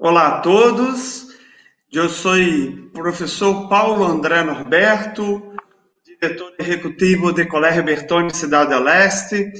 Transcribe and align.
Olá 0.00 0.28
a 0.28 0.40
todos, 0.42 1.26
eu 1.92 2.08
sou 2.08 2.36
professor 2.92 3.68
Paulo 3.68 4.04
André 4.04 4.44
Norberto, 4.44 5.56
diretor 6.04 6.54
executivo 6.56 7.32
de 7.32 7.44
Colégio 7.46 7.82
Bertone 7.82 8.32
Cidade 8.32 8.72
do 8.72 8.78
Leste. 8.78 9.50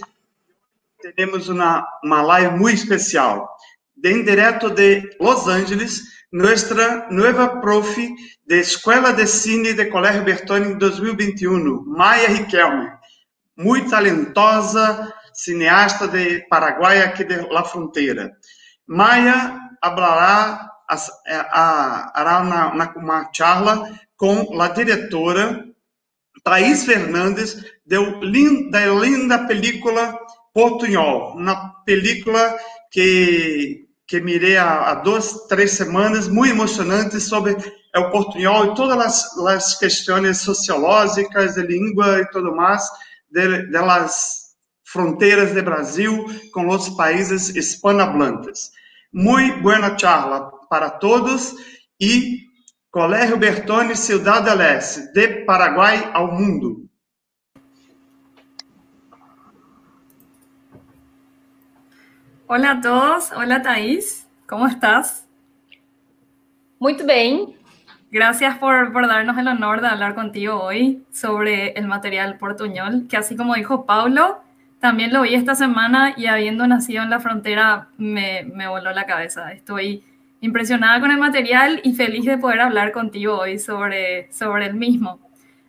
Temos 1.16 1.48
uma, 1.48 1.84
uma 2.04 2.22
live 2.22 2.56
muito 2.56 2.78
especial, 2.78 3.52
de 3.96 4.22
direto 4.22 4.70
de 4.70 5.10
Los 5.20 5.48
Angeles, 5.48 6.04
nossa 6.32 7.08
nova 7.10 7.60
prof 7.60 7.96
de 8.46 8.60
Escola 8.60 9.12
de 9.12 9.26
Cine 9.26 9.72
de 9.72 9.86
Colégio 9.86 10.22
Bertone 10.22 10.68
em 10.68 10.78
2021, 10.78 11.82
Maia 11.84 12.28
Riquelme, 12.28 12.88
muito 13.56 13.90
talentosa, 13.90 15.12
cineasta 15.34 16.06
de 16.06 16.46
Paraguai, 16.48 17.02
aqui 17.02 17.24
de 17.24 17.40
La 17.50 17.64
Fronteira. 17.64 18.36
Maia 18.86 19.67
hablará, 19.82 20.70
hará 22.12 22.40
uma, 22.40 22.92
uma 22.96 23.30
charla 23.32 23.90
com 24.16 24.60
a 24.60 24.68
diretora 24.68 25.64
Thaís 26.42 26.84
Fernandes 26.84 27.56
de, 27.84 28.70
da 28.70 28.86
linda 28.86 29.46
película 29.46 30.18
Portunhol, 30.54 31.34
uma 31.36 31.74
película 31.84 32.56
que, 32.90 33.86
que 34.06 34.20
mirei 34.20 34.56
há, 34.56 34.90
há 34.90 34.94
duas, 34.96 35.46
três 35.46 35.72
semanas, 35.72 36.26
muito 36.26 36.54
emocionante 36.54 37.20
sobre 37.20 37.56
o 37.96 38.10
Portunhol 38.10 38.66
e 38.66 38.74
todas 38.74 38.98
as, 38.98 39.38
as 39.38 39.78
questões 39.78 40.38
sociológicas, 40.38 41.54
de 41.54 41.62
língua 41.62 42.20
e 42.20 42.26
tudo 42.30 42.54
mais, 42.54 42.82
de, 43.30 43.70
das 43.70 44.48
fronteiras 44.84 45.52
do 45.52 45.62
Brasil 45.62 46.26
com 46.52 46.68
os 46.68 46.88
países 46.90 47.54
hispanohablantes. 47.54 48.70
Muito 49.12 49.62
boa 49.62 49.98
charla 49.98 50.50
para 50.68 50.90
todos 50.90 51.54
e 51.98 52.46
Colégio 52.90 53.38
Bertone 53.38 53.96
Ciudad 53.96 54.42
del 54.42 54.60
Este, 54.60 55.10
de 55.12 55.44
Paraguai 55.46 56.10
ao 56.12 56.30
mundo. 56.30 56.86
Hola 62.46 62.72
a 62.72 62.80
todos, 62.80 63.32
hola 63.32 63.62
Thais, 63.62 64.28
¿cómo 64.46 64.66
estás? 64.66 65.26
Muito 66.78 67.06
bem. 67.06 67.56
Gracias 68.10 68.58
por, 68.58 68.92
por, 68.92 69.06
darnos 69.06 69.38
el 69.38 69.48
honor 69.48 69.80
de 69.80 69.88
hablar 69.88 70.14
contigo 70.14 70.62
hoy 70.62 71.02
sobre 71.10 71.72
el 71.72 71.86
material 71.86 72.36
portuñol, 72.36 73.06
que 73.08 73.16
así 73.16 73.36
como 73.36 73.54
dijo 73.54 73.86
Paulo, 73.86 74.42
también 74.80 75.12
lo 75.12 75.22
vi 75.22 75.34
esta 75.34 75.54
semana 75.54 76.14
y 76.16 76.26
habiendo 76.26 76.66
nacido 76.66 77.02
en 77.02 77.10
la 77.10 77.20
frontera 77.20 77.88
me, 77.96 78.44
me 78.44 78.68
voló 78.68 78.92
la 78.92 79.06
cabeza. 79.06 79.52
Estoy 79.52 80.04
impresionada 80.40 81.00
con 81.00 81.10
el 81.10 81.18
material 81.18 81.80
y 81.82 81.94
feliz 81.94 82.24
de 82.24 82.38
poder 82.38 82.60
hablar 82.60 82.92
contigo 82.92 83.38
hoy 83.38 83.58
sobre, 83.58 84.32
sobre 84.32 84.66
el 84.66 84.74
mismo. 84.74 85.20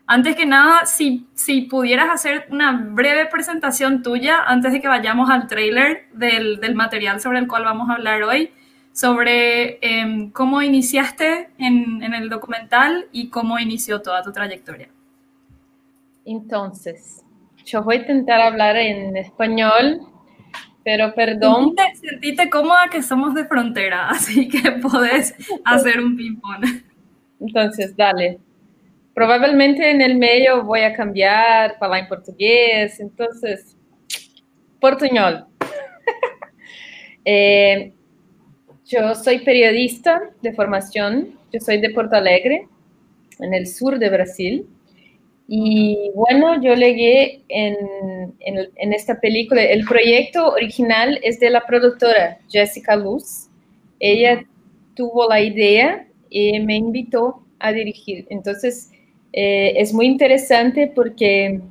Antes 0.05 0.35
que 0.35 0.45
nada, 0.45 0.85
si, 0.85 1.27
si 1.35 1.61
pudieras 1.61 2.09
hacer 2.09 2.47
una 2.49 2.71
breve 2.71 3.27
presentación 3.27 4.01
tuya 4.01 4.41
antes 4.43 4.71
de 4.73 4.81
que 4.81 4.87
vayamos 4.87 5.29
al 5.29 5.47
trailer 5.47 6.07
del, 6.13 6.59
del 6.59 6.73
material 6.73 7.21
sobre 7.21 7.39
el 7.39 7.47
cual 7.47 7.63
vamos 7.63 7.89
a 7.89 7.93
hablar 7.93 8.23
hoy, 8.23 8.51
sobre 8.91 9.77
eh, 9.81 10.29
cómo 10.33 10.63
iniciaste 10.63 11.51
en, 11.59 12.01
en, 12.01 12.13
el 12.15 12.27
documental 12.27 13.07
y 13.11 13.29
cómo 13.29 13.59
inició 13.59 14.01
toda 14.01 14.23
tu 14.23 14.31
trayectoria. 14.31 14.89
Entonces, 16.25 17.23
yo 17.69 17.83
voy 17.83 17.97
a 17.97 17.99
intentar 17.99 18.41
hablar 18.41 18.75
en 18.77 19.15
español, 19.15 20.01
pero 20.83 21.13
perdón. 21.13 21.75
Sentite, 21.75 22.09
sentite 22.09 22.49
cómoda 22.49 22.87
que 22.91 23.03
somos 23.03 23.35
de 23.35 23.45
frontera, 23.45 24.09
así 24.09 24.47
que 24.47 24.71
podés 24.81 25.35
hacer 25.65 25.99
un 25.99 26.17
ping-pong. 26.17 26.65
Entonces, 27.39 27.95
dale. 27.95 28.39
Probablemente 29.13 29.89
en 29.91 30.01
el 30.01 30.17
medio 30.17 30.63
voy 30.63 30.81
a 30.81 30.93
cambiar, 30.93 31.77
hablar 31.77 31.99
en 31.99 32.07
portugués, 32.07 32.99
entonces, 32.99 33.77
portuñol. 34.79 35.45
eh, 37.25 37.93
yo 38.85 39.13
soy 39.13 39.39
periodista 39.39 40.21
de 40.41 40.53
formación, 40.53 41.37
yo 41.51 41.59
soy 41.59 41.79
de 41.79 41.89
Porto 41.91 42.15
Alegre, 42.15 42.67
en 43.39 43.53
el 43.53 43.67
sur 43.67 43.99
de 43.99 44.09
Brasil. 44.09 44.67
Y 45.51 46.11
bueno, 46.13 46.61
yo 46.61 46.75
leí 46.75 47.43
en, 47.49 47.75
en, 48.39 48.69
en, 48.75 48.93
esta 48.93 49.19
película, 49.19 49.63
el 49.63 49.83
proyecto 49.83 50.49
original 50.49 51.19
es 51.23 51.39
de 51.39 51.49
la 51.49 51.65
productora 51.65 52.37
Jessica 52.47 52.95
Luz. 52.95 53.47
Ella 53.99 54.45
tuvo 54.93 55.27
la 55.27 55.41
idea 55.41 56.05
y 56.29 56.59
me 56.59 56.75
invitó 56.75 57.41
a 57.57 57.73
dirigir. 57.73 58.27
Entonces, 58.29 58.91
eh, 59.33 59.73
es 59.77 59.91
muy 59.91 60.05
interesante 60.05 60.91
porque 60.93 61.61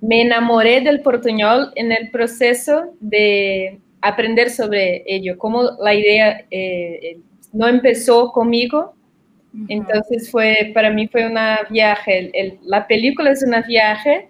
me 0.00 0.22
enamoré 0.22 0.80
del 0.80 1.00
portuñol 1.00 1.72
en 1.74 1.90
el 1.90 2.10
proceso 2.10 2.94
de 3.00 3.80
aprender 4.00 4.50
sobre 4.50 5.02
ello, 5.06 5.38
como 5.38 5.62
la 5.80 5.94
idea 5.94 6.44
eh, 6.50 7.18
no 7.52 7.66
empezó 7.66 8.30
conmigo, 8.30 8.94
entonces 9.68 10.30
fue, 10.30 10.72
para 10.74 10.90
mí 10.90 11.06
fue 11.06 11.26
una 11.26 11.60
viaje, 11.70 12.18
el, 12.18 12.30
el, 12.34 12.58
la 12.64 12.86
película 12.86 13.30
es 13.30 13.42
una 13.44 13.62
viaje 13.62 14.28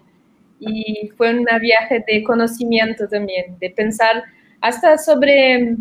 y 0.59 1.09
fue 1.17 1.37
una 1.37 1.57
viaje 1.57 2.03
de 2.07 2.23
conocimiento 2.23 3.07
también, 3.07 3.57
de 3.59 3.71
pensar 3.71 4.23
hasta 4.61 4.97
sobre 4.97 5.75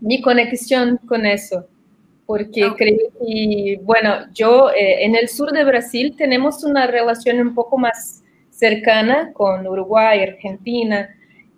mi 0.00 0.20
conexión 0.20 0.98
con 1.06 1.24
eso, 1.24 1.66
porque 2.26 2.64
okay. 2.64 2.96
creo 2.96 3.08
que, 3.18 3.80
bueno, 3.82 4.26
yo 4.34 4.70
eh, 4.70 5.04
en 5.04 5.16
el 5.16 5.28
sur 5.28 5.52
de 5.52 5.64
Brasil 5.64 6.14
tenemos 6.16 6.62
una 6.62 6.86
relación 6.86 7.40
un 7.40 7.54
poco 7.54 7.78
más 7.78 8.22
cercana 8.50 9.32
con 9.32 9.66
Uruguay, 9.66 10.20
Argentina, 10.20 11.08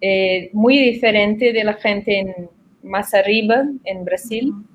eh, 0.01 0.51
muy 0.53 0.79
diferente 0.79 1.53
de 1.53 1.65
la 1.65 1.75
gente 1.75 2.19
en, 2.19 2.35
más 2.83 3.13
arriba 3.13 3.65
en 3.85 4.05
Brasil. 4.05 4.51
Uh 4.51 4.57
-huh 4.57 4.74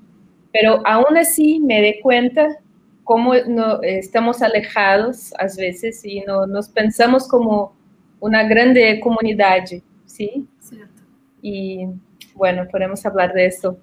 pero 0.52 0.82
aún 0.86 1.18
así 1.18 1.60
me 1.60 1.82
di 1.82 2.00
cuenta 2.02 2.58
cómo 3.04 3.34
no, 3.48 3.82
estamos 3.82 4.42
alejados 4.42 5.34
a 5.40 5.46
veces 5.58 6.04
y 6.06 6.22
no, 6.22 6.46
nos 6.46 6.70
pensamos 6.70 7.28
como 7.28 7.76
una 8.20 8.44
grande 8.44 9.00
comunidad, 9.00 9.64
¿sí? 10.06 10.48
Cierto. 10.60 11.02
Y 11.42 11.88
bueno, 12.36 12.68
podemos 12.70 13.06
hablar 13.06 13.34
de 13.34 13.48
eso 13.48 13.80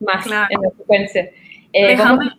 más 0.00 0.24
claro. 0.24 0.48
en 0.50 0.62
la 0.62 0.70
secuencia. 0.76 1.30
Eh, 1.72 1.88
Déjame... 1.88 2.30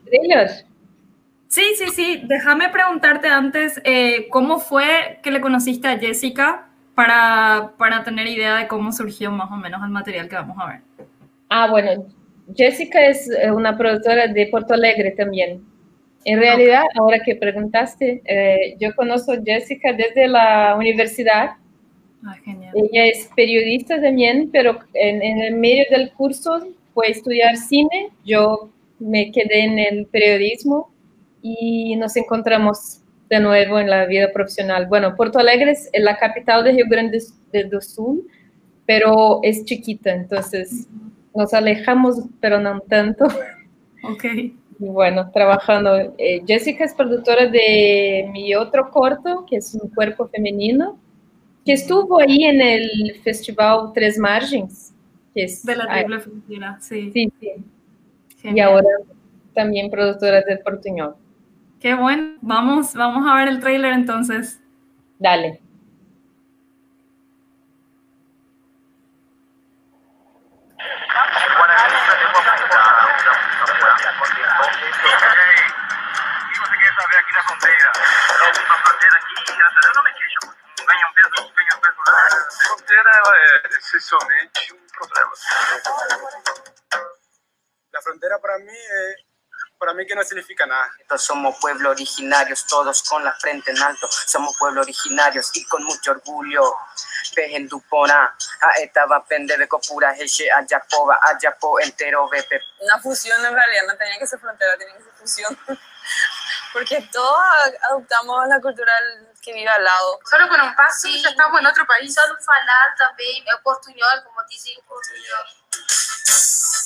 Sí, 1.48 1.76
sí, 1.78 1.86
sí. 1.92 2.24
Déjame 2.26 2.70
preguntarte 2.70 3.28
antes, 3.28 3.80
eh, 3.84 4.28
¿cómo 4.30 4.60
fue 4.60 5.20
que 5.22 5.30
le 5.30 5.40
conociste 5.40 5.88
a 5.88 6.00
Jessica 6.00 6.68
para, 6.96 7.74
para 7.78 8.04
tener 8.04 8.28
idea 8.28 8.56
de 8.56 8.68
cómo 8.68 8.92
surgió 8.92 9.32
más 9.32 9.52
o 9.52 9.56
menos 9.56 9.82
el 9.84 9.90
material 9.90 10.28
que 10.28 10.36
vamos 10.36 10.58
a 10.60 10.68
ver? 10.68 10.82
Ah, 11.50 11.68
bueno, 11.70 12.06
Jessica 12.56 13.06
es 13.08 13.30
eh, 13.30 13.52
una 13.52 13.78
productora 13.78 14.28
de 14.28 14.48
Porto 14.48 14.74
Alegre 14.74 15.12
también. 15.12 15.64
En 16.26 16.40
realidad, 16.40 16.84
okay. 16.86 17.00
ahora 17.00 17.20
que 17.20 17.36
preguntaste, 17.36 18.22
eh, 18.26 18.76
yo 18.80 18.96
conozco 18.96 19.34
a 19.34 19.42
Jessica 19.44 19.92
desde 19.94 20.28
la 20.28 20.76
universidad. 20.78 21.52
Ah, 22.26 22.36
genial. 22.44 22.74
Ella 22.76 23.06
es 23.08 23.30
periodista 23.36 24.02
también, 24.02 24.50
pero 24.52 24.80
en, 24.94 25.22
en, 25.22 25.42
el 25.42 25.56
medio 25.56 25.84
del 25.90 26.12
curso 26.14 26.68
fue 26.94 27.08
a 27.08 27.12
estudiar 27.12 27.58
cine. 27.58 28.10
Yo 28.24 28.70
me 29.00 29.32
quedé 29.32 29.66
en 29.66 29.80
el 29.80 30.06
periodismo 30.06 30.92
y 31.42 31.98
nos 31.98 32.16
encontramos 32.16 33.02
de 33.30 33.42
nuevo 33.42 33.80
en 33.80 33.90
la 33.90 34.06
vida 34.06 34.32
profesional. 34.32 34.88
Bueno, 34.88 35.16
Porto 35.18 35.40
Alegre 35.40 35.72
es 35.72 35.90
la 35.94 36.18
capital 36.18 36.64
de 36.64 36.72
Rio 36.72 36.86
Grande 36.90 37.20
do 37.70 37.82
Sul, 37.82 38.26
pero 38.86 39.42
es 39.44 39.66
chiquita, 39.66 40.14
entonces... 40.14 40.88
Uh 40.90 40.98
-huh 40.98 41.14
nos 41.36 41.54
alejamos, 41.54 42.24
pero 42.40 42.60
no 42.60 42.80
tanto. 42.82 43.26
Ok. 44.04 44.24
Y 44.26 44.54
bueno, 44.80 45.32
trabajando. 45.32 46.14
Eh, 46.18 46.44
Jessica 46.46 46.84
es 46.84 46.94
productora 46.94 47.48
de 47.48 48.30
mi 48.32 48.54
otro 48.56 48.90
corto, 48.92 49.46
que 49.50 49.58
es 49.58 49.74
un 49.76 49.90
cuerpo 49.90 50.28
femenino, 50.28 50.98
que 51.66 51.74
estuvo 51.74 52.20
ahí 52.20 52.44
en 52.44 52.62
el 52.62 53.16
festival 53.24 53.92
Tres 53.94 54.18
Margens. 54.18 54.94
Que 55.34 55.46
es, 55.46 55.64
de 55.64 55.76
la 55.76 55.88
triple 55.88 56.20
frontera, 56.20 56.78
sí. 56.80 57.12
Sí, 57.14 57.32
sí. 57.40 57.52
Genial. 58.42 58.58
Y 58.58 58.60
ahora 58.60 58.90
también 59.54 59.90
productora 59.90 60.42
del 60.42 60.60
Portuñol. 60.60 61.16
Qué 61.80 61.96
bueno. 61.96 62.36
Vamos, 62.42 62.94
vamos 62.94 63.26
a 63.28 63.36
ver 63.38 63.48
el 63.48 63.60
tráiler 63.60 63.94
entonces. 63.94 64.62
Dale. 65.18 65.63
Fronteira 82.64 83.10
ela 83.10 83.38
é 83.38 83.78
essencialmente 83.78 84.74
um 84.74 84.88
problema. 84.88 85.32
frontera 88.04 88.40
para 88.40 88.58
mí 88.60 88.76
es 88.76 89.34
para 89.84 89.94
mí 89.94 90.06
que 90.06 90.16
no 90.16 90.24
significa 90.24 90.66
nada. 90.66 90.90
Somos 91.18 91.58
pueblo 91.60 91.90
originarios, 91.90 92.66
todos 92.68 93.04
con 93.04 93.22
la 93.22 93.34
frente 93.34 93.72
en 93.72 93.82
alto. 93.82 94.08
Somos 94.10 94.56
pueblo 94.58 94.80
originarios 94.82 95.52
y 95.56 95.66
con 95.66 95.84
mucho 95.84 96.12
orgullo. 96.12 96.74
Pejen 97.36 97.68
dupona, 97.68 98.34
a 98.62 98.70
estaba 98.82 99.26
pendebe 99.26 99.68
copura, 99.68 100.16
heche, 100.18 100.50
ayapoba, 100.50 101.20
ayapo, 101.22 101.82
entero, 101.82 102.30
bepe. 102.30 102.62
Una 102.80 102.98
fusión 103.02 103.46
en 103.46 103.54
realidad 103.54 103.84
no 103.88 103.98
tenía 103.98 104.18
que 104.18 104.28
ser 104.28 104.40
frontera, 104.40 104.78
tenía 104.78 104.96
que 104.96 105.04
ser 105.04 105.14
fusión. 105.14 105.60
Porque 106.74 107.02
todos 107.12 107.44
adoptamos 107.90 108.48
la 108.48 108.62
cultura 108.62 108.92
que 109.44 109.54
vive 109.54 109.70
al 109.70 109.84
lado. 109.84 110.20
Solo 110.30 110.48
con 110.48 110.60
un 110.62 110.74
paso 110.76 111.08
ya 111.10 111.30
estamos 111.30 111.60
en 111.60 111.68
otro 111.68 111.86
país. 111.86 112.14
Solo 112.14 112.36
falar 112.42 112.96
también 112.98 113.44
el 113.46 113.60
portuñol, 113.62 114.24
como 114.24 114.42
dicen 114.50 114.82
portuñol. 114.88 115.46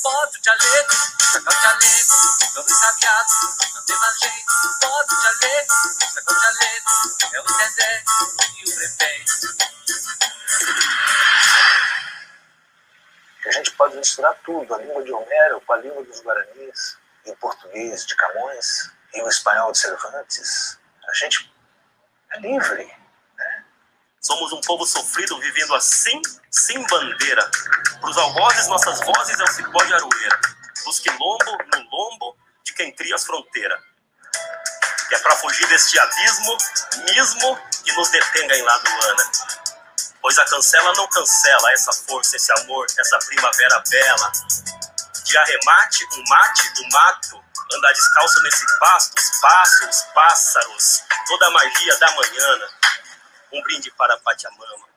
Bota 0.03 0.37
o 0.37 0.43
jaleco, 0.43 0.95
saca 1.19 1.49
o 1.49 1.53
jaleco, 1.53 2.15
todo 2.53 2.69
ensabiado, 2.69 3.29
não 3.75 3.85
tem 3.85 3.95
mais 3.97 4.19
jeito. 4.19 4.53
Bota 4.81 5.13
o 5.13 5.21
jaleco, 5.21 5.73
saca 6.13 6.31
o 6.31 6.39
jaleco, 6.39 6.91
é 7.33 7.41
o 7.41 7.47
Zezé 7.47 8.03
e 8.55 8.71
o 8.71 8.75
prefeito. 8.75 9.33
A 13.45 13.51
gente 13.51 13.71
pode 13.71 13.95
misturar 13.97 14.35
tudo, 14.45 14.73
a 14.73 14.77
língua 14.77 15.03
de 15.03 15.11
Homero 15.11 15.61
com 15.61 15.73
a 15.73 15.77
língua 15.77 16.03
dos 16.03 16.21
Guaranis, 16.21 16.97
e 17.25 17.31
o 17.31 17.35
português 17.37 18.05
de 18.05 18.15
Camões, 18.15 18.89
e 19.13 19.21
o 19.21 19.27
espanhol 19.27 19.71
de 19.71 19.79
Cervantes. 19.79 20.79
A 21.07 21.13
gente 21.13 21.51
é 22.33 22.39
livre. 22.39 22.91
Somos 24.21 24.51
um 24.51 24.61
povo 24.61 24.85
sofrido 24.85 25.39
vivendo 25.39 25.75
assim, 25.75 26.21
sem 26.51 26.85
bandeira. 26.87 27.49
Para 28.01 28.09
os 28.09 28.17
algozes, 28.17 28.67
nossas 28.67 28.99
vozes 29.01 29.39
é 29.39 29.43
o 29.43 29.47
cipó 29.47 29.83
de 29.83 29.93
aroeira. 29.93 30.39
Dos 30.83 30.99
quilombo, 30.99 31.57
no 31.73 31.89
lombo, 31.89 32.37
de 32.63 32.73
quem 32.73 32.93
cria 32.93 33.15
as 33.15 33.25
fronteiras. 33.25 33.79
E 35.09 35.15
é 35.15 35.19
para 35.19 35.35
fugir 35.37 35.67
deste 35.67 35.97
abismo, 35.97 36.57
mesmo 37.13 37.59
que 37.83 37.93
nos 37.93 38.09
detenga 38.09 38.55
em 38.57 38.61
ladoana. 38.61 39.31
Pois 40.21 40.37
a 40.37 40.45
cancela 40.45 40.93
não 40.95 41.07
cancela 41.07 41.71
essa 41.71 41.93
força, 41.93 42.35
esse 42.35 42.51
amor, 42.59 42.85
essa 42.97 43.17
primavera 43.19 43.81
bela. 43.89 44.31
De 45.23 45.37
arremate, 45.37 46.05
um 46.13 46.23
mate 46.27 46.73
do 46.73 46.89
mato, 46.89 47.43
andar 47.73 47.93
descalço 47.93 48.41
nesse 48.43 48.65
pasto, 48.79 49.89
os 49.89 50.01
pássaros, 50.13 51.03
toda 51.27 51.47
a 51.47 51.51
magia 51.51 51.97
da 51.99 52.07
manhã 52.15 52.69
um 53.51 53.61
brinde 53.61 53.91
para 53.91 54.17
Pachamama. 54.17 54.87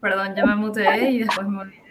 Perdón, 0.00 0.36
ya 0.36 0.46
me 0.46 0.54
muteé 0.54 1.10
y 1.10 1.18
después 1.20 1.48
me 1.48 1.62
olvidé. 1.62 1.85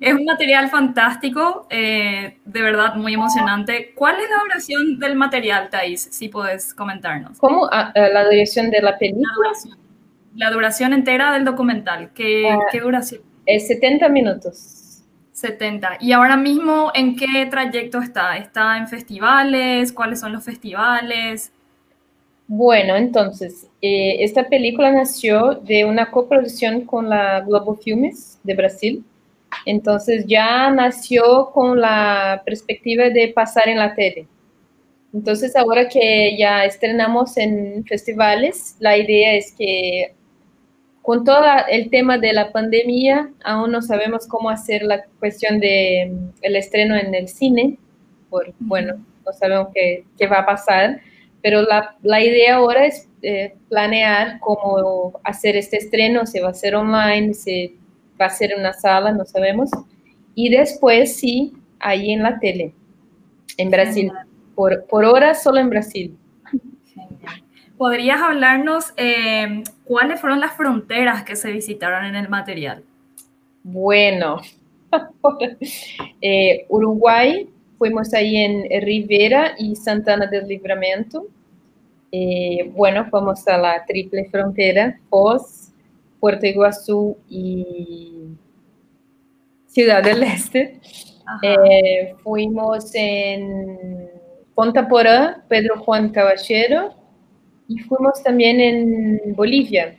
Es 0.00 0.12
un 0.12 0.24
material 0.24 0.68
fantástico, 0.70 1.66
eh, 1.70 2.38
de 2.44 2.62
verdad 2.62 2.96
muy 2.96 3.14
emocionante. 3.14 3.92
¿Cuál 3.94 4.16
es 4.16 4.28
la 4.28 4.42
duración 4.42 4.98
del 4.98 5.14
material, 5.14 5.70
Thais? 5.70 6.08
Si 6.10 6.28
puedes 6.28 6.74
comentarnos. 6.74 7.38
¿Cómo? 7.38 7.68
Ah, 7.70 7.92
eh, 7.94 8.10
¿La 8.12 8.24
duración 8.24 8.70
de 8.70 8.82
la 8.82 8.98
película? 8.98 9.50
La 10.34 10.50
duración, 10.50 10.92
entera 10.92 11.32
del 11.32 11.44
documental. 11.44 12.10
¿Qué, 12.12 12.50
ah, 12.50 12.58
¿qué 12.72 12.80
duración? 12.80 13.22
Es 13.46 13.68
70 13.68 14.08
minutos. 14.08 15.02
70. 15.32 15.98
¿Y 16.00 16.12
ahora 16.12 16.36
mismo 16.36 16.90
en 16.94 17.16
qué 17.16 17.46
trayecto 17.46 18.00
está? 18.00 18.36
¿Está 18.36 18.78
en 18.78 18.88
festivales? 18.88 19.92
¿Cuáles 19.92 20.20
son 20.20 20.32
los 20.32 20.44
festivales? 20.44 21.52
Bueno, 22.46 22.96
entonces, 22.96 23.68
eh, 23.80 24.16
esta 24.20 24.48
película 24.48 24.92
nació 24.92 25.54
de 25.54 25.84
una 25.84 26.10
coproducción 26.10 26.82
con 26.84 27.08
la 27.08 27.40
Globo 27.40 27.76
Filmes 27.76 28.38
de 28.42 28.54
Brasil 28.54 29.04
entonces 29.66 30.24
ya 30.26 30.70
nació 30.70 31.50
con 31.52 31.80
la 31.80 32.42
perspectiva 32.44 33.10
de 33.10 33.28
pasar 33.28 33.68
en 33.68 33.78
la 33.78 33.94
tele. 33.94 34.26
Entonces 35.12 35.54
ahora 35.54 35.88
que 35.88 36.36
ya 36.36 36.64
estrenamos 36.64 37.36
en 37.36 37.84
festivales, 37.86 38.76
la 38.80 38.96
idea 38.96 39.34
es 39.34 39.54
que 39.56 40.14
con 41.02 41.22
todo 41.22 41.44
el 41.68 41.90
tema 41.90 42.18
de 42.18 42.32
la 42.32 42.50
pandemia, 42.50 43.30
aún 43.44 43.70
no 43.72 43.82
sabemos 43.82 44.26
cómo 44.26 44.48
hacer 44.48 44.82
la 44.82 45.04
cuestión 45.18 45.60
de 45.60 46.10
mm, 46.10 46.28
el 46.42 46.56
estreno 46.56 46.96
en 46.96 47.14
el 47.14 47.28
cine, 47.28 47.76
por, 48.30 48.52
bueno, 48.58 49.04
no 49.24 49.32
sabemos 49.32 49.68
qué, 49.74 50.04
qué 50.18 50.26
va 50.26 50.38
a 50.40 50.46
pasar, 50.46 51.00
pero 51.42 51.60
la, 51.62 51.94
la 52.02 52.24
idea 52.24 52.56
ahora 52.56 52.86
es 52.86 53.06
eh, 53.20 53.54
planear 53.68 54.40
cómo 54.40 55.20
hacer 55.24 55.56
este 55.56 55.76
estreno, 55.76 56.24
se 56.24 56.40
va 56.40 56.48
a 56.48 56.50
hacer 56.52 56.74
online, 56.74 57.34
se 57.34 57.74
va 58.24 58.28
a 58.28 58.30
ser 58.30 58.52
en 58.52 58.60
una 58.60 58.72
sala, 58.72 59.12
no 59.12 59.24
sabemos. 59.24 59.70
Y 60.34 60.48
después 60.48 61.16
sí, 61.16 61.52
ahí 61.78 62.12
en 62.12 62.22
la 62.22 62.38
tele, 62.38 62.72
en 63.58 63.70
Brasil. 63.70 64.10
Por, 64.54 64.86
por 64.86 65.04
hora 65.04 65.34
solo 65.34 65.58
en 65.58 65.68
Brasil. 65.68 66.16
¿Podrías 67.76 68.20
hablarnos 68.20 68.94
eh, 68.96 69.62
cuáles 69.84 70.20
fueron 70.20 70.40
las 70.40 70.52
fronteras 70.52 71.24
que 71.24 71.36
se 71.36 71.50
visitaron 71.50 72.04
en 72.04 72.14
el 72.14 72.28
material? 72.28 72.84
Bueno, 73.62 74.40
eh, 76.20 76.66
Uruguay, 76.68 77.48
fuimos 77.78 78.14
ahí 78.14 78.36
en 78.36 78.82
Rivera 78.82 79.54
y 79.58 79.74
Santana 79.76 80.26
del 80.26 80.46
Livramento. 80.46 81.26
Eh, 82.12 82.70
bueno, 82.74 83.06
fuimos 83.10 83.46
a 83.48 83.58
la 83.58 83.84
triple 83.84 84.28
frontera, 84.30 84.98
Foz, 85.10 85.63
Puerto 86.24 86.46
Iguazú 86.46 87.18
y 87.28 88.28
Ciudad 89.66 90.02
del 90.02 90.22
Este. 90.22 90.80
Eh, 91.42 92.14
fuimos 92.22 92.94
en 92.94 94.08
Ponta 94.54 94.88
Porã, 94.88 95.44
Pedro 95.50 95.80
Juan 95.80 96.08
Caballero, 96.08 96.94
y 97.68 97.78
fuimos 97.80 98.22
también 98.22 98.58
en 98.58 99.34
Bolivia, 99.36 99.98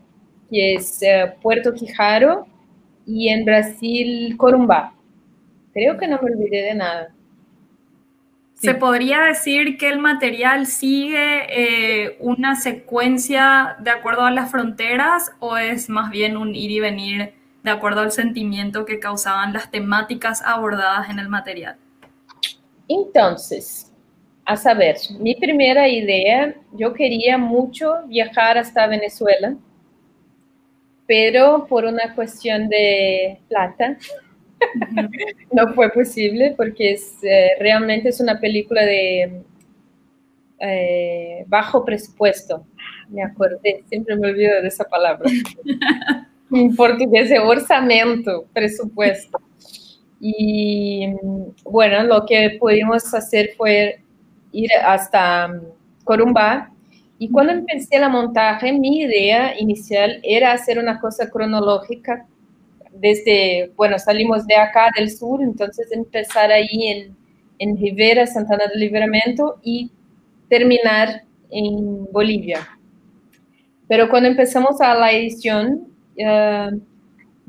que 0.49 0.73
es 0.73 0.99
eh, 1.03 1.31
Puerto 1.43 1.71
Quijaro, 1.71 2.47
y 3.05 3.29
en 3.29 3.45
Brasil, 3.45 4.35
Corumbá. 4.35 4.95
Creo 5.73 5.95
que 5.95 6.07
no 6.07 6.19
me 6.23 6.31
olvidé 6.31 6.63
de 6.63 6.73
nada. 6.73 7.13
¿Se 8.65 8.75
podría 8.75 9.21
decir 9.21 9.77
que 9.77 9.89
el 9.89 9.99
material 9.99 10.65
sigue 10.65 11.45
eh, 11.49 12.17
una 12.19 12.55
secuencia 12.55 13.77
de 13.79 13.91
acuerdo 13.91 14.23
a 14.23 14.31
las 14.31 14.51
fronteras 14.51 15.31
o 15.39 15.57
es 15.57 15.89
más 15.89 16.09
bien 16.09 16.35
un 16.35 16.55
ir 16.55 16.71
y 16.71 16.79
venir 16.79 17.33
de 17.63 17.71
acuerdo 17.71 18.01
al 18.01 18.11
sentimiento 18.11 18.85
que 18.85 18.99
causaban 18.99 19.53
las 19.53 19.71
temáticas 19.71 20.41
abordadas 20.43 21.09
en 21.09 21.19
el 21.19 21.29
material? 21.29 21.77
Entonces, 22.87 23.91
a 24.45 24.55
saber, 24.55 24.97
mi 25.19 25.35
primera 25.35 25.87
idea, 25.87 26.53
yo 26.73 26.93
quería 26.93 27.37
mucho 27.37 28.03
viajar 28.05 28.57
hasta 28.57 28.85
Venezuela, 28.85 29.55
pero 31.07 31.65
por 31.67 31.85
una 31.85 32.13
cuestión 32.13 32.69
de 32.69 33.39
plata, 33.49 33.97
no 35.51 35.73
fue 35.73 35.89
posible 35.91 36.53
porque 36.55 36.93
es, 36.93 37.17
eh, 37.23 37.51
realmente 37.59 38.09
es 38.09 38.19
una 38.19 38.39
película 38.39 38.83
de 38.83 39.41
eh, 40.59 41.45
bajo 41.47 41.83
presupuesto. 41.83 42.65
Me 43.09 43.23
acordé, 43.23 43.83
siempre 43.87 44.15
me 44.15 44.29
olvido 44.29 44.61
de 44.61 44.67
esa 44.67 44.85
palabra. 44.85 45.29
en 46.51 46.75
portugués 46.75 47.29
es 47.31 47.39
orçamento, 47.39 48.45
presupuesto. 48.53 49.39
Y 50.19 51.07
bueno, 51.63 52.03
lo 52.03 52.25
que 52.25 52.57
pudimos 52.59 53.13
hacer 53.13 53.51
fue 53.57 54.01
ir 54.51 54.69
hasta 54.83 55.47
um, 55.47 55.61
Corumbá. 56.03 56.71
Y 57.19 57.29
cuando 57.29 57.53
empecé 57.53 57.99
la 57.99 58.09
montaje, 58.09 58.73
mi 58.73 59.01
idea 59.01 59.59
inicial 59.59 60.19
era 60.23 60.53
hacer 60.53 60.79
una 60.79 60.99
cosa 60.99 61.29
cronológica 61.29 62.25
desde, 62.99 63.71
bueno, 63.75 63.99
salimos 63.99 64.45
de 64.47 64.55
acá 64.55 64.89
del 64.97 65.09
sur, 65.09 65.41
entonces 65.41 65.91
empezar 65.91 66.51
ahí 66.51 66.87
en, 66.87 67.15
en 67.59 67.77
Rivera, 67.77 68.25
Santana 68.25 68.65
del 68.67 68.81
Libramento 68.81 69.59
y 69.63 69.91
terminar 70.49 71.23
en 71.51 72.05
Bolivia. 72.11 72.67
Pero 73.87 74.09
cuando 74.09 74.29
empezamos 74.29 74.81
a 74.81 74.95
la 74.95 75.11
edición, 75.11 75.87
uh, 76.17 76.79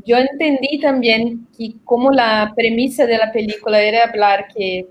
yo 0.04 0.16
entendí 0.16 0.78
también 0.80 1.46
que 1.56 1.74
como 1.84 2.10
la 2.10 2.52
premisa 2.54 3.06
de 3.06 3.18
la 3.18 3.32
película 3.32 3.80
era 3.80 4.04
hablar 4.04 4.46
que 4.54 4.86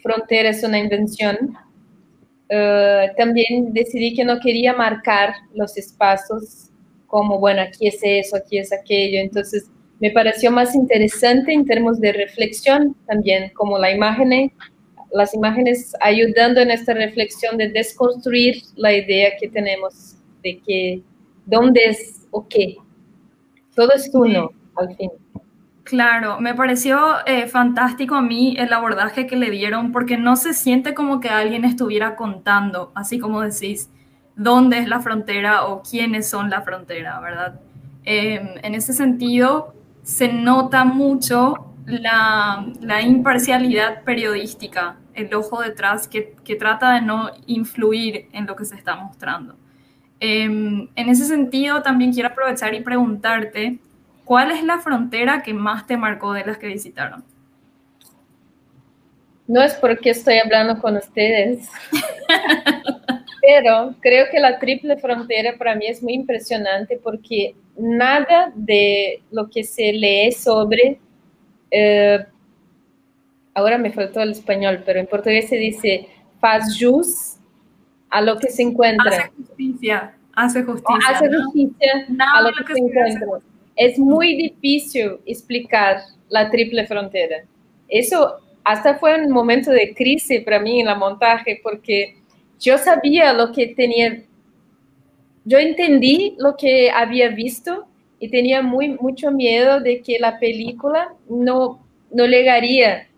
frontera 0.00 0.50
es 0.50 0.64
una 0.64 0.78
invención, 0.78 1.36
uh, 2.50 3.14
también 3.16 3.72
decidí 3.72 4.14
que 4.14 4.24
no 4.24 4.40
quería 4.40 4.72
marcar 4.72 5.34
los 5.54 5.76
espacios 5.76 6.70
como, 7.06 7.38
bueno, 7.38 7.62
aquí 7.62 7.88
es 7.88 7.98
eso, 8.02 8.36
aquí 8.36 8.58
es 8.58 8.72
aquello. 8.72 9.20
Entonces, 9.20 9.70
me 10.00 10.10
pareció 10.10 10.50
más 10.50 10.74
interesante 10.74 11.52
en 11.52 11.64
términos 11.64 12.00
de 12.00 12.12
reflexión 12.12 12.94
también, 13.06 13.50
como 13.54 13.78
la 13.78 13.90
imagen, 13.90 14.52
las 15.12 15.34
imágenes 15.34 15.92
ayudando 16.00 16.60
en 16.60 16.70
esta 16.70 16.94
reflexión 16.94 17.56
de 17.56 17.68
desconstruir 17.68 18.62
la 18.76 18.92
idea 18.92 19.32
que 19.40 19.48
tenemos 19.48 20.16
de 20.42 20.60
que 20.60 21.02
dónde 21.46 21.80
es 21.86 22.26
o 22.30 22.46
qué. 22.46 22.76
Todo 23.74 23.92
es 23.92 24.10
uno, 24.12 24.50
al 24.76 24.94
fin. 24.96 25.10
Claro, 25.82 26.38
me 26.38 26.54
pareció 26.54 26.98
eh, 27.24 27.46
fantástico 27.46 28.14
a 28.14 28.20
mí 28.20 28.54
el 28.58 28.72
abordaje 28.74 29.26
que 29.26 29.36
le 29.36 29.50
dieron 29.50 29.90
porque 29.90 30.18
no 30.18 30.36
se 30.36 30.52
siente 30.52 30.92
como 30.92 31.18
que 31.18 31.30
alguien 31.30 31.64
estuviera 31.64 32.14
contando, 32.14 32.92
así 32.94 33.18
como 33.18 33.40
decís, 33.40 33.88
dónde 34.36 34.78
es 34.78 34.88
la 34.88 35.00
frontera 35.00 35.66
o 35.66 35.82
quiénes 35.82 36.28
son 36.28 36.50
la 36.50 36.60
frontera, 36.60 37.18
¿verdad? 37.20 37.60
Em, 38.04 38.48
en 38.62 38.74
ese 38.74 38.92
sentido, 38.92 39.74
se 40.08 40.32
nota 40.32 40.86
mucho 40.86 41.66
la, 41.84 42.64
imparcialidad 43.02 44.04
periodística, 44.04 44.96
el 45.12 45.32
ojo 45.34 45.60
detrás 45.60 46.08
que, 46.08 46.34
trata 46.58 46.94
de 46.94 47.02
no 47.02 47.30
influir 47.46 48.26
en 48.32 48.46
lo 48.46 48.56
que 48.56 48.64
se 48.64 48.74
está 48.74 48.96
mostrando. 48.96 49.54
Em, 50.18 50.88
en 50.96 51.08
ese 51.10 51.26
sentido, 51.26 51.82
también 51.82 52.14
quiero 52.14 52.30
aprovechar 52.30 52.72
y 52.72 52.80
preguntarte, 52.80 53.80
¿cuál 54.24 54.50
es 54.50 54.64
la 54.64 54.78
frontera 54.78 55.42
que 55.42 55.52
más 55.52 55.86
te 55.86 55.98
marcó 55.98 56.32
de 56.32 56.46
las 56.46 56.56
que 56.56 56.68
visitaron? 56.68 57.22
No 59.46 59.60
es 59.60 59.74
porque 59.74 60.08
estoy 60.10 60.38
hablando 60.38 60.80
con 60.80 60.96
ustedes. 60.96 61.68
Pero 63.50 63.94
creo 64.00 64.26
que 64.30 64.38
la 64.40 64.58
triple 64.58 64.98
frontera 64.98 65.56
para 65.56 65.74
mí 65.74 65.86
es 65.86 66.02
muy 66.02 66.12
impresionante 66.12 67.00
porque 67.02 67.54
nada 67.78 68.52
de 68.54 69.22
lo 69.30 69.48
que 69.48 69.64
se 69.64 69.90
lee 69.90 70.32
sobre, 70.32 70.98
eh, 71.70 72.26
ahora 73.54 73.78
me 73.78 73.90
faltó 73.90 74.20
el 74.20 74.32
español, 74.32 74.82
pero 74.84 75.00
en 75.00 75.06
portugués 75.06 75.48
se 75.48 75.56
dice 75.56 76.08
faz 76.42 76.78
jus 76.78 77.36
a 78.10 78.20
lo 78.20 78.36
que 78.36 78.50
se 78.50 78.64
encuentra. 78.64 79.16
Hace 79.16 79.30
justicia, 79.34 80.14
hace 80.34 80.62
justicia. 80.64 81.08
Hace 81.08 81.28
justicia 81.34 82.06
a 82.34 82.42
lo 82.42 82.50
que, 82.52 82.74
se 82.74 82.80
encuentra. 82.80 83.26
Es 83.76 83.98
muy 83.98 84.36
difícil 84.36 85.20
explicar 85.24 86.02
la 86.28 86.50
triple 86.50 86.86
frontera. 86.86 87.44
Eso 87.88 88.40
hasta 88.62 88.98
fue 88.98 89.18
un 89.18 89.30
momento 89.30 89.70
de 89.70 89.94
crisis 89.94 90.44
para 90.44 90.60
mí 90.60 90.80
en 90.80 90.86
la 90.86 90.96
montaje 90.96 91.58
porque 91.62 92.17
yo 92.58 92.76
sabía 92.78 93.32
lo 93.32 93.52
que 93.52 93.68
tenía, 93.68 94.22
yo 95.44 95.58
entendí 95.58 96.34
lo 96.38 96.56
que 96.56 96.90
había 96.90 97.28
visto 97.28 97.86
y 98.18 98.28
tenía 98.28 98.62
muy, 98.62 98.96
mucho 99.00 99.30
miedo 99.30 99.80
de 99.80 100.02
que 100.02 100.18
la 100.18 100.38
película 100.38 101.14
no, 101.28 101.80
no 102.10 102.26
llegaría, 102.26 103.08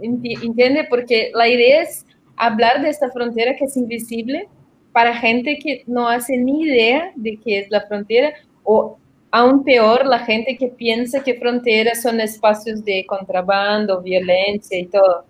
¿entiende? 0.00 0.86
Porque 0.88 1.30
la 1.34 1.48
idea 1.48 1.82
es 1.82 2.06
hablar 2.36 2.82
de 2.82 2.90
esta 2.90 3.10
frontera 3.10 3.56
que 3.56 3.64
es 3.64 3.76
invisible 3.76 4.48
para 4.92 5.14
gente 5.16 5.58
que 5.58 5.82
no 5.86 6.08
hace 6.08 6.36
ni 6.36 6.62
idea 6.62 7.12
de 7.16 7.36
qué 7.36 7.58
es 7.60 7.70
la 7.70 7.86
frontera 7.86 8.32
o 8.62 8.96
aún 9.30 9.64
peor 9.64 10.06
la 10.06 10.20
gente 10.20 10.56
que 10.56 10.68
piensa 10.68 11.22
que 11.22 11.34
fronteras 11.34 12.02
son 12.02 12.20
espacios 12.20 12.84
de 12.84 13.04
contrabando, 13.06 14.00
violencia 14.00 14.78
y 14.78 14.86
todo. 14.86 15.24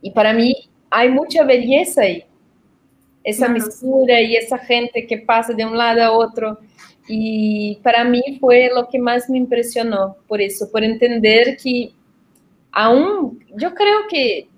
Y 0.00 0.10
para 0.10 0.32
mí 0.32 0.56
hay 0.90 1.10
mucha 1.10 1.44
belleza 1.44 2.02
ahí 2.02 2.24
esa 3.22 3.48
mistura 3.48 4.20
y 4.20 4.36
esa 4.36 4.58
gente 4.58 5.06
que 5.06 5.18
pasa 5.18 5.52
de 5.52 5.64
un 5.64 5.76
lado 5.76 6.02
a 6.02 6.12
otro. 6.12 6.58
Y 7.08 7.78
para 7.82 8.04
mí 8.04 8.22
fue 8.38 8.70
lo 8.74 8.88
que 8.88 8.98
más 8.98 9.28
me 9.28 9.38
impresionó 9.38 10.16
por 10.28 10.40
eso, 10.40 10.70
por 10.70 10.84
entender 10.84 11.56
que 11.56 11.92
aún 12.72 13.44
yo 13.56 13.74
creo 13.74 14.00
que 14.08 14.48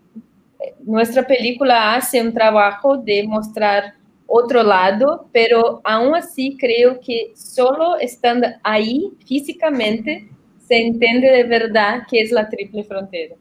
nuestra 0.84 1.26
película 1.26 1.94
hace 1.94 2.20
un 2.20 2.32
trabajo 2.32 2.96
de 2.96 3.24
mostrar 3.26 3.94
otro 4.26 4.62
lado, 4.62 5.28
pero 5.32 5.80
aún 5.84 6.14
así 6.14 6.56
creo 6.58 7.00
que 7.00 7.32
solo 7.34 7.98
estando 7.98 8.46
ahí 8.62 9.12
físicamente 9.26 10.28
se 10.66 10.80
entiende 10.80 11.30
de 11.30 11.44
verdad 11.44 12.02
qué 12.08 12.20
es 12.20 12.32
la 12.32 12.48
triple 12.48 12.84
frontera. 12.84 13.34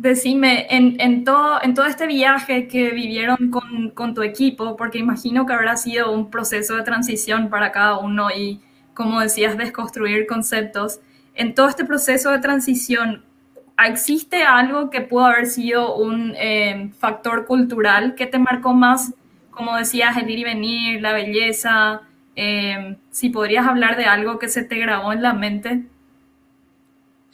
Decime, 0.00 0.66
en, 0.70 0.98
en, 0.98 1.24
todo, 1.24 1.62
en 1.62 1.74
todo 1.74 1.84
este 1.84 2.06
viaje 2.06 2.68
que 2.68 2.88
vivieron 2.92 3.50
con, 3.50 3.90
con, 3.90 4.14
tu 4.14 4.22
equipo, 4.22 4.74
porque 4.74 4.96
imagino 4.96 5.44
que 5.44 5.52
habrá 5.52 5.76
sido 5.76 6.10
un 6.10 6.30
proceso 6.30 6.74
de 6.76 6.84
transición 6.84 7.50
para 7.50 7.70
cada 7.70 7.98
uno 7.98 8.30
y, 8.30 8.62
como 8.94 9.20
decías, 9.20 9.58
desconstruir 9.58 10.26
conceptos, 10.26 11.00
en 11.34 11.54
todo 11.54 11.68
este 11.68 11.84
proceso 11.84 12.30
de 12.30 12.38
transición, 12.38 13.22
¿existe 13.86 14.42
algo 14.42 14.88
que 14.88 15.02
pudo 15.02 15.26
haber 15.26 15.44
sido 15.44 15.94
un 15.94 16.32
eh, 16.38 16.90
factor 16.98 17.44
cultural 17.44 18.14
que 18.14 18.24
te 18.24 18.38
marcó 18.38 18.72
más? 18.72 19.12
Como 19.50 19.76
decías, 19.76 20.16
el 20.16 20.30
ir 20.30 20.38
y 20.38 20.44
venir, 20.44 21.02
la 21.02 21.12
belleza, 21.12 22.00
eh, 22.36 22.96
si 23.10 23.28
podrías 23.28 23.66
hablar 23.66 23.98
de 23.98 24.06
algo 24.06 24.38
que 24.38 24.48
se 24.48 24.64
te 24.64 24.78
grabó 24.78 25.12
en 25.12 25.20
la 25.20 25.34
mente. 25.34 25.84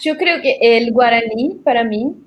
Yo 0.01 0.17
creo 0.17 0.43
que 0.43 0.59
el 0.61 0.91
guaraní 0.91 1.61
para 1.63 1.85
mí 1.85 2.26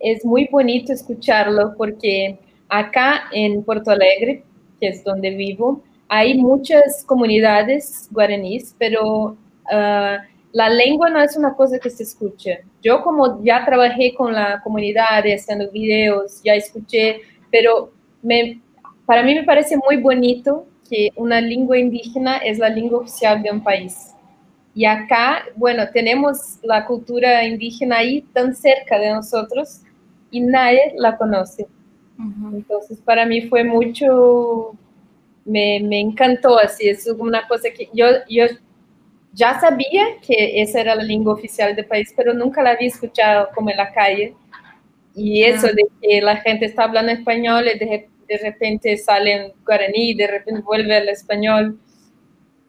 es 0.00 0.24
muy 0.24 0.48
bonito 0.50 0.92
escucharlo 0.92 1.74
porque 1.76 2.38
acá 2.68 3.24
en 3.32 3.62
Porto 3.62 3.90
Alegre, 3.90 4.42
que 4.80 4.88
es 4.88 5.04
donde 5.04 5.30
vivo, 5.30 5.82
hay 6.08 6.34
muchas 6.38 7.04
comunidades 7.04 8.08
guaraníes, 8.10 8.74
pero 8.78 9.36
ah, 9.70 10.18
la 10.52 10.68
lengua 10.68 11.10
no 11.10 11.20
es 11.20 11.36
una 11.36 11.54
cosa 11.54 11.78
que 11.78 11.90
se 11.90 12.02
escuche. 12.02 12.64
Yo 12.82 13.02
como 13.02 13.44
ya 13.44 13.64
trabajé 13.64 14.14
con 14.14 14.32
la 14.32 14.60
comunidad 14.62 15.22
haciendo 15.24 15.70
videos, 15.70 16.42
ya 16.42 16.54
escuché, 16.54 17.20
pero 17.50 17.92
me, 18.22 18.60
para 19.06 19.22
mí 19.22 19.34
me 19.34 19.44
parece 19.44 19.76
muy 19.76 19.98
bonito 19.98 20.66
que 20.88 21.10
una 21.14 21.40
lengua 21.40 21.78
indígena 21.78 22.38
es 22.38 22.58
la 22.58 22.68
lengua 22.68 23.00
oficial 23.00 23.42
de 23.42 23.50
un 23.50 23.62
país. 23.62 24.12
Y 24.74 24.84
acá, 24.84 25.44
bueno, 25.56 25.84
tenemos 25.92 26.58
la 26.62 26.86
cultura 26.86 27.44
indígena 27.44 27.98
ahí 27.98 28.22
tan 28.32 28.54
cerca 28.54 28.98
de 28.98 29.10
nosotros 29.10 29.82
y 30.30 30.40
nadie 30.40 30.94
la 30.96 31.16
conoce. 31.16 31.66
Entonces, 32.52 32.98
para 33.00 33.24
mí 33.24 33.42
fue 33.42 33.64
mucho, 33.64 34.72
me, 35.44 35.80
me, 35.80 36.00
encantó 36.00 36.58
así, 36.58 36.88
es 36.88 37.06
una 37.06 37.48
cosa 37.48 37.70
que 37.70 37.88
yo, 37.94 38.06
yo 38.28 38.44
ya 39.32 39.58
sabía 39.58 40.04
que 40.26 40.60
esa 40.60 40.80
era 40.80 40.94
la 40.94 41.02
lengua 41.02 41.34
oficial 41.34 41.74
del 41.74 41.86
país, 41.86 42.12
pero 42.14 42.34
nunca 42.34 42.62
la 42.62 42.72
había 42.72 42.88
escuchado 42.88 43.48
como 43.54 43.70
en 43.70 43.76
la 43.78 43.92
calle. 43.92 44.34
Y 45.14 45.42
eso 45.44 45.68
de 45.68 45.84
que 46.00 46.20
la 46.20 46.36
gente 46.36 46.66
está 46.66 46.84
hablando 46.84 47.12
español 47.12 47.64
y 47.74 47.78
de, 47.78 48.08
de 48.28 48.38
repente 48.38 48.96
sale 48.96 49.32
en 49.32 49.52
guaraní, 49.64 50.14
de 50.14 50.26
repente 50.26 50.62
vuelve 50.62 50.96
al 50.96 51.08
español. 51.08 51.78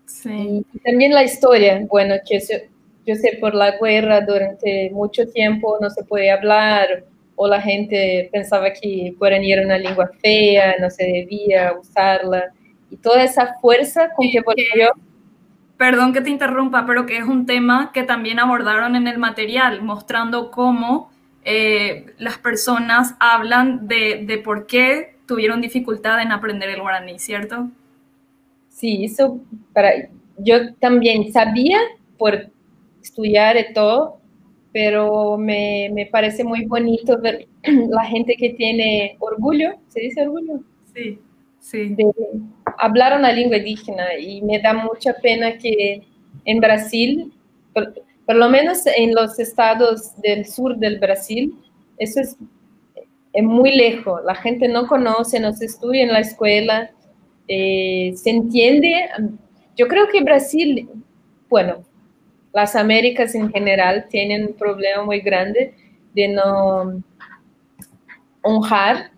Sí. 0.06 0.66
Y 0.74 0.80
también 0.80 1.14
la 1.14 1.24
historia, 1.24 1.86
bueno, 1.90 2.16
que 2.28 2.40
yo, 2.40 2.58
yo 3.06 3.16
sé 3.16 3.38
por 3.40 3.54
la 3.54 3.78
guerra 3.78 4.22
durante 4.22 4.90
mucho 4.92 5.28
tiempo 5.28 5.78
no 5.82 5.90
se 5.90 6.04
puede 6.04 6.32
hablar, 6.32 7.06
o 7.44 7.48
la 7.48 7.60
gente 7.60 8.30
pensaba 8.32 8.72
que 8.72 9.16
guaraní 9.18 9.52
era 9.52 9.64
una 9.64 9.80
lengua 9.80 10.12
fea, 10.22 10.76
no 10.80 10.92
se 10.92 11.06
debía 11.06 11.74
usarla, 11.74 12.54
y 12.92 12.98
toda 12.98 13.24
esa 13.24 13.56
fuerza 13.60 14.10
con 14.16 14.30
que 14.30 14.42
volvió. 14.42 14.92
Perdón 15.76 16.14
que 16.14 16.22
te 16.22 16.30
interrumpa, 16.30 16.86
pero 16.86 17.08
que 17.08 17.18
es 17.18 17.24
un 17.24 17.48
tema 17.48 17.90
que 17.96 18.04
también 18.04 18.38
abordaron 18.38 18.96
en 18.96 19.08
el 19.08 19.18
material, 19.18 19.82
mostrando 19.82 20.52
cómo 20.52 21.10
eh, 21.44 22.14
las 22.20 22.38
personas 22.38 23.16
hablan 23.20 23.88
de, 23.88 24.24
de 24.24 24.38
por 24.38 24.68
qué 24.68 25.16
tuvieron 25.26 25.62
dificultad 25.62 26.22
en 26.22 26.32
aprender 26.32 26.70
el 26.70 26.82
guaraní, 26.82 27.18
¿cierto? 27.18 27.72
Sí, 28.70 29.06
eso 29.06 29.40
para 29.74 29.94
yo 30.38 30.76
también 30.76 31.34
sabía 31.34 31.80
por 32.20 32.52
estudiar 33.02 33.58
y 33.58 33.74
todo, 33.74 34.21
pero 34.74 35.38
me, 35.38 35.90
me, 35.94 36.06
parece 36.06 36.44
muy 36.44 36.66
bonito 36.66 37.20
ver 37.20 37.48
la 37.64 38.06
gente 38.06 38.36
que 38.36 38.52
tiene 38.52 39.18
orgullo, 39.20 39.74
¿se 39.90 40.02
dice 40.02 40.22
orgullo? 40.22 40.62
Sí, 40.94 41.20
sí. 41.60 41.96
De 41.96 42.06
hablar 42.78 43.18
una 43.18 43.32
lengua 43.32 43.58
indígena 43.58 44.18
y 44.18 44.42
me 44.42 44.60
da 44.60 44.74
mucha 44.74 45.14
pena 45.22 45.58
que 45.58 46.04
en 46.46 46.60
Brasil, 46.60 47.34
por, 47.74 47.94
lo 48.36 48.50
menos 48.50 48.86
en 48.86 49.14
los 49.14 49.40
estados 49.40 50.16
del 50.22 50.46
sur 50.46 50.78
del 50.78 51.00
Brasil, 51.00 51.54
eso 51.98 52.22
es, 52.22 52.38
es 53.34 53.44
muy 53.44 53.76
lejos, 53.76 54.22
la 54.26 54.36
gente 54.36 54.68
no 54.68 54.88
conoce, 54.88 55.40
no 55.40 55.54
se 55.54 55.66
estudia 55.66 56.04
en 56.04 56.14
la 56.14 56.20
escuela, 56.20 56.92
eh, 57.48 58.14
se 58.16 58.30
entiende. 58.30 59.10
Yo 59.76 59.88
creo 59.88 60.08
que 60.08 60.24
Brasil, 60.24 60.90
bueno, 61.50 61.84
las 62.54 62.76
Américas 62.76 63.36
en 63.36 63.52
general 63.52 64.08
tienen 64.10 64.48
un 64.48 64.54
problema 64.54 65.04
muy 65.04 65.22
grande 65.22 65.74
de 66.14 66.28
no 66.28 67.02
honrar. 68.42 69.12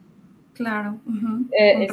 Claro. 0.53 0.97
Eh, 1.57 1.87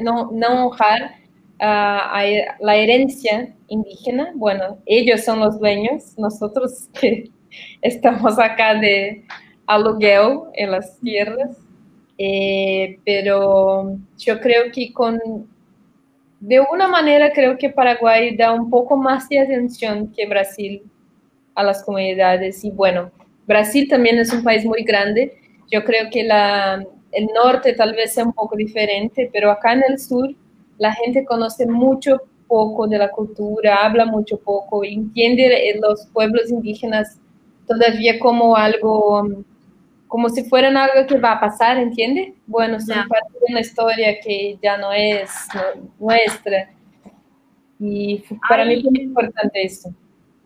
no, 0.00 0.30
no 0.32 0.66
honrar 0.66 1.16
a, 1.58 2.18
a 2.18 2.22
la 2.60 2.76
herencia 2.76 3.54
indígena. 3.68 4.32
Bueno, 4.34 4.78
ellos 4.86 5.24
son 5.24 5.40
los 5.40 5.58
dueños, 5.58 6.16
nosotros 6.18 6.88
que 7.00 7.30
estamos 7.80 8.38
acá 8.38 8.74
de 8.74 9.24
aluguel 9.66 10.40
en 10.54 10.70
las 10.70 10.98
tierras. 11.00 11.58
Eh, 12.18 12.98
pero 13.04 13.96
yo 14.18 14.40
creo 14.40 14.70
que 14.72 14.92
con, 14.92 15.18
de 16.42 16.58
una 16.58 16.88
manera 16.88 17.32
creo 17.32 17.56
que 17.56 17.70
Paraguay 17.70 18.36
da 18.36 18.52
un 18.52 18.68
poco 18.68 18.96
más 18.96 19.28
de 19.28 19.38
atención 19.38 20.12
que 20.12 20.26
Brasil 20.26 20.82
a 21.54 21.62
las 21.62 21.84
comunidades. 21.84 22.64
Y 22.64 22.70
bueno, 22.72 23.12
Brasil 23.46 23.86
también 23.88 24.18
es 24.18 24.32
un 24.32 24.42
país 24.42 24.64
muy 24.64 24.82
grande. 24.82 25.36
Yo 25.70 25.84
creo 25.84 26.10
que 26.10 26.24
la, 26.24 26.84
el 27.12 27.28
norte 27.32 27.74
tal 27.74 27.94
vez 27.94 28.14
sea 28.14 28.24
un 28.24 28.32
poco 28.32 28.56
diferente, 28.56 29.30
pero 29.32 29.52
acá 29.52 29.72
en 29.72 29.84
el 29.88 30.00
sur 30.00 30.34
la 30.78 30.92
gente 30.92 31.24
conoce 31.24 31.64
mucho 31.64 32.22
poco 32.48 32.88
de 32.88 32.98
la 32.98 33.12
cultura, 33.12 33.76
habla 33.76 34.04
mucho 34.04 34.36
poco, 34.36 34.82
entiende 34.82 35.78
los 35.80 36.08
pueblos 36.12 36.50
indígenas 36.50 37.20
todavía 37.68 38.18
como 38.18 38.56
algo 38.56 39.44
como 40.12 40.28
si 40.28 40.44
fueran 40.44 40.76
algo 40.76 41.06
que 41.08 41.18
va 41.18 41.32
a 41.32 41.40
pasar, 41.40 41.78
¿entiende? 41.78 42.34
Bueno, 42.46 42.78
son 42.78 43.08
parte 43.08 43.32
de 43.32 43.46
una 43.48 43.60
historia 43.60 44.20
que 44.22 44.58
ya 44.62 44.76
no 44.76 44.92
es 44.92 45.30
nuestra. 45.98 46.68
Y 47.80 48.22
para 48.46 48.66
mí 48.66 48.74
es 48.74 48.84
muy 48.84 49.00
importante 49.04 49.64
eso. 49.64 49.90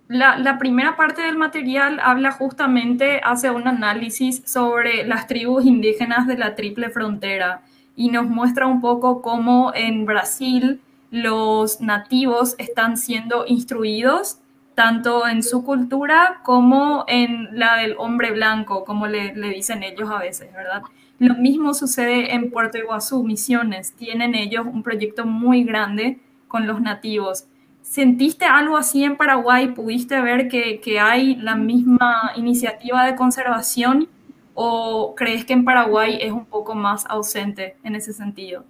La, 0.06 0.38
la, 0.38 0.56
primera 0.56 0.94
parte 0.96 1.22
del 1.22 1.36
material 1.36 1.98
habla 2.00 2.30
justamente, 2.30 3.20
hace 3.24 3.50
un 3.50 3.66
análisis 3.66 4.40
sobre 4.46 5.04
las 5.04 5.26
tribus 5.26 5.66
indígenas 5.66 6.28
de 6.28 6.38
la 6.38 6.54
triple 6.54 6.90
frontera 6.90 7.62
y 7.96 8.10
nos 8.10 8.28
muestra 8.28 8.68
un 8.68 8.80
poco 8.80 9.20
cómo 9.20 9.72
en 9.74 10.06
Brasil 10.06 10.80
los 11.10 11.80
nativos 11.80 12.54
están 12.58 12.96
siendo 12.96 13.44
instruidos 13.48 14.38
tanto 14.76 15.26
en 15.26 15.42
su 15.42 15.64
cultura 15.64 16.40
como 16.44 17.06
en 17.08 17.58
la 17.58 17.76
del 17.76 17.94
hombre 17.96 18.30
blanco, 18.32 18.84
como 18.84 19.06
le, 19.06 19.32
dicen 19.32 19.82
ellos 19.82 20.10
a 20.10 20.18
veces, 20.18 20.52
¿verdad? 20.52 20.82
Lo 21.18 21.34
mismo 21.34 21.72
sucede 21.72 22.34
en 22.34 22.50
Puerto 22.50 22.76
Iguazú, 22.76 23.24
Misiones. 23.24 23.94
Tienen 23.94 24.34
ellos 24.34 24.66
un 24.70 24.82
proyecto 24.82 25.24
muy 25.24 25.64
grande 25.64 26.18
con 26.46 26.66
los 26.66 26.82
nativos. 26.82 27.46
¿Sentiste 27.80 28.44
algo 28.44 28.76
así 28.76 29.02
en 29.02 29.16
Paraguay? 29.16 29.68
¿Pudiste 29.68 30.20
ver 30.20 30.48
que, 30.48 30.78
que 30.80 31.00
hay 31.00 31.36
la 31.36 31.54
misma 31.54 32.32
iniciativa 32.36 33.06
de 33.06 33.16
conservación 33.16 34.10
o 34.52 35.14
crees 35.16 35.46
que 35.46 35.54
en 35.54 35.64
Paraguay 35.64 36.18
es 36.20 36.32
un 36.32 36.44
poco 36.44 36.74
más 36.74 37.06
ausente 37.06 37.76
en 37.82 37.96
ese 37.96 38.12
sentido? 38.12 38.66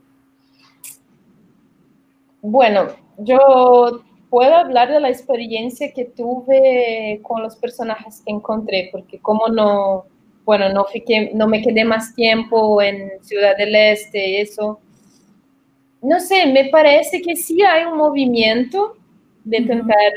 Bueno, 2.43 2.91
yo 3.19 4.05
puedo 4.37 4.55
hablar 4.55 4.93
de 4.93 5.01
la 5.01 5.09
experiencia 5.09 5.95
que 5.95 6.05
tuve 6.05 7.21
con 7.23 7.43
los 7.43 7.57
personajes 7.57 8.21
que 8.23 8.31
encontré, 8.31 8.91
porque 8.93 9.19
como 9.19 9.49
no, 9.49 10.05
bueno, 10.45 10.69
no, 10.69 10.85
fiqué, 10.85 11.31
no 11.33 11.49
me 11.49 11.63
quedé 11.63 11.87
más 11.87 12.15
tiempo 12.15 12.83
en 12.83 13.13
Ciudad 13.23 13.57
del 13.57 13.75
Este, 13.75 14.43
eso, 14.43 14.79
no 16.03 16.21
sé, 16.21 16.49
me 16.53 16.67
parece 16.67 17.23
que 17.23 17.35
sí 17.35 17.63
hay 17.63 17.87
un 17.87 17.97
movimiento 17.97 18.99
de 19.43 19.57
intentar 19.57 20.13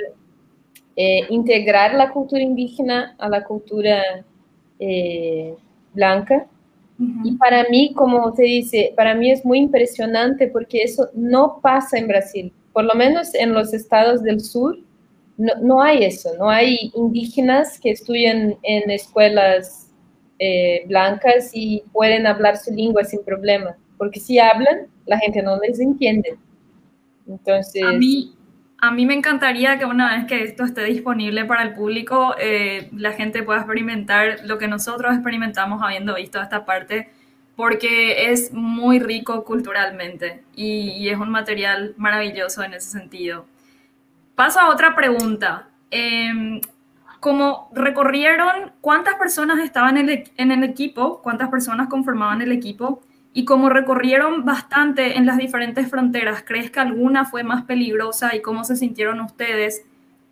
eh, 0.97 1.21
integrar 1.29 1.93
la 1.93 2.11
cultura 2.11 2.41
indígena 2.41 3.15
a 3.19 3.29
la 3.29 3.45
cultura 3.45 4.03
eh, 4.79 5.55
blanca. 5.93 6.45
Y 7.23 7.37
para 7.37 7.63
mí, 7.69 7.93
como 7.93 8.33
te 8.33 8.43
dice, 8.43 8.91
para 8.97 9.15
mí 9.15 9.31
es 9.31 9.45
muy 9.45 9.59
impresionante 9.59 10.49
porque 10.49 10.83
eso 10.83 11.07
no 11.13 11.61
pasa 11.61 11.97
en 11.97 12.07
Brasil 12.09 12.53
por 12.79 12.85
lo 12.85 12.93
menos 12.95 13.35
en 13.35 13.51
los 13.51 13.73
estados 13.73 14.23
del 14.23 14.39
sur, 14.39 14.79
no, 15.37 15.81
hay 15.81 16.05
eso, 16.05 16.29
no 16.39 16.49
hay 16.49 16.93
indígenas 16.95 17.77
que 17.77 17.91
estudian 17.91 18.55
en 18.63 18.89
escuelas 18.89 19.91
eh, 20.39 20.85
blancas 20.87 21.51
y 21.53 21.83
pueden 21.91 22.25
hablar 22.25 22.55
su 22.55 22.73
lengua 22.73 23.03
sin 23.03 23.21
problema, 23.25 23.75
porque 23.97 24.21
si 24.21 24.39
hablan, 24.39 24.87
la 25.05 25.19
gente 25.19 25.43
no 25.43 25.59
les 25.59 25.81
entiende. 25.81 26.37
Entonces... 27.27 27.83
A 27.83 27.91
mí, 27.91 28.33
a 28.77 28.91
mí 28.91 29.05
me 29.05 29.13
encantaría 29.13 29.77
que 29.77 29.83
una 29.83 30.15
vez 30.15 30.25
que 30.25 30.41
esto 30.41 30.63
esté 30.63 30.85
disponible 30.85 31.43
para 31.43 31.63
el 31.63 31.73
público, 31.73 32.33
eh, 32.39 32.87
la 32.95 33.11
gente 33.11 33.43
pueda 33.43 33.59
experimentar 33.59 34.37
lo 34.45 34.57
que 34.57 34.69
nosotros 34.69 35.13
experimentamos 35.13 35.81
habiendo 35.83 36.15
visto 36.15 36.41
esta 36.41 36.63
parte 36.63 37.09
porque 37.59 38.31
es 38.31 38.53
muy 38.53 38.99
rico 38.99 39.43
culturalmente 39.43 40.45
y, 40.55 41.09
es 41.09 41.17
un 41.17 41.29
material 41.29 41.93
maravilloso 41.97 42.63
en 42.63 42.73
ese 42.73 42.89
sentido. 42.89 43.47
Paso 44.33 44.61
a 44.61 44.69
otra 44.69 44.95
pregunta. 44.95 45.67
Eh, 45.91 46.61
como 47.19 47.69
recorrieron, 47.73 48.71
¿cuántas 48.79 49.15
personas 49.15 49.59
estaban 49.59 49.97
en 49.97 50.09
el, 50.09 50.31
en 50.37 50.53
el 50.53 50.63
equipo? 50.63 51.21
¿Cuántas 51.21 51.49
personas 51.49 51.89
conformaban 51.89 52.41
el 52.41 52.53
equipo? 52.53 53.01
Y 53.33 53.43
como 53.43 53.67
recorrieron 53.67 54.45
bastante 54.45 55.17
en 55.17 55.25
las 55.25 55.37
diferentes 55.37 55.89
fronteras, 55.89 56.45
¿crees 56.47 56.71
que 56.71 56.79
alguna 56.79 57.25
fue 57.25 57.43
más 57.43 57.65
peligrosa 57.65 58.33
y 58.37 58.41
cómo 58.41 58.63
se 58.63 58.77
sintieron 58.77 59.19
ustedes, 59.19 59.83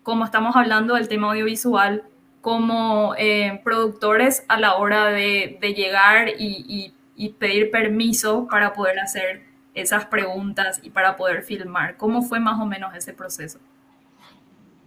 como 0.01 0.23
estamos 0.23 0.55
hablando 0.55 0.95
del 0.95 1.09
tema 1.09 1.31
audiovisual, 1.31 2.03
como 2.39 3.15
eh, 3.17 3.59
productores 3.65 4.45
a 4.47 4.57
la 4.57 4.75
hora 4.75 5.07
de, 5.07 5.57
de 5.59 5.73
llegar 5.73 6.29
y, 6.39 6.63
y, 6.69 6.93
y 7.17 7.29
pedir 7.29 7.71
permiso 7.71 8.47
para 8.49 8.71
poder 8.73 8.99
hacer 8.99 9.41
esas 9.73 10.05
preguntas 10.05 10.79
y 10.83 10.89
para 10.91 11.17
poder 11.17 11.43
filmar. 11.43 11.97
¿Cómo 11.97 12.21
fue 12.21 12.39
más 12.39 12.61
o 12.61 12.65
menos 12.65 12.95
ese 12.95 13.13
proceso? 13.13 13.59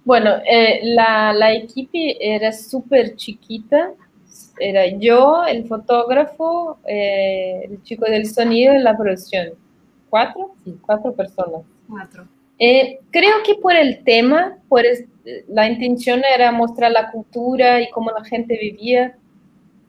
Bueno, 0.04 0.30
eh, 0.50 0.80
la, 0.82 1.32
la 1.32 1.52
equipo 1.52 1.90
era 1.92 2.52
súper 2.52 3.16
chiquita. 3.16 3.92
Era 4.58 4.86
yo, 4.86 5.44
el 5.46 5.66
fotógrafo, 5.66 6.78
eh, 6.86 7.62
el 7.64 7.82
chico 7.82 8.04
del 8.04 8.26
sonido 8.26 8.74
y 8.74 8.78
la 8.78 8.96
producción. 8.96 9.50
¿Cuatro? 10.08 10.54
Sí, 10.64 10.78
cuatro 10.82 11.12
personas. 11.12 11.62
Cuatro. 11.88 12.26
Eh, 12.58 13.00
creo 13.10 13.42
que 13.44 13.54
por 13.54 13.74
el 13.74 14.04
tema, 14.04 14.58
por 14.68 14.82
la 15.48 15.68
intención 15.68 16.22
era 16.34 16.52
mostrar 16.52 16.92
la 16.92 17.10
cultura 17.10 17.80
y 17.80 17.90
cómo 17.90 18.10
la 18.10 18.24
gente 18.24 18.58
vivía 18.60 19.16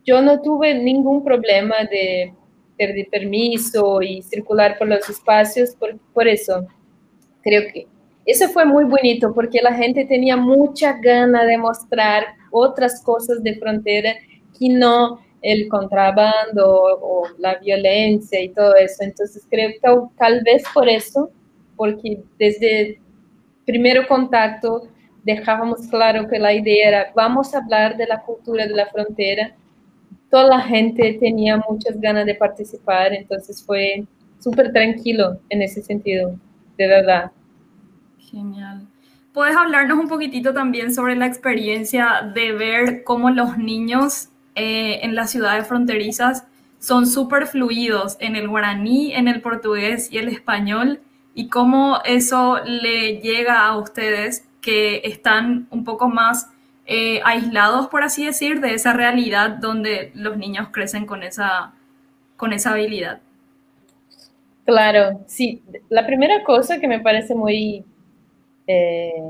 yo 0.05 0.21
no 0.21 0.41
tuve 0.41 0.73
ningún 0.75 1.23
problema 1.23 1.75
de 1.89 2.33
pedir 2.77 3.09
permiso 3.09 4.01
y 4.01 4.21
circular 4.23 4.77
por 4.77 4.87
los 4.87 5.07
espacios, 5.09 5.75
por, 5.75 5.97
por 6.13 6.27
eso 6.27 6.67
creo 7.41 7.63
que 7.71 7.87
eso 8.25 8.47
fue 8.49 8.65
muy 8.65 8.85
bonito 8.85 9.33
porque 9.33 9.61
la 9.61 9.73
gente 9.73 10.05
tenía 10.05 10.37
mucha 10.37 10.93
gana 10.93 11.43
de 11.45 11.57
mostrar 11.57 12.25
otras 12.51 13.01
cosas 13.03 13.41
de 13.41 13.55
frontera 13.55 14.13
que 14.57 14.69
no 14.69 15.19
el 15.41 15.67
contrabando 15.69 16.99
o, 17.01 17.27
la 17.39 17.55
violencia 17.55 18.39
y 18.39 18.49
todo 18.49 18.75
eso. 18.75 19.03
Entonces 19.03 19.45
creo 19.49 19.71
que 19.71 19.79
tal, 20.17 20.41
vez 20.43 20.63
por 20.73 20.87
eso, 20.87 21.31
porque 21.75 22.19
desde 22.37 22.99
primero 23.65 24.07
contacto 24.07 24.87
dejábamos 25.23 25.87
claro 25.87 26.27
que 26.27 26.39
la 26.39 26.53
idea 26.53 26.87
era 26.87 27.11
vamos 27.15 27.53
a 27.53 27.59
hablar 27.59 27.97
de 27.97 28.07
la 28.07 28.21
cultura 28.21 28.65
de 28.65 28.75
la 28.75 28.87
frontera 28.87 29.55
toda 30.31 30.45
la 30.45 30.61
gente 30.61 31.17
tenía 31.19 31.61
muchas 31.69 31.99
ganas 31.99 32.25
de 32.25 32.33
participar, 32.35 33.13
entonces 33.13 33.63
fue 33.63 34.05
súper 34.39 34.71
tranquilo 34.71 35.37
en 35.49 35.61
ese 35.61 35.83
sentido, 35.83 36.35
de 36.77 36.87
verdad. 36.87 37.31
Genial. 38.17 38.87
¿Puedes 39.33 39.55
hablarnos 39.55 39.99
un 39.99 40.07
poquitito 40.07 40.53
también 40.53 40.93
sobre 40.93 41.15
la 41.15 41.27
experiencia 41.27 42.31
de 42.33 42.53
ver 42.53 43.03
cómo 43.03 43.29
los 43.29 43.57
niños 43.57 44.29
eh, 44.55 44.99
en 45.03 45.15
las 45.15 45.31
ciudades 45.31 45.67
fronterizas 45.67 46.45
son 46.79 47.05
súper 47.05 47.45
fluidos 47.47 48.17
en 48.19 48.35
el 48.35 48.47
guaraní, 48.47 49.13
en 49.13 49.27
el 49.27 49.41
portugués 49.41 50.11
y 50.11 50.17
el 50.17 50.29
español 50.29 51.01
y 51.35 51.47
cómo 51.47 51.99
eso 52.03 52.59
le 52.65 53.19
llega 53.21 53.65
a 53.65 53.77
ustedes 53.77 54.45
que 54.61 55.01
están 55.03 55.67
un 55.69 55.83
poco 55.83 56.09
más 56.09 56.49
eh, 56.93 57.21
aislados, 57.23 57.87
por 57.87 58.03
así 58.03 58.25
decir, 58.25 58.59
de 58.59 58.73
esa 58.73 58.91
realidad 58.91 59.51
donde 59.51 60.11
los 60.13 60.35
niños 60.35 60.67
crecen 60.73 61.05
con 61.05 61.23
esa, 61.23 61.73
con 62.35 62.51
esa 62.51 62.71
habilidad. 62.71 63.21
Claro, 64.65 65.21
sí. 65.25 65.63
La 65.87 66.05
primera 66.05 66.43
cosa 66.43 66.81
que 66.81 66.89
me 66.89 66.99
parece 66.99 67.33
muy 67.33 67.85
eh, 68.67 69.23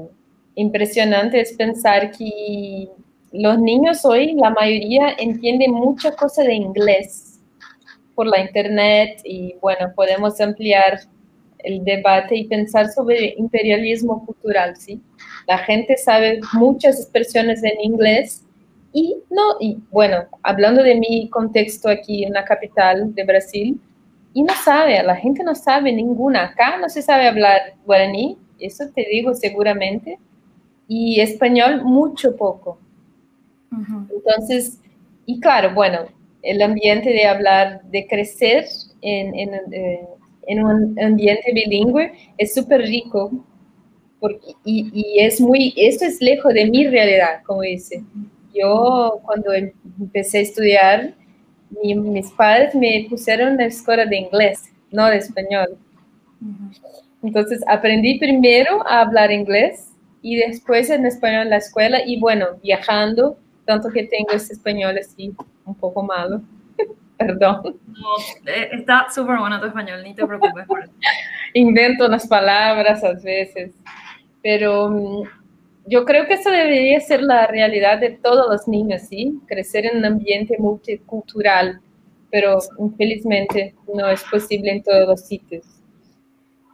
impresionante 0.56 1.40
es 1.40 1.54
pensar 1.54 2.10
que 2.10 2.90
los 3.32 3.60
niños 3.60 4.06
hoy, 4.06 4.34
la 4.34 4.50
mayoría, 4.50 5.14
entienden 5.20 5.72
muchas 5.72 6.16
cosas 6.16 6.48
de 6.48 6.56
inglés 6.56 7.40
por 8.16 8.26
la 8.26 8.40
internet 8.40 9.22
y 9.24 9.54
bueno, 9.62 9.94
podemos 9.96 10.42
ampliar 10.42 11.02
el 11.60 11.84
debate 11.84 12.38
y 12.38 12.48
pensar 12.48 12.88
sobre 12.88 13.36
imperialismo 13.38 14.26
cultural, 14.26 14.76
¿sí? 14.78 15.00
La 15.48 15.58
gente 15.60 15.98
sabe 15.98 16.40
muchas 16.54 17.00
expresiones 17.00 17.64
en 17.64 17.80
inglés 17.82 18.46
y 18.94 19.18
no, 19.30 19.56
y 19.60 19.80
bueno, 19.90 20.26
hablando 20.44 20.84
de 20.84 20.96
mi 20.96 21.30
contexto 21.30 21.90
aquí 21.90 22.24
en 22.24 22.34
la 22.34 22.44
capital 22.44 23.14
de 23.16 23.24
Brasil, 23.24 23.80
y 24.34 24.44
no 24.44 24.54
sabe, 24.64 25.02
la 25.04 25.16
gente 25.16 25.44
no 25.44 25.56
sabe 25.56 25.92
ninguna. 25.92 26.46
Acá 26.46 26.78
no 26.78 26.90
se 26.90 27.02
sabe 27.02 27.28
hablar 27.28 27.76
guaraní, 27.86 28.38
eso 28.60 28.86
te 28.94 29.06
digo 29.10 29.34
seguramente, 29.34 30.20
y 30.88 31.20
español 31.20 31.84
mucho 31.84 32.36
poco. 32.36 32.78
Entonces, 34.14 34.82
y 35.26 35.40
claro, 35.40 35.74
bueno, 35.74 36.00
el 36.42 36.62
ambiente 36.62 37.10
de 37.10 37.26
hablar, 37.26 37.82
de 37.84 38.08
crecer 38.08 38.66
en, 39.02 39.34
en, 39.38 39.54
eh, 39.72 40.08
en 40.48 40.64
un 40.64 41.00
ambiente 41.00 41.54
bilingüe 41.54 42.12
es 42.38 42.54
súper 42.54 42.82
rico 42.82 43.32
porque, 44.22 44.56
y, 44.64 44.90
y, 44.94 45.20
es 45.20 45.42
muy, 45.42 45.74
esto 45.76 46.06
es 46.06 46.22
lejos 46.22 46.54
de 46.54 46.70
mi 46.70 46.88
realidad, 46.88 47.42
como 47.44 47.64
dice. 47.64 48.04
Yo 48.54 49.20
cuando 49.24 49.52
empecé 49.52 50.38
a 50.38 50.42
estudiar, 50.42 51.14
mi, 51.82 51.96
mis 51.96 52.30
padres 52.32 52.76
me 52.76 53.08
pusieron 53.10 53.50
en 53.50 53.58
la 53.58 53.66
escuela 53.66 54.06
de 54.06 54.18
inglés, 54.18 54.72
no 54.92 55.08
de 55.08 55.18
español. 55.18 55.78
Entonces 57.24 57.62
aprendí 57.68 58.20
primero 58.20 58.88
a 58.88 59.02
hablar 59.02 59.32
inglés 59.32 59.90
y 60.22 60.36
después 60.36 60.92
en 60.92 61.06
español 61.08 61.44
en 61.44 61.50
la 61.50 61.58
escuela 61.58 62.00
y 62.06 62.20
bueno, 62.20 62.46
viajando, 62.62 63.38
tanto 63.66 63.90
que 63.90 64.04
tengo 64.04 64.32
ese 64.34 64.54
español 64.54 64.98
así 65.00 65.34
un 65.66 65.76
poco 65.76 66.04
malo. 66.04 66.42
Perdón. 67.18 67.80
No, 67.88 68.52
eh, 68.52 68.70
está 68.74 69.08
súper 69.12 69.38
bueno 69.40 69.60
tu 69.60 69.66
español, 69.66 70.04
ni 70.04 70.14
te 70.14 70.26
preocupes 70.28 70.66
por 70.68 70.84
eso. 70.84 70.92
Invento 71.54 72.06
unas 72.06 72.28
palabras 72.28 73.04
a 73.04 73.14
veces, 73.14 73.72
pero 74.42 74.90
mm, 74.90 75.24
yo 75.88 76.06
creo 76.06 76.28
que 76.28 76.36
eso 76.36 76.50
debería 76.50 77.00
ser 77.00 77.22
la 77.22 77.48
realidad 77.48 78.00
de 78.00 78.12
todos 78.12 78.48
los 78.50 78.68
niños, 78.68 79.04
¿sí? 79.04 79.40
Crecer 79.48 79.86
en 79.86 79.98
un 79.98 80.06
ambiente 80.06 80.56
multicultural, 80.60 81.82
pero 82.30 82.60
infelizmente 82.80 83.76
no 83.94 84.08
es 84.08 84.24
posible 84.24 84.72
en 84.72 84.84
todos 84.84 85.08
los 85.08 85.22
sitios. 85.22 85.66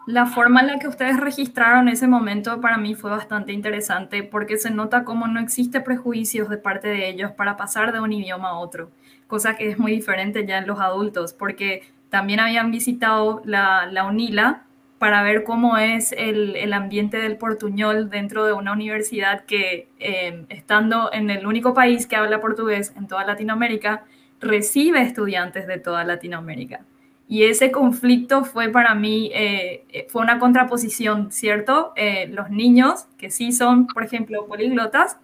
La 0.06 0.26
forma 0.26 0.62
en 0.62 0.68
la 0.68 0.80
que 0.80 0.88
ustedes 0.88 1.20
registraron 1.20 1.90
ese 1.90 2.08
momento 2.08 2.62
para 2.62 2.78
mí 2.78 2.96
fue 2.96 3.10
bastante 3.10 3.52
interesante 3.52 4.24
porque 4.24 4.58
se 4.58 4.72
nota 4.72 5.04
cómo 5.04 5.28
no 5.28 5.42
existe 5.42 5.82
prejuicios 5.82 6.48
de 6.48 6.58
parte 6.58 6.88
de 6.88 7.10
ellos 7.10 7.32
para 7.32 7.58
pasar 7.58 7.92
de 7.92 8.00
un 8.00 8.14
idioma 8.14 8.50
a 8.52 8.60
otro, 8.60 8.90
cosa 9.28 9.58
que 9.58 9.70
es 9.70 9.78
muy 9.78 9.92
diferente 9.92 10.46
ya 10.46 10.60
en 10.60 10.68
los 10.68 10.80
adultos, 10.80 11.34
porque 11.34 11.84
también 12.10 12.40
habían 12.40 12.72
visitado 12.72 13.42
la, 13.44 13.86
la 13.88 14.06
UNILA 14.06 14.67
para 15.00 15.22
ver 15.22 15.44
cómo 15.44 15.78
es 15.78 16.12
el, 16.12 16.56
el, 16.56 16.74
ambiente 16.74 17.18
del 17.18 17.38
portuñol 17.38 18.10
dentro 18.10 18.46
de 18.46 18.54
una 18.54 18.72
universidad 18.74 19.46
que, 19.46 19.88
eh, 20.00 20.46
estando 20.50 21.12
en 21.14 21.30
el 21.30 21.46
único 21.46 21.74
país 21.74 22.08
que 22.08 22.16
habla 22.16 22.42
portugués 22.42 22.94
en 22.98 23.08
toda 23.08 23.24
Latinoamérica, 23.24 24.06
recibe 24.40 25.02
estudiantes 25.02 25.68
de 25.68 25.78
toda 25.78 26.04
Latinoamérica. 26.04 26.82
Y 27.30 27.44
ese 27.44 27.72
conflicto 27.72 28.44
fue 28.46 28.70
para 28.70 28.96
mí, 28.96 29.30
eh, 29.34 30.08
fue 30.10 30.22
una 30.22 30.40
contraposición, 30.40 31.32
¿cierto? 31.32 31.92
Eh, 31.96 32.30
los 32.32 32.50
niños, 32.50 33.08
que 33.18 33.30
sí 33.30 33.52
son, 33.52 33.88
por 33.88 34.04
ejemplo, 34.04 34.48
políglotas, 34.48 35.18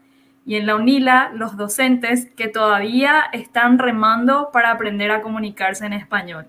y 0.46 0.56
en 0.56 0.68
la 0.68 0.76
UNILA, 0.76 1.32
los 1.34 1.56
docentes 1.56 2.26
que 2.36 2.50
todavía 2.50 3.24
están 3.32 3.80
remando 3.80 4.50
para 4.52 4.72
aprender 4.72 5.10
a 5.12 5.22
comunicarse 5.22 5.86
en 5.86 5.94
español. 5.94 6.46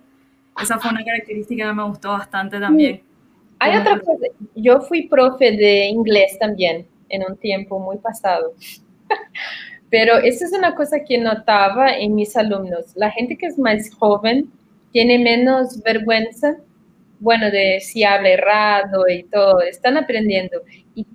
Esa 0.60 0.78
fue 0.78 0.90
una 0.90 1.04
característica 1.04 1.66
que 1.66 1.72
me 1.72 1.84
gustó 1.84 2.10
bastante 2.10 2.58
también. 2.58 3.02
Hay 3.58 3.76
otra 3.76 4.00
cosa, 4.00 4.26
yo 4.54 4.80
fui 4.80 5.08
profe 5.08 5.52
de 5.52 5.86
inglés 5.86 6.38
también 6.38 6.86
en 7.08 7.22
un 7.28 7.36
tiempo 7.36 7.78
muy 7.78 7.98
pasado. 7.98 8.52
Pero 9.90 10.18
esa 10.18 10.44
es 10.46 10.52
una 10.52 10.74
cosa 10.74 10.98
que 11.06 11.18
notaba 11.18 11.96
en 11.96 12.14
mis 12.14 12.36
alumnos. 12.36 12.96
La 12.96 13.10
gente 13.10 13.36
que 13.36 13.46
es 13.46 13.58
más 13.58 13.90
joven 13.94 14.50
tiene 14.92 15.18
menos 15.18 15.82
vergüenza, 15.82 16.56
bueno, 17.20 17.50
de 17.50 17.80
si 17.80 18.04
habla 18.04 18.30
errado 18.30 19.08
y 19.08 19.22
todo, 19.24 19.60
están 19.60 19.96
aprendiendo. 19.96 20.62
Y 20.94 21.06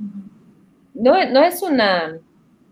no, 0.93 1.13
no 1.29 1.43
es 1.43 1.61
una, 1.61 2.19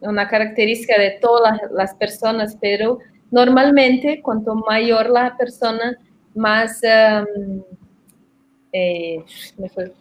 una 0.02 0.28
característica 0.28 1.00
de 1.00 1.18
todas 1.22 1.60
las 1.72 1.94
personas, 1.96 2.58
pero 2.60 3.00
normalmente 3.32 4.22
cuanto 4.22 4.56
mayor 4.56 5.10
la 5.10 5.36
persona, 5.38 5.98
más, 6.36 6.82
um, 6.84 7.64
eh, 8.74 9.24
me, 9.58 9.70
fue, 9.70 9.94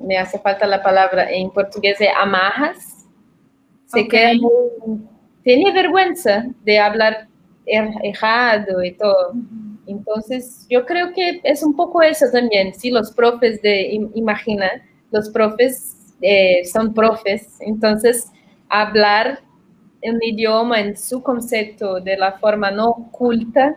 me, 0.00 0.18
hace 0.18 0.38
falta 0.38 0.66
la 0.66 0.82
palabra 0.82 1.30
en 1.30 1.50
portugués, 1.50 1.98
de 1.98 2.08
amarras, 2.08 3.06
se 3.86 4.02
okay. 4.02 4.08
queda 4.08 4.34
muy, 4.34 5.00
tiene 5.42 5.72
vergüenza 5.72 6.46
de 6.64 6.78
hablar 6.78 7.28
er, 7.66 7.88
errado 8.02 8.82
y 8.82 8.92
todo. 8.92 9.32
Entonces, 9.86 10.66
yo 10.68 10.86
creo 10.86 11.12
que 11.12 11.40
es 11.42 11.62
un 11.62 11.74
poco 11.74 12.02
eso 12.02 12.26
también, 12.32 12.74
si 12.74 12.90
los 12.90 13.10
profes 13.12 13.60
de, 13.62 14.08
imagina, 14.14 14.70
los 15.10 15.30
profes 15.30 16.14
eh, 16.20 16.64
son 16.64 16.94
profes, 16.94 17.56
entonces 17.60 18.30
hablar 18.68 19.40
un 20.02 20.22
idioma 20.22 20.80
en 20.80 20.96
su 20.96 21.22
concepto 21.22 22.00
de 22.00 22.16
la 22.16 22.38
forma 22.38 22.70
no 22.70 22.90
oculta, 22.90 23.76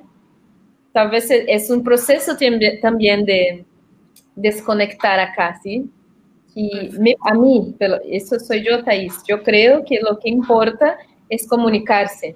tal 0.94 1.10
vez 1.10 1.30
es 1.30 1.70
un 1.70 1.84
proceso 1.84 2.38
también 2.82 3.26
de 3.26 3.66
desconectar 4.36 5.20
acá, 5.20 5.60
¿sí? 5.62 5.90
Y 6.56 6.90
me, 7.00 7.16
a 7.22 7.34
mí, 7.34 7.76
pero 7.80 7.98
eso 8.10 8.40
soy 8.40 8.64
yo, 8.64 8.84
Thais, 8.84 9.24
yo 9.28 9.42
creo 9.42 9.84
que 9.84 10.00
lo 10.02 10.20
que 10.20 10.30
importa 10.30 10.98
es 11.30 11.48
comunicarse. 11.48 12.36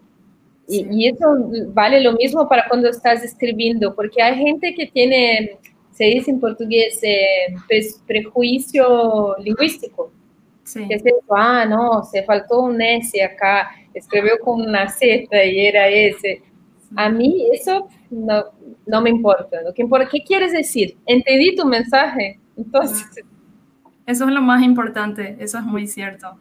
Y, 0.68 0.86
y, 0.92 1.08
eso 1.08 1.26
vale 1.70 2.02
lo 2.02 2.14
mismo 2.14 2.48
para 2.50 2.68
cuando 2.68 2.90
estás 2.90 3.24
escribiendo, 3.24 3.96
porque 3.96 4.22
hay 4.22 4.36
gente 4.38 4.74
que 4.74 4.88
tiene, 4.88 5.58
se 5.92 6.06
dice 6.06 6.32
en 6.32 6.40
portugués, 6.40 7.00
eh, 7.04 7.56
prejuicio 8.06 9.36
lingüístico. 9.40 10.12
Sí. 10.64 10.86
Que 10.88 10.96
es 10.96 11.06
eso, 11.06 11.24
ah, 11.30 11.66
no, 11.66 12.04
se 12.04 12.24
faltó 12.24 12.64
un 12.64 12.82
S 12.82 13.24
acá, 13.24 13.70
escribió 13.94 14.38
con 14.40 14.62
una 14.62 14.90
Z 14.90 15.46
y 15.46 15.60
era 15.66 15.88
S. 15.88 16.42
A 16.96 17.10
mí 17.10 17.48
eso 17.54 17.88
no, 18.10 18.46
no 18.86 19.02
me 19.02 19.10
importa. 19.10 19.62
Lo 19.62 19.74
que 19.74 19.82
importa, 19.82 20.08
¿qué 20.10 20.24
quieres 20.24 20.52
decir? 20.52 20.98
Entendí 21.06 21.56
tu 21.56 21.66
mensaje. 21.66 22.40
Entonces. 22.56 23.06
Eso 24.08 24.24
es 24.26 24.32
lo 24.32 24.42
más 24.42 24.64
importante, 24.64 25.36
eso 25.40 25.58
es 25.60 25.66
muy 25.66 25.86
cierto. 25.86 26.40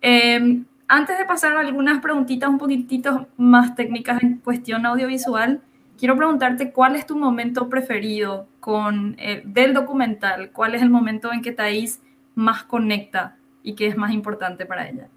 Eh, 0.00 0.62
antes 0.88 1.18
de 1.18 1.26
pasar 1.26 1.54
a 1.54 1.60
algunas 1.60 2.00
preguntitas 2.00 2.48
un 2.48 2.56
poquitito 2.56 3.28
más 3.36 3.74
técnicas 3.74 4.22
en 4.22 4.38
cuestión 4.38 4.86
audiovisual, 4.86 5.60
quiero 5.98 6.16
preguntarte 6.16 6.72
cuál 6.72 6.96
es 6.96 7.06
tu 7.06 7.18
momento 7.18 7.68
preferido 7.68 8.48
con 8.58 9.16
el, 9.18 9.42
del 9.52 9.74
documental, 9.74 10.50
cuál 10.50 10.74
es 10.74 10.80
el 10.80 10.88
momento 10.88 11.30
en 11.30 11.42
que 11.42 11.52
Thais 11.52 12.00
más 12.34 12.64
conecta 12.64 13.36
y 13.62 13.74
que 13.74 13.86
es 13.86 13.98
más 13.98 14.12
importante 14.12 14.64
para 14.64 14.88
ella. 14.88 15.08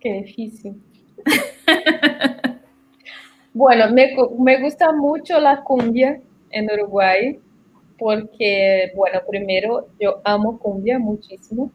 Qué 0.00 0.22
difícil. 0.22 0.82
bueno, 3.54 3.90
me, 3.90 4.14
me 4.38 4.60
gusta 4.60 4.92
mucho 4.92 5.40
la 5.40 5.62
cumbia 5.62 6.20
en 6.50 6.70
Uruguay 6.70 7.38
porque, 7.98 8.92
bueno, 8.94 9.20
primero 9.28 9.86
yo 9.98 10.20
amo 10.24 10.58
cumbia 10.58 10.98
muchísimo 10.98 11.70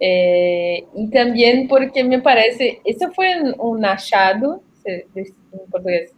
eh, 0.00 0.84
y 0.94 1.10
también 1.10 1.68
porque 1.68 2.04
me 2.04 2.20
parece, 2.20 2.80
eso 2.84 3.10
fue 3.12 3.34
un 3.58 3.82
hallado, 3.82 4.62
en 4.84 5.30
portugués, 5.70 6.12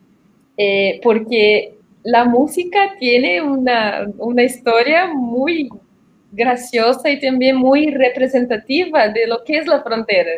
eh, 0.57 1.01
porque 1.03 1.75
la 2.03 2.25
música 2.25 2.95
tiene 2.99 3.41
una, 3.41 4.09
una, 4.19 4.43
historia 4.43 5.07
muy 5.07 5.69
graciosa 6.33 7.09
y 7.11 7.21
también 7.21 7.57
muy 7.57 7.91
representativa 7.91 9.09
de 9.09 9.27
lo 9.27 9.43
que 9.45 9.59
es 9.59 9.67
la 9.67 9.83
frontera. 9.83 10.31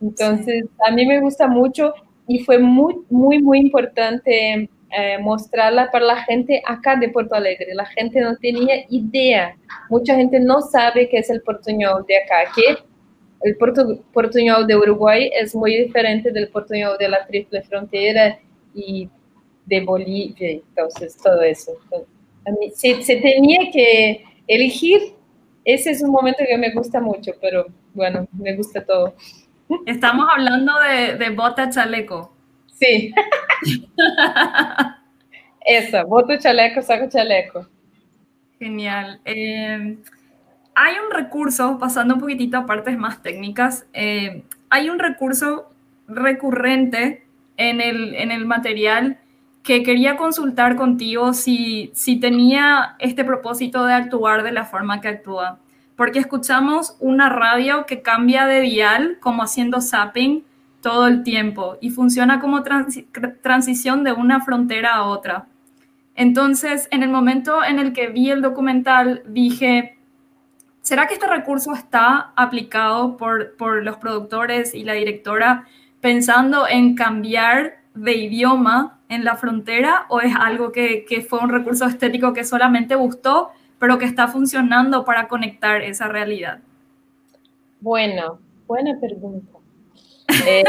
Entonces, 0.00 0.64
a 0.86 0.92
mí 0.92 1.04
me 1.06 1.20
gusta 1.20 1.46
mucho 1.46 1.92
y 2.30 2.38
fue 2.44 2.60
muy, 2.60 2.94
muy, 3.10 3.42
muy 3.42 3.58
importante 3.58 4.70
eh, 4.96 5.18
mostrarla 5.20 5.90
para 5.90 6.04
la 6.04 6.22
gente 6.22 6.62
acá 6.64 6.94
de 6.94 7.08
Porto 7.08 7.34
Alegre. 7.34 7.74
La 7.74 7.86
gente 7.86 8.20
no 8.20 8.36
tenía 8.36 8.84
idea. 8.88 9.56
Mucha 9.88 10.14
gente 10.14 10.38
no 10.38 10.60
sabe 10.60 11.08
qué 11.08 11.18
es 11.18 11.28
el 11.28 11.42
portuñol 11.42 12.04
de 12.06 12.18
acá, 12.18 12.52
que 12.54 12.76
el 13.42 13.56
portu 13.56 14.04
portuñol 14.12 14.64
de 14.68 14.76
Uruguay 14.76 15.28
es 15.34 15.56
muy 15.56 15.74
diferente 15.74 16.30
del 16.30 16.48
portuñol 16.50 16.96
de 16.98 17.08
la 17.08 17.26
triple 17.26 17.62
frontera 17.62 18.38
y 18.76 19.08
de 19.66 19.80
Bolivia, 19.80 20.50
entonces 20.50 21.16
todo 21.16 21.42
eso. 21.42 21.72
Mí, 22.60 22.70
se, 22.72 23.02
se 23.02 23.16
tenía 23.16 23.72
que 23.72 24.22
elegir, 24.46 25.00
ese 25.64 25.90
es 25.90 26.00
un 26.00 26.12
momento 26.12 26.44
que 26.46 26.56
me 26.56 26.70
gusta 26.72 27.00
mucho, 27.00 27.32
pero 27.40 27.66
bueno, 27.92 28.28
me 28.32 28.54
gusta 28.54 28.84
todo. 28.84 29.14
Estamos 29.86 30.26
hablando 30.30 30.72
de, 30.80 31.16
de 31.16 31.30
bota 31.30 31.70
chaleco. 31.70 32.34
Sí. 32.72 33.12
Esa, 35.64 36.04
boto 36.04 36.36
chaleco, 36.38 36.82
saco 36.82 37.08
chaleco. 37.08 37.66
Genial. 38.58 39.20
Eh, 39.24 39.96
hay 40.74 40.94
un 41.04 41.10
recurso, 41.12 41.78
pasando 41.78 42.14
un 42.14 42.20
poquitito 42.20 42.56
a 42.56 42.66
partes 42.66 42.96
más 42.96 43.22
técnicas, 43.22 43.86
eh, 43.92 44.44
hay 44.70 44.88
un 44.88 44.98
recurso 44.98 45.70
recurrente 46.08 47.26
en 47.56 47.80
el, 47.80 48.14
en 48.14 48.30
el 48.30 48.46
material 48.46 49.18
que 49.62 49.82
quería 49.82 50.16
consultar 50.16 50.76
contigo 50.76 51.34
si, 51.34 51.90
si 51.94 52.18
tenía 52.18 52.96
este 52.98 53.24
propósito 53.24 53.84
de 53.84 53.92
actuar 53.92 54.42
de 54.42 54.52
la 54.52 54.64
forma 54.64 55.00
que 55.00 55.08
actúa. 55.08 55.58
Porque 56.00 56.18
escuchamos 56.18 56.96
una 56.98 57.28
radio 57.28 57.84
que 57.84 58.00
cambia 58.00 58.46
de 58.46 58.62
dial 58.62 59.18
como 59.20 59.42
haciendo 59.42 59.82
zapping 59.82 60.46
todo 60.80 61.06
el 61.06 61.22
tiempo 61.22 61.76
y 61.82 61.90
funciona 61.90 62.40
como 62.40 62.62
transición 63.42 64.02
de 64.02 64.12
una 64.12 64.40
frontera 64.40 64.94
a 64.94 65.02
otra. 65.02 65.44
Entonces, 66.14 66.88
en 66.90 67.02
el 67.02 67.10
momento 67.10 67.62
en 67.62 67.78
el 67.78 67.92
que 67.92 68.06
vi 68.06 68.30
el 68.30 68.40
documental, 68.40 69.24
dije, 69.26 69.98
¿será 70.80 71.06
que 71.06 71.12
este 71.12 71.26
recurso 71.26 71.74
está 71.74 72.32
aplicado 72.34 73.18
por, 73.18 73.82
los 73.82 73.98
productores 73.98 74.74
y 74.74 74.84
la 74.84 74.94
directora 74.94 75.66
pensando 76.00 76.66
en 76.66 76.94
cambiar 76.94 77.82
de 77.92 78.14
idioma 78.14 79.00
en 79.10 79.22
la 79.22 79.36
frontera 79.36 80.06
o 80.08 80.22
es 80.22 80.34
algo 80.34 80.72
que, 80.72 81.04
fue 81.28 81.40
un 81.40 81.50
recurso 81.50 81.84
estético 81.84 82.32
que 82.32 82.44
solamente 82.44 82.94
gustó, 82.94 83.50
pero 83.80 83.98
que 83.98 84.04
está 84.04 84.28
funcionando 84.28 85.04
para 85.04 85.26
conectar 85.26 85.82
esa 85.82 86.06
realidad? 86.06 86.60
Bueno, 87.80 88.38
buena 88.68 88.98
pregunta. 89.00 89.48
Eh, 90.46 90.62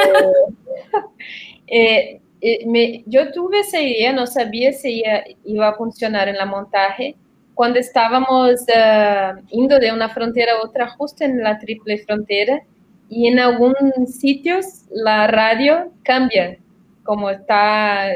eh, 1.67 2.21
eh, 2.41 2.65
me, 2.65 3.03
yo 3.05 3.31
tuve 3.31 3.59
esa 3.59 3.79
idea, 3.79 4.11
no 4.11 4.25
sabía 4.25 4.73
si 4.73 5.03
iba 5.45 5.69
a 5.69 5.75
funcionar 5.75 6.27
en 6.27 6.37
la 6.37 6.47
montaje. 6.47 7.15
Cuando 7.53 7.77
estábamos 7.77 8.61
uh, 8.61 9.39
indo 9.51 9.77
de 9.77 9.93
una 9.93 10.09
frontera 10.09 10.53
a 10.53 10.65
otra, 10.65 10.87
justo 10.89 11.23
en 11.23 11.43
la 11.43 11.59
triple 11.59 11.99
frontera, 11.99 12.63
y 13.07 13.27
en 13.27 13.37
algunos 13.39 13.77
sitios 14.07 14.85
la 14.89 15.27
radio 15.27 15.91
cambia 16.01 16.57
como 17.03 17.29
está 17.29 18.07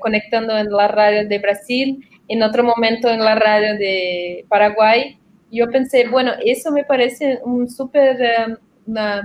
conectando 0.00 0.56
en 0.56 0.70
la 0.70 0.88
radio 0.88 1.28
de 1.28 1.38
Brasil, 1.38 2.08
en 2.28 2.42
otro 2.42 2.64
momento 2.64 3.08
en 3.08 3.20
la 3.20 3.34
radio 3.34 3.74
de 3.78 4.44
Paraguay. 4.48 5.18
Yo 5.50 5.68
pensé, 5.70 6.08
bueno, 6.08 6.32
eso 6.44 6.70
me 6.72 6.84
parece 6.84 7.40
un 7.44 7.68
súper, 7.68 8.20
eh, 8.20 8.56
una, 8.86 9.22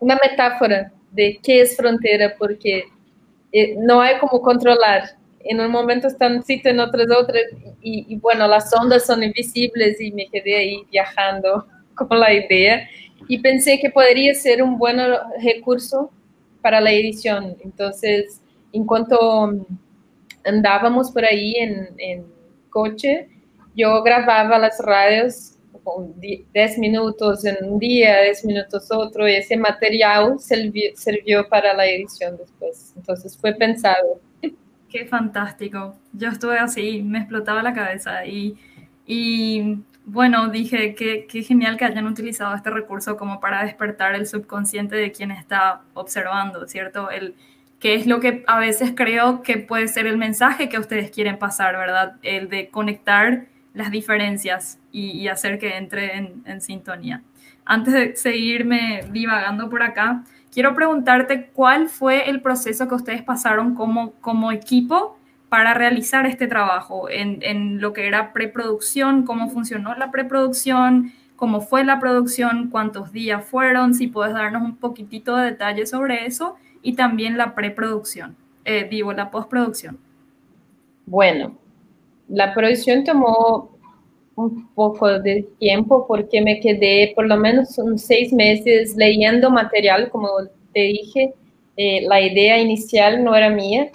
una, 0.00 0.18
metáfora 0.22 0.92
de 1.10 1.38
qué 1.42 1.60
es 1.60 1.76
frontera, 1.76 2.34
porque 2.38 2.84
eh, 3.52 3.74
no 3.78 4.00
hay 4.00 4.18
como 4.18 4.40
controlar. 4.40 5.16
En 5.44 5.60
un 5.60 5.70
momento 5.70 6.06
está 6.06 6.26
en 6.26 6.36
un 6.36 6.42
sitio, 6.44 6.70
en 6.70 6.80
otro 6.80 7.02
es 7.02 7.10
otro, 7.10 7.36
y, 7.80 8.06
y 8.08 8.16
bueno, 8.16 8.46
las 8.46 8.72
ondas 8.74 9.04
son 9.06 9.22
invisibles 9.22 10.00
y 10.00 10.12
me 10.12 10.28
quedé 10.28 10.56
ahí 10.56 10.86
viajando 10.90 11.66
con 11.94 12.18
la 12.18 12.32
idea 12.32 12.88
y 13.28 13.38
pensé 13.38 13.78
que 13.78 13.90
podría 13.90 14.34
ser 14.34 14.62
un 14.62 14.78
buen 14.78 14.98
recurso 15.42 16.10
para 16.60 16.80
la 16.80 16.92
edición. 16.92 17.56
Entonces, 17.64 18.40
en 18.72 18.84
cuanto 18.84 19.66
andábamos 20.44 21.10
por 21.10 21.24
ahí 21.24 21.54
en, 21.56 21.88
en 21.98 22.26
coche, 22.70 23.28
yo 23.74 24.02
grababa 24.02 24.58
las 24.58 24.78
radios 24.78 25.52
con 25.82 26.18
10 26.20 26.78
minutos 26.78 27.44
en 27.44 27.56
un 27.64 27.78
día, 27.78 28.22
10 28.22 28.44
minutos 28.44 28.88
otro, 28.90 29.28
y 29.28 29.34
ese 29.34 29.56
material 29.56 30.38
sirvió, 30.38 30.90
sirvió 30.94 31.48
para 31.48 31.74
la 31.74 31.86
edición 31.86 32.36
después. 32.36 32.92
Entonces 32.96 33.36
fue 33.36 33.54
pensado. 33.54 34.20
Qué 34.88 35.06
fantástico. 35.06 35.96
Yo 36.12 36.28
estuve 36.28 36.58
así, 36.58 37.02
me 37.02 37.18
explotaba 37.18 37.62
la 37.62 37.72
cabeza 37.72 38.26
y, 38.26 38.56
y 39.06 39.78
bueno, 40.04 40.48
dije 40.48 40.94
que 40.94 41.26
qué 41.26 41.42
genial 41.42 41.76
que 41.76 41.84
hayan 41.84 42.06
utilizado 42.06 42.54
este 42.54 42.70
recurso 42.70 43.16
como 43.16 43.40
para 43.40 43.64
despertar 43.64 44.14
el 44.14 44.26
subconsciente 44.26 44.96
de 44.96 45.10
quien 45.10 45.30
está 45.30 45.82
observando, 45.94 46.66
¿cierto? 46.68 47.10
El, 47.10 47.34
que 47.82 47.96
es 47.96 48.06
lo 48.06 48.20
que 48.20 48.44
a 48.46 48.60
veces 48.60 48.92
creo 48.94 49.42
que 49.42 49.58
puede 49.58 49.88
ser 49.88 50.06
el 50.06 50.16
mensaje 50.16 50.68
que 50.68 50.78
ustedes 50.78 51.10
quieren 51.10 51.36
pasar, 51.36 51.76
¿verdad? 51.76 52.14
El 52.22 52.48
de 52.48 52.68
conectar 52.68 53.46
las 53.74 53.90
diferencias 53.90 54.78
y, 54.92 55.26
hacer 55.26 55.58
que 55.58 55.76
entre 55.76 56.16
en, 56.16 56.44
en, 56.46 56.60
sintonía. 56.60 57.24
Antes 57.64 57.92
de 57.92 58.14
seguirme 58.14 59.00
divagando 59.10 59.68
por 59.68 59.82
acá, 59.82 60.22
quiero 60.52 60.76
preguntarte 60.76 61.46
cuál 61.52 61.88
fue 61.88 62.30
el 62.30 62.40
proceso 62.40 62.86
que 62.86 62.94
ustedes 62.94 63.22
pasaron 63.22 63.74
como, 63.74 64.12
como 64.20 64.52
equipo 64.52 65.18
para 65.48 65.74
realizar 65.74 66.24
este 66.24 66.46
trabajo 66.46 67.10
en, 67.10 67.40
en 67.42 67.80
lo 67.80 67.92
que 67.92 68.06
era 68.06 68.32
preproducción, 68.32 69.24
cómo 69.24 69.50
funcionó 69.50 69.96
la 69.96 70.12
preproducción, 70.12 71.12
cómo 71.34 71.60
fue 71.60 71.82
la 71.82 71.98
producción, 71.98 72.70
cuántos 72.70 73.10
días 73.10 73.44
fueron, 73.44 73.92
si 73.92 74.06
puedes 74.06 74.34
darnos 74.34 74.62
un 74.62 74.76
poquitito 74.76 75.34
de 75.34 75.46
detalle 75.46 75.84
sobre 75.86 76.26
eso 76.26 76.56
y 76.82 76.94
también 76.94 77.36
la 77.36 77.54
preproducción, 77.54 78.36
eh, 78.64 78.86
digo, 78.90 79.12
la 79.12 79.30
postproducción. 79.30 79.98
Bueno, 81.06 81.56
la 82.28 82.54
producción 82.54 83.04
tomó 83.04 83.76
un 84.34 84.68
poco 84.74 85.18
de 85.20 85.46
tiempo 85.58 86.06
porque 86.06 86.40
me 86.40 86.60
quedé 86.60 87.12
por 87.14 87.26
lo 87.26 87.36
menos 87.36 87.76
unos 87.78 88.02
seis 88.02 88.32
meses 88.32 88.96
leyendo 88.96 89.50
material, 89.50 90.10
como 90.10 90.28
te 90.72 90.80
dije, 90.80 91.34
eh, 91.76 92.02
la 92.02 92.20
idea 92.20 92.58
inicial 92.58 93.22
no 93.22 93.34
era 93.34 93.50
mía, 93.50 93.90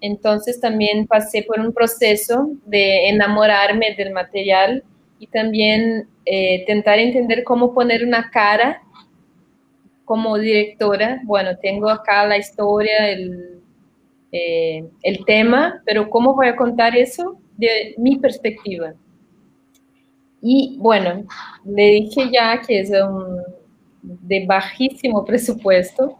entonces 0.00 0.60
también 0.60 1.06
pasé 1.06 1.42
por 1.42 1.60
un 1.60 1.72
proceso 1.72 2.50
de 2.66 3.08
enamorarme 3.08 3.94
del 3.96 4.12
material 4.12 4.84
y 5.18 5.26
también 5.28 6.08
eh, 6.24 6.56
intentar 6.60 6.98
entender 6.98 7.44
cómo 7.44 7.72
poner 7.72 8.04
una 8.04 8.30
cara 8.30 8.82
como 10.06 10.38
directora. 10.38 11.20
Bueno, 11.24 11.50
tengo 11.60 11.90
acá 11.90 12.26
la 12.26 12.38
historia, 12.38 13.10
el, 13.10 13.60
eh, 14.32 14.88
el 15.02 15.24
tema, 15.26 15.82
pero 15.84 16.08
¿cómo 16.08 16.34
voy 16.34 16.46
a 16.46 16.56
contar 16.56 16.96
eso 16.96 17.38
de 17.58 17.94
mi 17.98 18.16
perspectiva? 18.16 18.94
Y 20.40 20.76
bueno, 20.78 21.24
le 21.64 21.86
dije 21.90 22.30
ya 22.32 22.62
que 22.66 22.80
es 22.80 22.90
de 24.02 24.46
bajísimo 24.46 25.24
presupuesto, 25.24 26.16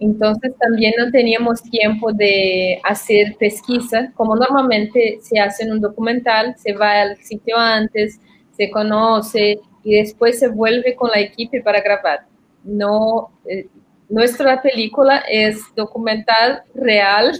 entonces 0.00 0.52
también 0.58 0.94
no 0.98 1.10
teníamos 1.10 1.62
tiempo 1.62 2.12
de 2.12 2.80
hacer 2.84 3.36
pesquisa, 3.38 4.12
como 4.14 4.36
normalmente 4.36 5.18
se 5.20 5.38
hace 5.38 5.64
en 5.64 5.72
un 5.72 5.80
documental, 5.80 6.54
se 6.56 6.72
va 6.72 7.02
al 7.02 7.16
sitio 7.18 7.56
antes, 7.56 8.20
se 8.52 8.70
conoce 8.70 9.58
y 9.84 9.96
después 9.96 10.38
se 10.38 10.48
vuelve 10.48 10.94
con 10.94 11.10
la 11.10 11.20
equipe 11.20 11.62
para 11.62 11.80
grabar. 11.80 12.26
No, 12.66 13.30
eh, 13.48 13.68
nuestra 14.08 14.60
película 14.60 15.22
es 15.30 15.62
documental 15.74 16.62
real. 16.74 17.32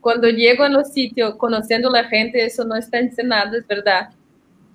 Cuando 0.00 0.28
llego 0.28 0.64
a 0.64 0.68
los 0.68 0.92
sitios 0.92 1.36
conociendo 1.36 1.88
a 1.88 2.02
la 2.02 2.04
gente, 2.04 2.44
eso 2.44 2.64
no 2.64 2.76
está 2.76 2.98
encenado, 2.98 3.56
es 3.56 3.66
verdad. 3.66 4.10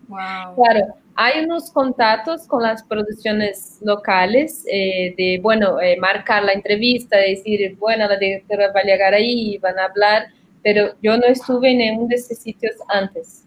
Wow. 0.07 0.55
Claro, 0.55 0.93
hay 1.15 1.43
unos 1.43 1.71
contactos 1.71 2.47
con 2.47 2.63
las 2.63 2.83
producciones 2.83 3.79
locales 3.81 4.65
eh, 4.71 5.13
de, 5.17 5.39
bueno, 5.41 5.79
eh, 5.81 5.97
marcar 5.97 6.43
la 6.43 6.53
entrevista, 6.53 7.17
decir, 7.17 7.75
bueno, 7.79 8.07
la 8.07 8.17
directora 8.17 8.71
va 8.71 8.81
a 8.81 8.83
llegar 8.83 9.13
ahí, 9.13 9.57
van 9.59 9.79
a 9.79 9.85
hablar, 9.85 10.27
pero 10.61 10.93
yo 11.01 11.17
no 11.17 11.25
estuve 11.25 11.71
en 11.71 11.77
ninguno 11.79 12.07
de 12.09 12.15
esos 12.15 12.37
sitios 12.37 12.75
antes. 12.89 13.45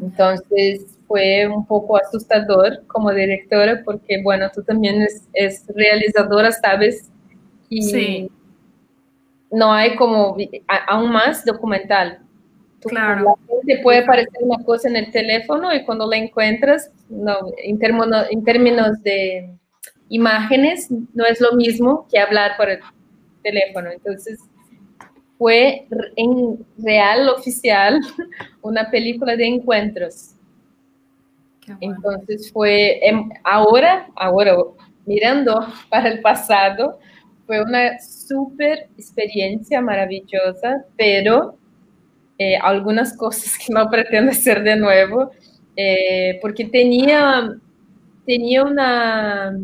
Entonces 0.00 0.97
fue 1.08 1.48
un 1.48 1.66
poco 1.66 1.96
asustador 1.96 2.86
como 2.86 3.10
directora 3.12 3.82
porque, 3.84 4.22
bueno, 4.22 4.48
tú 4.54 4.62
también 4.62 5.02
es, 5.02 5.26
es 5.32 5.64
realizadora, 5.74 6.52
¿sabes? 6.52 7.10
Y 7.68 7.82
sí. 7.82 8.30
no 9.50 9.72
hay 9.72 9.96
como, 9.96 10.36
aún 10.86 11.10
más 11.10 11.44
documental, 11.44 12.20
Claro. 12.80 13.38
Te 13.66 13.78
puede 13.78 14.04
parecer 14.04 14.40
una 14.40 14.62
cosa 14.64 14.88
en 14.88 14.96
el 14.96 15.10
teléfono 15.10 15.74
y 15.74 15.84
cuando 15.84 16.06
la 16.06 16.16
encuentras, 16.16 16.92
no, 17.08 17.34
en, 17.62 17.78
términos, 17.78 18.26
en 18.30 18.44
términos 18.44 19.02
de 19.02 19.50
imágenes, 20.08 20.88
no 20.90 21.26
es 21.26 21.40
lo 21.40 21.52
mismo 21.52 22.06
que 22.10 22.18
hablar 22.18 22.52
por 22.56 22.70
el 22.70 22.80
teléfono. 23.42 23.90
Entonces, 23.90 24.38
fue 25.38 25.86
en 26.16 26.64
real, 26.78 27.28
oficial, 27.28 28.00
una 28.62 28.90
película 28.90 29.36
de 29.36 29.46
encuentros. 29.46 30.34
Entonces 31.80 32.50
fue, 32.52 33.06
em, 33.06 33.28
ahora, 33.44 34.08
ahora 34.16 34.56
mirando 35.06 35.66
para 35.90 36.08
el 36.08 36.20
pasado, 36.20 36.98
fue 37.46 37.62
una 37.62 37.98
súper 37.98 38.88
experiencia 38.98 39.80
maravillosa, 39.80 40.84
pero 40.96 41.56
eh, 42.38 42.56
algunas 42.56 43.16
cosas 43.16 43.56
que 43.58 43.72
no 43.72 43.88
pretendo 43.90 44.30
hacer 44.30 44.62
de 44.62 44.76
nuevo, 44.76 45.30
eh, 45.74 46.38
porque 46.42 46.66
tenía, 46.66 47.56
tenía 48.26 48.64
una, 48.64 49.56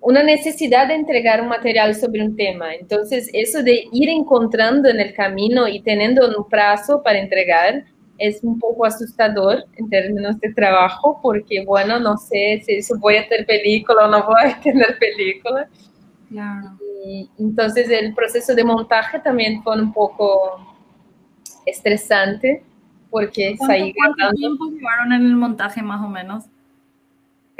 una 0.00 0.22
necesidad 0.22 0.88
de 0.88 0.94
entregar 0.94 1.42
un 1.42 1.48
material 1.48 1.94
sobre 1.94 2.22
un 2.22 2.36
tema. 2.36 2.74
Entonces, 2.74 3.28
eso 3.32 3.62
de 3.62 3.84
ir 3.92 4.08
encontrando 4.08 4.88
en 4.88 4.98
el 4.98 5.12
camino 5.12 5.68
y 5.68 5.80
teniendo 5.82 6.26
un 6.26 6.48
plazo 6.48 7.02
para 7.02 7.18
entregar 7.18 7.84
es 8.20 8.44
un 8.44 8.58
poco 8.58 8.84
asustador 8.84 9.64
en 9.76 9.88
términos 9.88 10.38
de 10.38 10.52
trabajo, 10.52 11.18
porque, 11.20 11.64
bueno, 11.64 11.98
no 11.98 12.16
sé 12.16 12.62
si 12.64 12.80
voy 12.98 13.16
a 13.16 13.28
tener 13.28 13.46
película 13.46 14.06
o 14.06 14.08
no 14.08 14.24
voy 14.24 14.50
a 14.50 14.60
tener 14.62 14.98
película. 14.98 15.68
Claro. 16.28 16.78
Y 17.04 17.28
entonces 17.38 17.90
el 17.90 18.14
proceso 18.14 18.54
de 18.54 18.62
montaje 18.62 19.18
también 19.18 19.62
fue 19.62 19.80
un 19.80 19.92
poco 19.92 20.60
estresante 21.66 22.62
porque 23.10 23.56
¿Cuánto, 23.58 23.66
saí 23.66 23.94
cuánto 23.94 24.36
tiempo 24.36 24.66
llevaron 24.66 25.12
en 25.12 25.26
el 25.26 25.34
montaje 25.34 25.82
más 25.82 26.00
o 26.04 26.08
menos? 26.08 26.44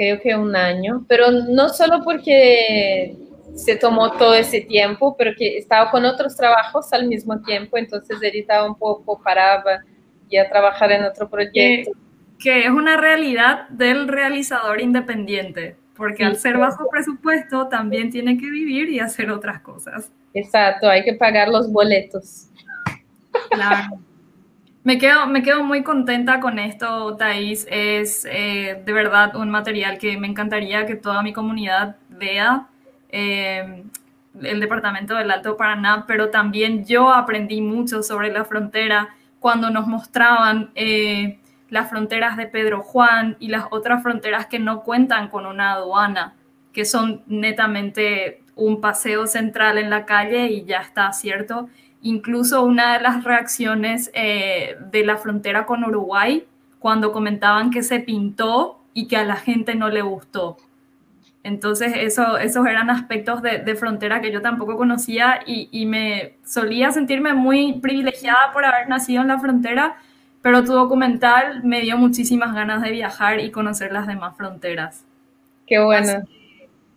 creo 0.01 0.19
que 0.19 0.35
un 0.35 0.55
año, 0.55 1.05
pero 1.07 1.29
no 1.29 1.69
solo 1.69 2.01
porque 2.03 3.15
se 3.53 3.75
tomó 3.75 4.11
todo 4.13 4.33
ese 4.33 4.61
tiempo, 4.61 5.15
pero 5.15 5.31
que 5.37 5.59
estaba 5.59 5.91
con 5.91 6.05
otros 6.05 6.35
trabajos 6.35 6.91
al 6.91 7.07
mismo 7.07 7.39
tiempo, 7.43 7.77
entonces 7.77 8.17
editaba 8.19 8.65
un 8.65 8.73
poco, 8.73 9.21
paraba 9.21 9.81
y 10.31 10.37
a 10.37 10.49
trabajar 10.49 10.91
en 10.93 11.03
otro 11.05 11.29
Que, 11.53 11.91
proyecto. 11.91 11.91
que 12.39 12.61
es 12.65 12.69
una 12.71 12.97
realidad 12.97 13.69
del 13.69 14.07
realizador 14.07 14.81
independiente, 14.81 15.79
porque 15.95 16.25
al 16.25 16.37
ser 16.37 16.57
bajo 16.57 16.89
presupuesto 16.89 17.67
también 17.69 18.11
tiene 18.11 18.37
que 18.37 18.49
vivir 18.49 18.89
y 18.89 18.99
hacer 18.99 19.31
otras 19.31 19.61
cosas. 19.61 20.11
Exacto, 20.33 20.89
hay 20.89 21.03
que 21.03 21.13
pagar 21.15 21.49
los 21.49 21.71
boletos. 21.71 22.49
Claro. 23.49 23.99
Me 24.83 24.97
quedo, 24.97 25.27
me 25.27 25.43
quedo 25.43 25.63
muy 25.63 25.83
contenta 25.83 26.39
con 26.39 26.57
esto, 26.59 27.15
Thais. 27.17 27.67
Es 27.69 28.25
eh, 28.29 28.81
de 28.85 28.93
verdad 28.93 29.35
un 29.35 29.51
material 29.51 29.97
que 29.99 30.17
me 30.17 30.27
encantaría 30.27 30.85
que 30.87 30.95
toda 30.95 31.21
mi 31.23 31.33
comunidad 31.33 31.97
vea. 32.09 32.67
eh, 33.09 33.83
el 34.41 34.61
departamento 34.61 35.15
del 35.15 35.29
Alto 35.31 35.57
Paraná, 35.57 36.05
pero 36.07 36.29
también 36.29 36.85
yo 36.85 37.13
aprendí 37.13 37.61
mucho 37.61 38.01
sobre 38.01 38.31
la 38.31 38.45
frontera 38.45 39.09
cuando 39.41 39.71
nos 39.71 39.87
mostraban 39.87 40.69
eh, 40.75 41.39
las 41.69 41.89
fronteras 41.89 42.37
de 42.37 42.45
Pedro 42.45 42.83
Juan 42.83 43.37
y 43.39 43.47
las 43.47 43.65
otras 43.71 44.03
fronteras 44.03 44.45
que 44.45 44.59
no 44.59 44.83
cuentan 44.83 45.29
con 45.29 45.47
una 45.47 45.73
aduana, 45.73 46.35
que 46.71 46.85
son 46.85 47.23
netamente 47.25 48.43
un 48.55 48.79
paseo 48.81 49.25
central 49.25 49.79
en 49.79 49.89
la 49.89 50.05
calle 50.05 50.45
y 50.51 50.63
ya 50.65 50.81
está, 50.81 51.11
¿cierto? 51.11 51.69
Incluso 52.03 52.63
una 52.63 52.93
de 52.93 53.01
las 53.01 53.23
reacciones 53.23 54.11
eh, 54.13 54.77
de 54.91 55.03
la 55.03 55.17
frontera 55.17 55.65
con 55.65 55.83
Uruguay, 55.83 56.45
cuando 56.77 57.11
comentaban 57.11 57.71
que 57.71 57.81
se 57.81 57.99
pintó 57.99 58.79
y 58.93 59.07
que 59.07 59.17
a 59.17 59.23
la 59.23 59.37
gente 59.37 59.73
no 59.73 59.89
le 59.89 60.03
gustó. 60.03 60.57
Entonces, 61.43 61.93
eso, 61.95 62.37
esos 62.37 62.67
eran 62.67 62.89
aspectos 62.89 63.41
de, 63.41 63.59
de 63.59 63.75
frontera 63.75 64.21
que 64.21 64.31
yo 64.31 64.41
tampoco 64.41 64.77
conocía 64.77 65.41
y, 65.45 65.69
y, 65.71 65.85
me 65.87 66.35
solía 66.45 66.91
sentirme 66.91 67.33
muy 67.33 67.79
privilegiada 67.79 68.51
por 68.53 68.63
haber 68.63 68.87
nacido 68.87 69.23
en 69.23 69.29
la 69.29 69.39
frontera, 69.39 69.95
pero 70.41 70.63
tu 70.63 70.73
documental 70.73 71.63
me 71.63 71.81
dio 71.81 71.97
muchísimas 71.97 72.53
ganas 72.53 72.81
de 72.83 72.91
viajar 72.91 73.39
y 73.39 73.49
conocer 73.49 73.91
las 73.91 74.05
demás 74.05 74.37
fronteras. 74.37 75.03
Qué 75.65 75.79
bueno. 75.79 76.23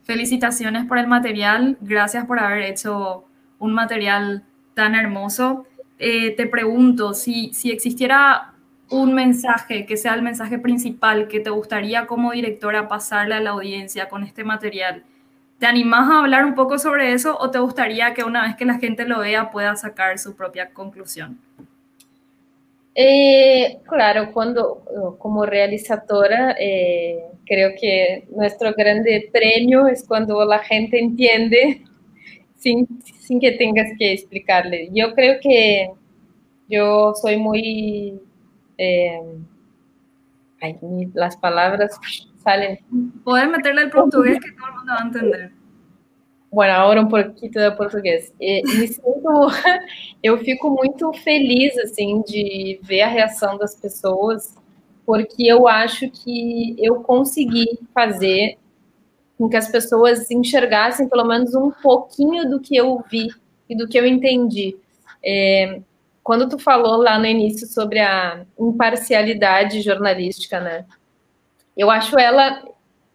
Felicitaciones 0.03 0.85
por 0.85 0.99
el 0.99 1.07
material, 1.07 1.79
gracias 1.81 2.27
por 2.27 2.39
haber 2.39 2.63
hecho 2.63 3.25
un 3.59 3.73
material 3.73 4.43
tan 4.75 4.95
hermoso. 4.95 5.67
Eh, 5.99 6.33
te 6.37 6.47
pregunto, 6.47 7.15
si, 7.15 7.53
si 7.55 7.71
existiera 7.71 8.54
un 8.90 9.14
mensaje 9.14 9.87
que 9.87 9.97
sea 9.97 10.14
el 10.14 10.23
mensaje 10.23 10.59
principal 10.59 11.29
que 11.29 11.40
te 11.40 11.51
gustaría 11.51 12.07
como 12.07 12.33
directora 12.33 12.88
pasarle 12.88 13.35
a 13.35 13.40
la 13.40 13.51
audiencia 13.51 14.09
con 14.09 14.25
este 14.25 14.44
material, 14.44 15.03
¿te 15.59 15.66
animás 15.66 16.11
a 16.11 16.20
hablar 16.20 16.44
un 16.44 16.55
poco 16.55 16.79
sobre 16.79 17.12
eso 17.12 17.37
o 17.38 17.51
te 17.51 17.59
gustaría 17.59 18.14
que 18.14 18.25
una 18.25 18.42
vez 18.42 18.57
que 18.57 18.64
la 18.64 18.79
gente 18.79 19.07
lo 19.07 19.20
vea 19.20 19.51
pueda 19.51 19.77
sacar 19.77 20.18
su 20.18 20.37
propia 20.37 20.70
conclusión? 20.73 21.38
Eh, 22.97 23.79
claro, 23.88 24.31
cuando 24.33 24.83
como 25.18 25.44
realizadora 25.44 26.55
eh, 26.61 27.25
creo 27.44 27.70
que 27.81 28.25
nuestro 28.31 28.73
grande 28.73 29.29
premio 29.33 29.88
es 29.88 30.07
cuando 30.07 30.44
la 30.44 30.61
gente 30.61 31.01
entiende 31.01 31.83
sin, 32.57 32.87
sin 33.03 33.40
que 33.40 33.53
tengas 33.53 33.88
que 33.99 34.12
explicarle. 34.12 34.90
Yo 34.92 35.12
creo 35.14 35.40
que 35.42 35.90
yo 36.68 37.14
soy 37.14 37.37
muy 37.37 38.20
eh, 38.79 39.39
ay, 40.61 40.79
las 41.15 41.37
palabras 41.37 41.99
salen. 42.45 42.79
Poder 43.25 43.49
meterle 43.49 43.83
el 43.83 43.91
portugués 43.91 44.39
que 44.41 44.53
todo 44.53 44.69
el 44.69 44.75
mundo 44.75 44.93
va 44.93 45.03
a 45.03 45.07
entender. 45.07 45.53
Bueno, 46.55 46.73
agora 46.75 47.01
um 47.01 47.09
pouquinho 47.09 47.51
de 47.51 47.71
português. 47.73 48.33
Me 48.39 48.87
sinto, 48.87 49.03
eu 50.23 50.39
fico 50.39 50.71
muito 50.71 51.13
feliz 51.15 51.77
assim 51.79 52.23
de 52.23 52.79
ver 52.81 53.03
a 53.03 53.09
reação 53.09 53.59
das 53.59 53.75
pessoas, 53.75 54.55
porque 55.05 55.45
eu 55.45 55.67
acho 55.67 56.09
que 56.11 56.77
eu 56.79 57.03
consegui 57.03 57.67
fazer 57.93 58.57
com 59.37 59.49
que 59.49 59.57
as 59.57 59.69
pessoas 59.69 60.31
enxergassem 60.31 61.09
pelo 61.09 61.25
menos 61.25 61.57
um 61.57 61.73
pouquinho 61.73 62.49
do 62.49 62.61
que 62.61 62.77
eu 62.77 63.03
vi 63.11 63.29
e 63.69 63.77
do 63.77 63.89
que 63.89 63.99
eu 63.99 64.07
entendi. 64.07 64.77
É, 65.25 65.81
quando 66.25 66.49
tu 66.49 66.59
falou 66.59 66.97
lá 66.97 67.19
no 67.19 67.27
início 67.27 67.67
sobre 67.67 68.01
a 68.01 68.47
imparcialidade 68.59 69.83
jornalística, 69.83 70.59
né? 70.59 70.87
Eu 71.77 71.91
acho 71.91 72.19
ela, 72.19 72.65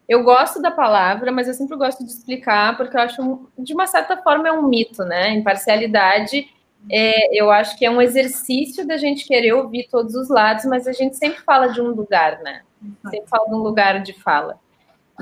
eu 0.08 0.22
gosto 0.22 0.62
da 0.62 0.70
palavra, 0.70 1.32
mas 1.32 1.48
eu 1.48 1.54
sempre 1.54 1.76
gosto 1.76 2.04
de 2.04 2.10
explicar 2.10 2.76
porque 2.76 2.96
eu 2.96 3.00
acho, 3.00 3.48
de 3.58 3.74
uma 3.74 3.88
certa 3.88 4.16
forma, 4.18 4.48
é 4.48 4.52
um 4.52 4.68
mito, 4.68 5.04
né? 5.04 5.32
Imparcialidade, 5.32 6.48
é, 6.88 7.38
eu 7.38 7.50
acho 7.50 7.76
que 7.76 7.84
é 7.84 7.90
um 7.90 8.00
exercício 8.00 8.86
da 8.86 8.96
gente 8.96 9.26
querer 9.26 9.54
ouvir 9.54 9.88
todos 9.90 10.14
os 10.14 10.28
lados, 10.28 10.64
mas 10.66 10.86
a 10.86 10.92
gente 10.92 11.16
sempre 11.16 11.40
fala 11.42 11.66
de 11.66 11.80
um 11.80 11.88
lugar, 11.88 12.40
né? 12.42 12.62
Sempre 13.10 13.28
fala 13.28 13.48
de 13.48 13.54
um 13.54 13.58
lugar 13.58 14.02
de 14.02 14.12
fala. 14.12 14.58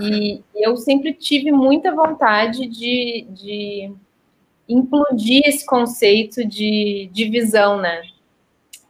E 0.00 0.42
eu 0.54 0.76
sempre 0.76 1.12
tive 1.12 1.50
muita 1.50 1.92
vontade 1.92 2.66
de, 2.66 3.26
de 3.30 3.92
implodir 4.68 5.42
esse 5.44 5.64
conceito 5.64 6.46
de 6.46 7.08
divisão, 7.12 7.80
né? 7.80 8.02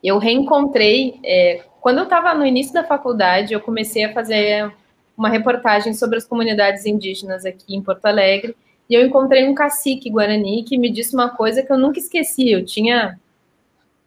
Eu 0.03 0.19
reencontrei, 0.19 1.21
é, 1.25 1.65
quando 1.81 1.99
eu 1.99 2.05
estava 2.05 2.35
no 2.35 2.45
início 2.45 2.73
da 2.73 2.85
faculdade, 2.85 3.53
eu 3.53 3.61
comecei 3.61 4.05
a 4.05 4.13
fazer 4.13 4.73
uma 5.17 5.29
reportagem 5.29 5.95
sobre 5.95 6.19
as 6.19 6.27
comunidades 6.27 6.87
indígenas 6.87 7.45
aqui 7.45 7.75
em 7.75 7.83
Porto 7.83 8.07
Alegre, 8.07 8.57
e 8.89 8.95
eu 8.95 9.05
encontrei 9.05 9.47
um 9.47 9.55
cacique 9.55 10.11
guarani 10.11 10.65
que 10.65 10.79
me 10.79 10.91
disse 10.91 11.15
uma 11.15 11.29
coisa 11.29 11.63
que 11.63 11.73
eu 11.73 11.79
nunca 11.79 11.99
esqueci, 11.99 12.51
eu 12.51 12.65
tinha 12.65 13.19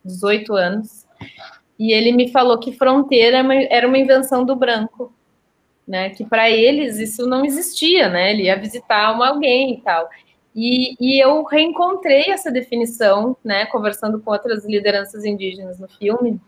18 0.04 0.56
anos, 0.56 1.06
e 1.78 1.94
ele 1.94 2.12
me 2.12 2.32
falou 2.32 2.60
que 2.60 2.72
fronteira 2.72 3.44
era 3.70 3.88
uma 3.88 3.98
invenção 3.98 4.46
do 4.46 4.56
branco, 4.56 5.14
né? 5.88 6.10
Que 6.12 6.24
para 6.24 6.50
eles 6.50 6.98
isso 6.98 7.28
não 7.28 7.44
existia, 7.44 8.08
né? 8.08 8.32
Ele 8.32 8.44
ia 8.44 8.56
visitar 8.56 9.12
uma 9.14 9.30
alguém 9.30 9.74
e 9.74 9.82
tal. 9.82 10.10
E, 10.56 10.96
e, 11.00 11.24
eu 11.24 11.44
reencontrei 11.44 12.30
essa 12.30 12.52
definição, 12.52 13.38
né, 13.44 13.66
conversando 13.68 14.20
com 14.20 14.32
outras 14.32 14.66
lideranças 14.66 15.24
indígenas 15.24 15.80
no 15.80 15.88
filme, 15.88 16.42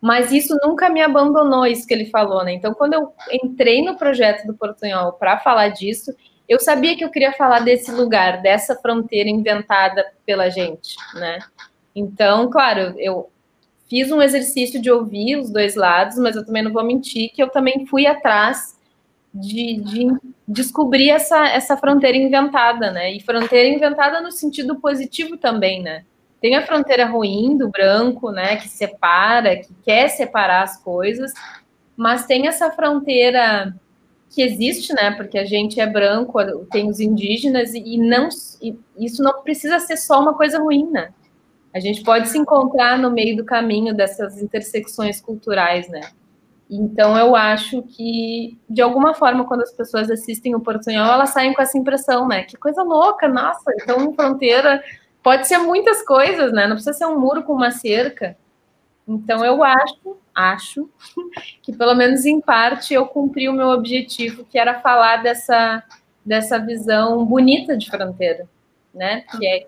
mas 0.00 0.32
isso 0.32 0.56
nunca 0.62 0.88
me 0.88 1.02
abandonou, 1.02 1.66
isso 1.66 1.86
que 1.86 1.94
ele 1.94 2.06
falou, 2.06 2.42
né? 2.42 2.52
Então, 2.52 2.72
quando 2.72 2.94
eu 2.94 3.12
entrei 3.30 3.82
no 3.82 3.96
projeto 3.96 4.46
do 4.46 4.54
Portunhol 4.54 5.12
para 5.12 5.38
falar 5.38 5.68
disso, 5.68 6.14
eu 6.48 6.58
sabia 6.58 6.96
que 6.96 7.04
eu 7.04 7.10
queria 7.10 7.32
falar 7.32 7.60
desse 7.60 7.92
lugar, 7.92 8.40
dessa 8.40 8.74
fronteira 8.76 9.28
inventada 9.28 10.04
pela 10.24 10.48
gente, 10.48 10.96
né? 11.14 11.38
Então, 11.94 12.48
claro, 12.48 12.94
eu 12.98 13.30
fiz 13.88 14.10
um 14.10 14.22
exercício 14.22 14.80
de 14.80 14.90
ouvir 14.90 15.36
os 15.36 15.50
dois 15.50 15.74
lados, 15.74 16.16
mas 16.16 16.34
eu 16.34 16.46
também 16.46 16.62
não 16.62 16.72
vou 16.72 16.84
mentir 16.84 17.30
que 17.32 17.42
eu 17.42 17.50
também 17.50 17.86
fui 17.86 18.06
atrás 18.06 18.78
de, 19.32 19.80
de, 19.80 20.08
descobrir 20.46 21.10
essa, 21.10 21.48
essa 21.48 21.76
fronteira 21.76 22.16
inventada, 22.16 22.90
né? 22.90 23.12
E 23.12 23.20
fronteira 23.20 23.68
inventada 23.68 24.20
no 24.20 24.32
sentido 24.32 24.80
positivo 24.80 25.36
também, 25.36 25.82
né? 25.82 26.04
Tem 26.40 26.56
a 26.56 26.66
fronteira 26.66 27.06
ruim 27.06 27.56
do 27.56 27.68
branco, 27.68 28.30
né? 28.30 28.56
Que 28.56 28.68
separa, 28.68 29.56
que 29.56 29.72
quer 29.84 30.08
separar 30.08 30.64
as 30.64 30.82
coisas, 30.82 31.32
mas 31.96 32.26
tem 32.26 32.48
essa 32.48 32.70
fronteira 32.70 33.74
que 34.30 34.42
existe, 34.42 34.92
né? 34.94 35.10
Porque 35.12 35.38
a 35.38 35.44
gente 35.44 35.80
é 35.80 35.86
branco, 35.86 36.38
tem 36.70 36.88
os 36.88 37.00
indígenas 37.00 37.74
e 37.74 37.98
não 37.98 38.28
e 38.60 38.76
isso 38.98 39.22
não 39.22 39.42
precisa 39.42 39.78
ser 39.78 39.96
só 39.96 40.20
uma 40.20 40.34
coisa 40.34 40.58
ruim, 40.58 40.90
né? 40.90 41.12
A 41.72 41.78
gente 41.78 42.02
pode 42.02 42.28
se 42.28 42.38
encontrar 42.38 42.98
no 42.98 43.10
meio 43.10 43.36
do 43.36 43.44
caminho 43.44 43.94
dessas 43.94 44.42
intersecções 44.42 45.20
culturais, 45.20 45.88
né? 45.88 46.00
Então, 46.70 47.18
eu 47.18 47.34
acho 47.34 47.82
que, 47.82 48.56
de 48.68 48.80
alguma 48.80 49.12
forma, 49.12 49.44
quando 49.44 49.62
as 49.62 49.72
pessoas 49.72 50.08
assistem 50.08 50.54
o 50.54 50.60
Portunhol, 50.60 51.04
elas 51.04 51.30
saem 51.30 51.52
com 51.52 51.60
essa 51.60 51.76
impressão, 51.76 52.28
né? 52.28 52.44
Que 52.44 52.56
coisa 52.56 52.84
louca, 52.84 53.26
nossa, 53.26 53.72
então 53.74 54.14
fronteira 54.14 54.80
pode 55.20 55.48
ser 55.48 55.58
muitas 55.58 56.00
coisas, 56.02 56.52
né? 56.52 56.68
Não 56.68 56.76
precisa 56.76 56.92
ser 56.92 57.06
um 57.06 57.18
muro 57.18 57.42
com 57.42 57.54
uma 57.54 57.72
cerca. 57.72 58.36
Então, 59.06 59.44
eu 59.44 59.64
acho, 59.64 60.16
acho, 60.32 60.88
que 61.60 61.72
pelo 61.72 61.96
menos 61.96 62.24
em 62.24 62.40
parte 62.40 62.94
eu 62.94 63.04
cumpri 63.04 63.48
o 63.48 63.52
meu 63.52 63.70
objetivo, 63.70 64.44
que 64.44 64.56
era 64.56 64.80
falar 64.80 65.24
dessa, 65.24 65.82
dessa 66.24 66.56
visão 66.56 67.26
bonita 67.26 67.76
de 67.76 67.90
fronteira, 67.90 68.48
né? 68.94 69.22
Que 69.22 69.44
é, 69.44 69.66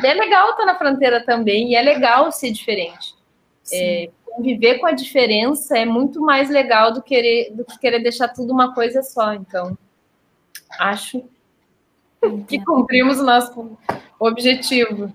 que 0.00 0.06
é 0.06 0.14
legal 0.14 0.50
estar 0.50 0.66
na 0.66 0.76
fronteira 0.76 1.24
também, 1.24 1.70
e 1.70 1.76
é 1.76 1.82
legal 1.82 2.32
ser 2.32 2.50
diferente. 2.50 3.14
É, 3.72 4.10
conviver 4.34 4.78
com 4.78 4.86
a 4.86 4.92
diferença 4.92 5.78
é 5.78 5.84
muito 5.84 6.20
mais 6.20 6.48
legal 6.48 6.92
do, 6.92 7.02
querer, 7.02 7.52
do 7.54 7.64
que 7.64 7.78
querer 7.78 8.02
deixar 8.02 8.28
tudo 8.28 8.52
uma 8.52 8.74
coisa 8.74 9.02
só. 9.02 9.34
Então, 9.34 9.76
acho 10.78 11.22
que 12.46 12.62
cumprimos 12.64 13.18
o 13.18 13.24
nosso 13.24 13.76
objetivo. 14.18 15.12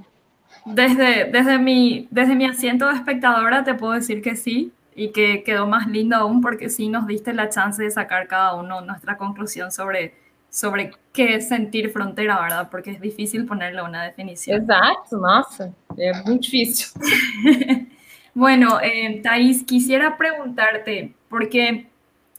Desde, 0.65 1.26
desde, 1.26 1.57
mi, 1.57 2.07
desde 2.11 2.36
mi 2.36 2.45
asiento 2.45 2.86
de 2.88 2.95
espectadora 2.95 3.63
te 3.63 3.74
puedo 3.74 3.93
decir 3.93 4.22
que 4.22 4.36
sí 4.36 4.72
y 4.95 5.11
que 5.11 5.43
quedó 5.43 5.65
más 5.65 5.88
lindo 5.88 6.15
aún 6.15 6.41
porque 6.41 6.70
sí 6.70 6.89
nos 6.89 7.07
diste 7.07 7.34
la 7.34 7.49
chance 7.49 7.82
de 7.82 7.89
sacar 7.89 8.28
cada 8.28 8.55
uno 8.55 8.82
nuestra 8.82 9.18
conclusión 9.18 9.72
sobre, 9.72 10.13
sobre 10.49 10.91
qué 11.13 11.36
es 11.36 11.47
sentir 11.47 11.89
frontera, 11.91 12.41
¿verdad? 12.41 12.68
Porque 12.70 12.91
es 12.91 12.99
difícil 12.99 13.45
ponerle 13.45 13.82
una 13.82 14.03
definición. 14.03 14.61
Exacto, 14.61 15.18
nossa, 15.18 15.74
é 15.97 16.11
muito 16.26 16.41
difícil. 16.41 16.88
bueno, 18.38 18.79
eh, 18.83 19.19
Thais, 19.23 19.63
quisiera 19.63 20.15
preguntarte, 20.15 21.11
porque 21.27 21.88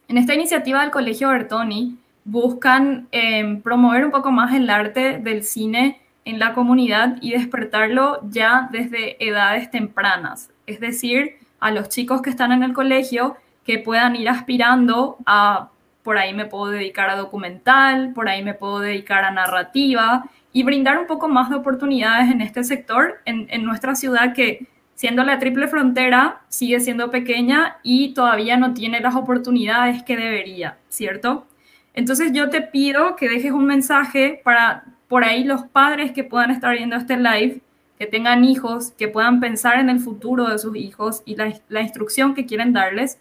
en 0.06 0.16
esta 0.16 0.32
iniciativa 0.32 0.82
del 0.82 0.92
Colegio 0.92 1.28
Bertoni 1.28 1.98
buscan 2.22 3.08
eh, 3.10 3.60
promover 3.64 4.04
un 4.04 4.12
poco 4.12 4.30
más 4.30 4.54
el 4.54 4.70
arte 4.70 5.18
del 5.18 5.42
cine 5.42 6.00
en 6.24 6.38
la 6.38 6.54
comunidad 6.54 7.16
y 7.20 7.32
despertarlo 7.32 8.20
ya 8.30 8.68
desde 8.70 9.16
edades 9.18 9.72
tempranas, 9.72 10.50
es 10.68 10.78
decir, 10.78 11.34
a 11.58 11.72
los 11.72 11.88
chicos 11.88 12.22
que 12.22 12.30
están 12.30 12.52
en 12.52 12.62
el 12.62 12.74
colegio 12.74 13.36
que 13.64 13.80
puedan 13.80 14.14
ir 14.14 14.28
aspirando 14.28 15.16
a, 15.26 15.70
por 16.04 16.16
ahí 16.16 16.32
me 16.32 16.44
puedo 16.46 16.70
dedicar 16.70 17.10
a 17.10 17.16
documental, 17.16 18.12
por 18.12 18.28
ahí 18.28 18.44
me 18.44 18.54
puedo 18.54 18.78
dedicar 18.78 19.24
a 19.24 19.32
narrativa 19.32 20.30
y 20.52 20.62
brindar 20.62 20.96
un 20.96 21.08
poco 21.08 21.26
más 21.26 21.50
de 21.50 21.56
oportunidades 21.56 22.30
en 22.30 22.40
este 22.40 22.62
sector, 22.62 23.20
en, 23.24 23.48
en 23.50 23.64
nuestra 23.64 23.96
ciudad 23.96 24.32
que 24.32 24.68
siendo 24.98 25.22
la 25.22 25.38
triple 25.38 25.68
frontera 25.68 26.40
sigue 26.48 26.80
siendo 26.80 27.08
pequeña 27.12 27.76
y 27.84 28.14
todavía 28.14 28.56
no 28.56 28.74
tiene 28.74 28.98
las 28.98 29.14
oportunidades 29.14 30.02
que 30.02 30.16
debería, 30.16 30.76
¿cierto? 30.88 31.46
Entonces 31.94 32.32
yo 32.32 32.50
te 32.50 32.62
pido 32.62 33.14
que 33.14 33.28
dejes 33.28 33.52
un 33.52 33.64
mensaje 33.64 34.40
para 34.42 34.86
por 35.06 35.22
ahí 35.22 35.44
los 35.44 35.62
padres 35.62 36.10
que 36.10 36.24
puedan 36.24 36.50
estar 36.50 36.76
viendo 36.76 36.96
este 36.96 37.16
live, 37.16 37.60
que 37.96 38.06
tengan 38.06 38.42
hijos, 38.42 38.90
que 38.98 39.06
puedan 39.06 39.38
pensar 39.38 39.78
en 39.78 39.88
el 39.88 40.00
futuro 40.00 40.48
de 40.48 40.58
sus 40.58 40.74
hijos 40.74 41.22
y 41.24 41.36
la, 41.36 41.80
instrucción 41.80 42.34
que 42.34 42.44
quieren 42.44 42.72
darles, 42.72 43.20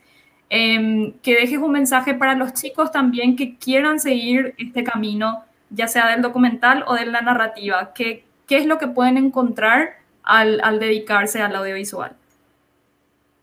em, 0.49 1.13
que 1.21 1.35
dejes 1.35 1.59
un 1.59 1.73
mensaje 1.73 2.15
para 2.15 2.33
los 2.33 2.55
chicos 2.55 2.91
también 2.91 3.35
que 3.35 3.55
quieran 3.55 3.99
seguir 3.99 4.55
este 4.57 4.83
camino, 4.83 5.43
ya 5.69 5.87
sea 5.87 6.07
del 6.07 6.23
documental 6.23 6.83
o 6.87 6.95
de 6.95 7.05
la 7.05 7.21
narrativa, 7.21 7.91
¿qué, 7.93 8.25
qué 8.47 8.57
es 8.57 8.65
lo 8.65 8.79
que 8.79 8.87
pueden 8.87 9.17
encontrar 9.17 10.06
al, 10.27 10.59
al 10.61 10.79
dedicarse 10.79 11.41
al 11.41 11.55
audiovisual? 11.55 12.15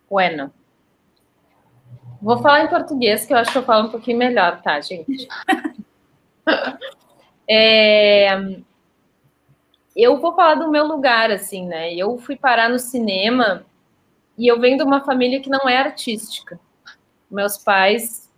Bueno, 0.09 0.53
Vou 2.25 2.39
falar 2.39 2.65
em 2.65 2.69
português, 2.69 3.27
que 3.27 3.35
eu 3.35 3.37
acho 3.37 3.53
que 3.53 3.59
eu 3.59 3.63
falo 3.63 3.87
um 3.87 3.91
pouquinho 3.91 4.17
melhor, 4.17 4.63
tá, 4.63 4.81
gente? 4.81 5.29
é, 7.47 8.29
eu 9.95 10.19
vou 10.19 10.35
falar 10.35 10.55
do 10.55 10.71
meu 10.71 10.87
lugar, 10.87 11.31
assim, 11.31 11.67
né? 11.67 11.95
Eu 11.95 12.17
fui 12.17 12.35
parar 12.35 12.71
no 12.71 12.79
cinema 12.79 13.67
e 14.39 14.47
eu 14.51 14.59
venho 14.59 14.79
de 14.79 14.83
uma 14.83 15.05
família 15.05 15.39
que 15.39 15.51
não 15.51 15.69
é 15.69 15.77
artística. 15.77 16.59
Meus 17.31 17.59
pais, 17.59 18.33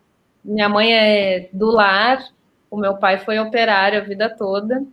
minha 0.44 0.68
mãe 0.68 0.92
é 0.92 1.48
do 1.52 1.70
lar, 1.70 2.24
o 2.68 2.76
meu 2.76 2.96
pai 2.96 3.18
foi 3.18 3.38
operário 3.38 4.00
a 4.00 4.04
vida 4.04 4.28
toda, 4.28 4.84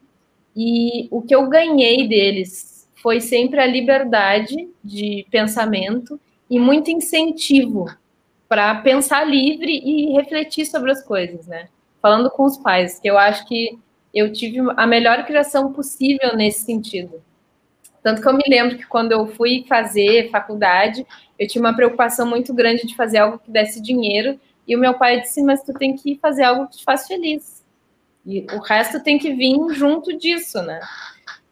e 0.56 1.08
o 1.10 1.20
que 1.20 1.34
eu 1.34 1.49
ganhei 1.49 2.08
deles 2.08 2.73
foi 3.04 3.20
sempre 3.20 3.60
a 3.60 3.68
liberdade 3.68 4.56
de 4.82 5.28
pensamento 5.30 6.18
e 6.49 6.58
muito 6.58 6.89
incentivo 6.89 7.86
para 8.47 8.76
pensar 8.76 9.26
livre 9.26 9.78
e 9.84 10.14
refletir 10.14 10.66
sobre 10.66 10.89
as 10.89 11.04
coisas, 11.04 11.45
né? 11.45 11.68
Falando 12.01 12.32
com 12.32 12.45
os 12.45 12.58
pais, 12.58 12.99
que 12.99 13.10
eu 13.10 13.18
acho 13.18 13.45
que 13.45 13.78
eu 14.14 14.32
tive 14.32 14.60
a 14.78 14.88
melhor 14.88 15.26
criação 15.26 15.74
possível 15.74 16.38
nesse 16.38 16.64
sentido. 16.64 17.22
Tanto 18.01 18.22
que 18.22 18.28
eu 18.28 18.34
me 18.34 18.43
lembro 18.47 18.78
que 18.78 18.86
quando 18.86 19.12
eu 19.12 19.28
fui 19.28 19.66
fazer 19.68 20.30
faculdade, 20.30 21.06
eu 21.38 21.45
tinha 21.47 21.62
uma 21.62 21.76
preocupação 21.76 22.26
muito 22.26 22.54
grande 22.54 22.88
de 22.88 22.95
fazer 22.95 23.18
algo 23.18 23.39
que 23.39 23.51
desse 23.51 23.82
dinheiro, 23.82 24.39
e 24.66 24.76
o 24.78 24.80
meu 24.80 24.93
pai 24.93 25.20
disse: 25.20 25.41
Mas 25.41 25.62
tu 25.64 25.74
tem 25.74 25.95
que 25.95 26.18
fazer 26.22 26.43
algo 26.43 26.68
que 26.68 26.78
te 26.78 26.84
faz 26.86 27.06
feliz. 27.06 27.66
E 28.26 28.45
o 28.54 28.60
resto 28.60 29.04
tem 29.04 29.18
que 29.18 29.34
vir 29.34 29.58
junto 29.74 30.18
disso, 30.18 30.62
né? 30.62 30.80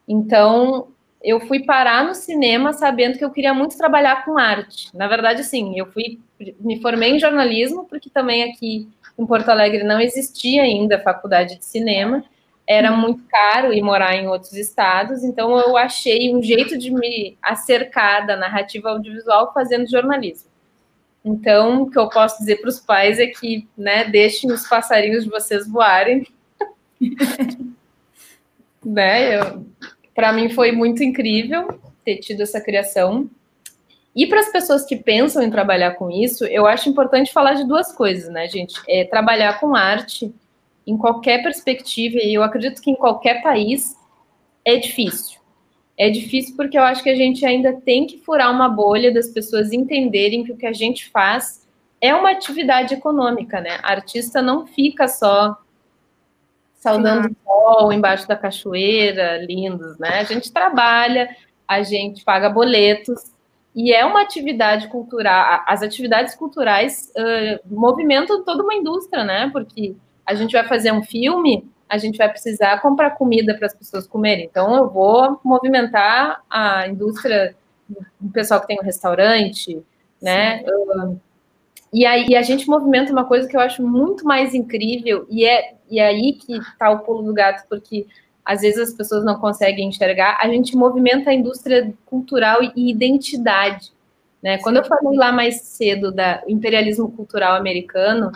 Então, 0.08 0.88
eu 1.22 1.40
fui 1.40 1.64
parar 1.64 2.04
no 2.04 2.14
cinema 2.14 2.72
sabendo 2.72 3.16
que 3.16 3.24
eu 3.24 3.30
queria 3.30 3.54
muito 3.54 3.76
trabalhar 3.76 4.24
com 4.24 4.38
arte. 4.38 4.88
Na 4.94 5.06
verdade, 5.06 5.44
sim, 5.44 5.78
eu 5.78 5.86
fui 5.86 6.20
me 6.60 6.80
formei 6.80 7.10
em 7.10 7.18
jornalismo 7.18 7.84
porque 7.84 8.10
também 8.10 8.42
aqui 8.42 8.88
em 9.18 9.26
Porto 9.26 9.48
Alegre 9.48 9.84
não 9.84 10.00
existia 10.00 10.62
ainda 10.62 10.98
faculdade 11.00 11.58
de 11.58 11.64
cinema, 11.64 12.24
era 12.66 12.90
uhum. 12.90 13.00
muito 13.00 13.22
caro 13.28 13.72
ir 13.72 13.82
morar 13.82 14.16
em 14.16 14.26
outros 14.26 14.54
estados, 14.54 15.22
então 15.22 15.58
eu 15.58 15.76
achei 15.76 16.34
um 16.34 16.42
jeito 16.42 16.78
de 16.78 16.90
me 16.90 17.36
acercar 17.42 18.26
da 18.26 18.36
narrativa 18.36 18.90
audiovisual 18.90 19.52
fazendo 19.52 19.88
jornalismo. 19.88 20.50
Então, 21.24 21.82
o 21.82 21.90
que 21.90 21.98
eu 21.98 22.08
posso 22.08 22.38
dizer 22.38 22.56
para 22.60 22.70
os 22.70 22.80
pais 22.80 23.20
é 23.20 23.26
que, 23.26 23.68
né, 23.76 24.04
deixem 24.04 24.50
os 24.50 24.66
passarinhos 24.66 25.24
de 25.24 25.30
vocês 25.30 25.68
voarem. 25.68 26.26
né? 28.84 29.38
Para 30.14 30.32
mim 30.32 30.48
foi 30.48 30.72
muito 30.72 31.02
incrível 31.02 31.80
ter 32.04 32.16
tido 32.18 32.42
essa 32.42 32.60
criação. 32.60 33.28
E 34.14 34.26
para 34.26 34.40
as 34.40 34.52
pessoas 34.52 34.84
que 34.84 34.96
pensam 34.96 35.42
em 35.42 35.50
trabalhar 35.50 35.92
com 35.92 36.10
isso, 36.10 36.44
eu 36.44 36.66
acho 36.66 36.88
importante 36.88 37.32
falar 37.32 37.54
de 37.54 37.66
duas 37.66 37.92
coisas, 37.92 38.30
né, 38.30 38.46
gente? 38.46 38.74
É 38.88 39.04
trabalhar 39.04 39.58
com 39.58 39.74
arte 39.74 40.32
em 40.86 40.98
qualquer 40.98 41.42
perspectiva, 41.42 42.18
e 42.18 42.34
eu 42.34 42.42
acredito 42.42 42.82
que 42.82 42.90
em 42.90 42.96
qualquer 42.96 43.42
país 43.42 43.96
é 44.64 44.76
difícil. 44.76 45.40
É 45.96 46.10
difícil 46.10 46.56
porque 46.56 46.76
eu 46.76 46.82
acho 46.82 47.02
que 47.02 47.10
a 47.10 47.14
gente 47.14 47.46
ainda 47.46 47.72
tem 47.72 48.06
que 48.06 48.18
furar 48.18 48.50
uma 48.50 48.68
bolha 48.68 49.12
das 49.12 49.28
pessoas 49.28 49.72
entenderem 49.72 50.42
que 50.42 50.52
o 50.52 50.56
que 50.56 50.66
a 50.66 50.72
gente 50.72 51.08
faz 51.10 51.66
é 52.00 52.14
uma 52.14 52.32
atividade 52.32 52.94
econômica, 52.94 53.60
né? 53.60 53.78
A 53.82 53.92
artista 53.92 54.42
não 54.42 54.66
fica 54.66 55.06
só 55.06 55.56
saudando 56.82 57.26
o 57.30 57.36
sol 57.44 57.92
embaixo 57.92 58.26
da 58.26 58.34
cachoeira, 58.34 59.38
lindos, 59.46 59.96
né? 59.98 60.18
A 60.18 60.24
gente 60.24 60.52
trabalha, 60.52 61.28
a 61.66 61.80
gente 61.84 62.24
paga 62.24 62.50
boletos, 62.50 63.30
e 63.72 63.92
é 63.92 64.04
uma 64.04 64.20
atividade 64.20 64.88
cultural, 64.88 65.62
as 65.64 65.80
atividades 65.80 66.34
culturais 66.34 67.12
uh, 67.16 67.74
movimentam 67.74 68.44
toda 68.44 68.64
uma 68.64 68.74
indústria, 68.74 69.22
né? 69.22 69.48
Porque 69.52 69.94
a 70.26 70.34
gente 70.34 70.50
vai 70.52 70.64
fazer 70.66 70.90
um 70.90 71.04
filme, 71.04 71.70
a 71.88 71.96
gente 71.98 72.18
vai 72.18 72.28
precisar 72.28 72.82
comprar 72.82 73.10
comida 73.12 73.54
para 73.54 73.66
as 73.66 73.74
pessoas 73.74 74.04
comerem. 74.04 74.46
Então, 74.50 74.74
eu 74.74 74.90
vou 74.90 75.40
movimentar 75.44 76.42
a 76.50 76.88
indústria 76.88 77.54
do 78.18 78.30
pessoal 78.32 78.60
que 78.60 78.66
tem 78.66 78.80
um 78.80 78.84
restaurante, 78.84 79.80
né? 80.20 80.64
Uh, 80.64 81.16
e 81.92 82.06
aí 82.06 82.34
a 82.34 82.42
gente 82.42 82.68
movimenta 82.68 83.12
uma 83.12 83.24
coisa 83.24 83.46
que 83.46 83.56
eu 83.56 83.60
acho 83.60 83.82
muito 83.86 84.24
mais 84.24 84.54
incrível, 84.54 85.26
e 85.28 85.44
é, 85.44 85.74
e 85.90 85.98
é 85.98 86.06
aí 86.06 86.32
que 86.32 86.56
está 86.56 86.90
o 86.90 87.00
pulo 87.00 87.22
do 87.22 87.34
gato, 87.34 87.66
porque 87.68 88.06
às 88.44 88.62
vezes 88.62 88.88
as 88.88 88.94
pessoas 88.94 89.24
não 89.24 89.38
conseguem 89.38 89.88
enxergar, 89.88 90.38
a 90.40 90.48
gente 90.48 90.76
movimenta 90.76 91.30
a 91.30 91.34
indústria 91.34 91.92
cultural 92.06 92.60
e 92.62 92.90
identidade. 92.90 93.92
Né? 94.42 94.58
Quando 94.58 94.78
eu 94.78 94.84
falei 94.84 95.16
lá 95.16 95.30
mais 95.30 95.60
cedo 95.62 96.10
do 96.10 96.22
imperialismo 96.48 97.10
cultural 97.12 97.54
americano, 97.54 98.32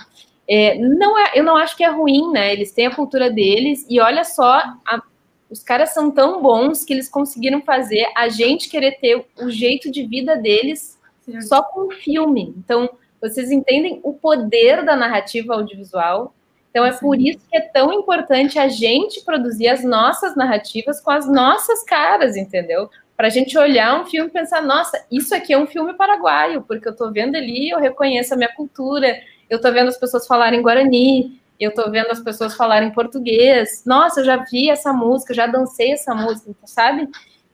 é, 0.49 0.79
não 0.79 1.19
é, 1.19 1.33
eu 1.35 1.43
não 1.43 1.57
acho 1.57 1.77
que 1.77 1.83
é 1.83 1.89
ruim, 1.89 2.31
né? 2.31 2.53
Eles 2.53 2.71
têm 2.71 2.87
a 2.87 2.95
cultura 2.95 3.29
deles, 3.31 3.85
e 3.89 3.99
olha 3.99 4.23
só, 4.23 4.59
a, 4.87 5.03
os 5.51 5.63
caras 5.63 5.93
são 5.93 6.11
tão 6.11 6.41
bons 6.41 6.85
que 6.85 6.93
eles 6.93 7.09
conseguiram 7.09 7.61
fazer 7.63 8.07
a 8.17 8.29
gente 8.29 8.69
querer 8.69 8.99
ter 9.01 9.25
o 9.41 9.51
jeito 9.51 9.91
de 9.91 10.05
vida 10.07 10.37
deles 10.37 10.97
Sim. 11.23 11.41
só 11.41 11.63
com 11.63 11.89
o 11.89 11.91
filme. 11.91 12.55
Então, 12.57 12.89
vocês 13.29 13.51
entendem 13.51 14.01
o 14.03 14.13
poder 14.13 14.85
da 14.85 14.97
narrativa 14.97 15.55
audiovisual, 15.55 16.35
então 16.71 16.85
é 16.85 16.93
Sim. 16.93 17.01
por 17.01 17.19
isso 17.19 17.41
que 17.51 17.57
é 17.57 17.61
tão 17.61 17.93
importante 17.93 18.59
a 18.59 18.69
gente 18.69 19.25
produzir 19.25 19.69
as 19.69 19.83
nossas 19.83 20.37
narrativas 20.37 21.01
com 21.01 21.11
as 21.11 21.27
nossas 21.27 21.83
caras, 21.83 22.37
entendeu? 22.37 22.91
Para 23.17 23.29
a 23.29 23.31
gente 23.31 23.57
olhar 23.57 23.99
um 23.99 24.05
filme 24.05 24.29
e 24.29 24.33
pensar, 24.33 24.61
nossa, 24.61 25.03
isso 25.11 25.35
aqui 25.35 25.55
é 25.55 25.59
um 25.59 25.67
filme 25.67 25.95
paraguaio, 25.95 26.61
porque 26.61 26.87
eu 26.87 26.93
estou 26.93 27.11
vendo 27.11 27.35
ali, 27.35 27.71
eu 27.71 27.79
reconheço 27.79 28.35
a 28.35 28.37
minha 28.37 28.53
cultura, 28.55 29.19
eu 29.49 29.57
estou 29.57 29.73
vendo 29.73 29.89
as 29.89 29.97
pessoas 29.97 30.27
falarem 30.27 30.61
guarani, 30.61 31.41
eu 31.59 31.71
estou 31.71 31.91
vendo 31.91 32.11
as 32.11 32.21
pessoas 32.21 32.55
falarem 32.55 32.91
português. 32.91 33.83
Nossa, 33.87 34.21
eu 34.21 34.25
já 34.25 34.37
vi 34.37 34.69
essa 34.69 34.93
música, 34.93 35.33
já 35.33 35.47
dancei 35.47 35.93
essa 35.93 36.15
música, 36.15 36.55
sabe? 36.67 37.09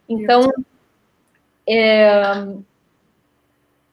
Então, 0.08 0.52
é, 1.64 2.20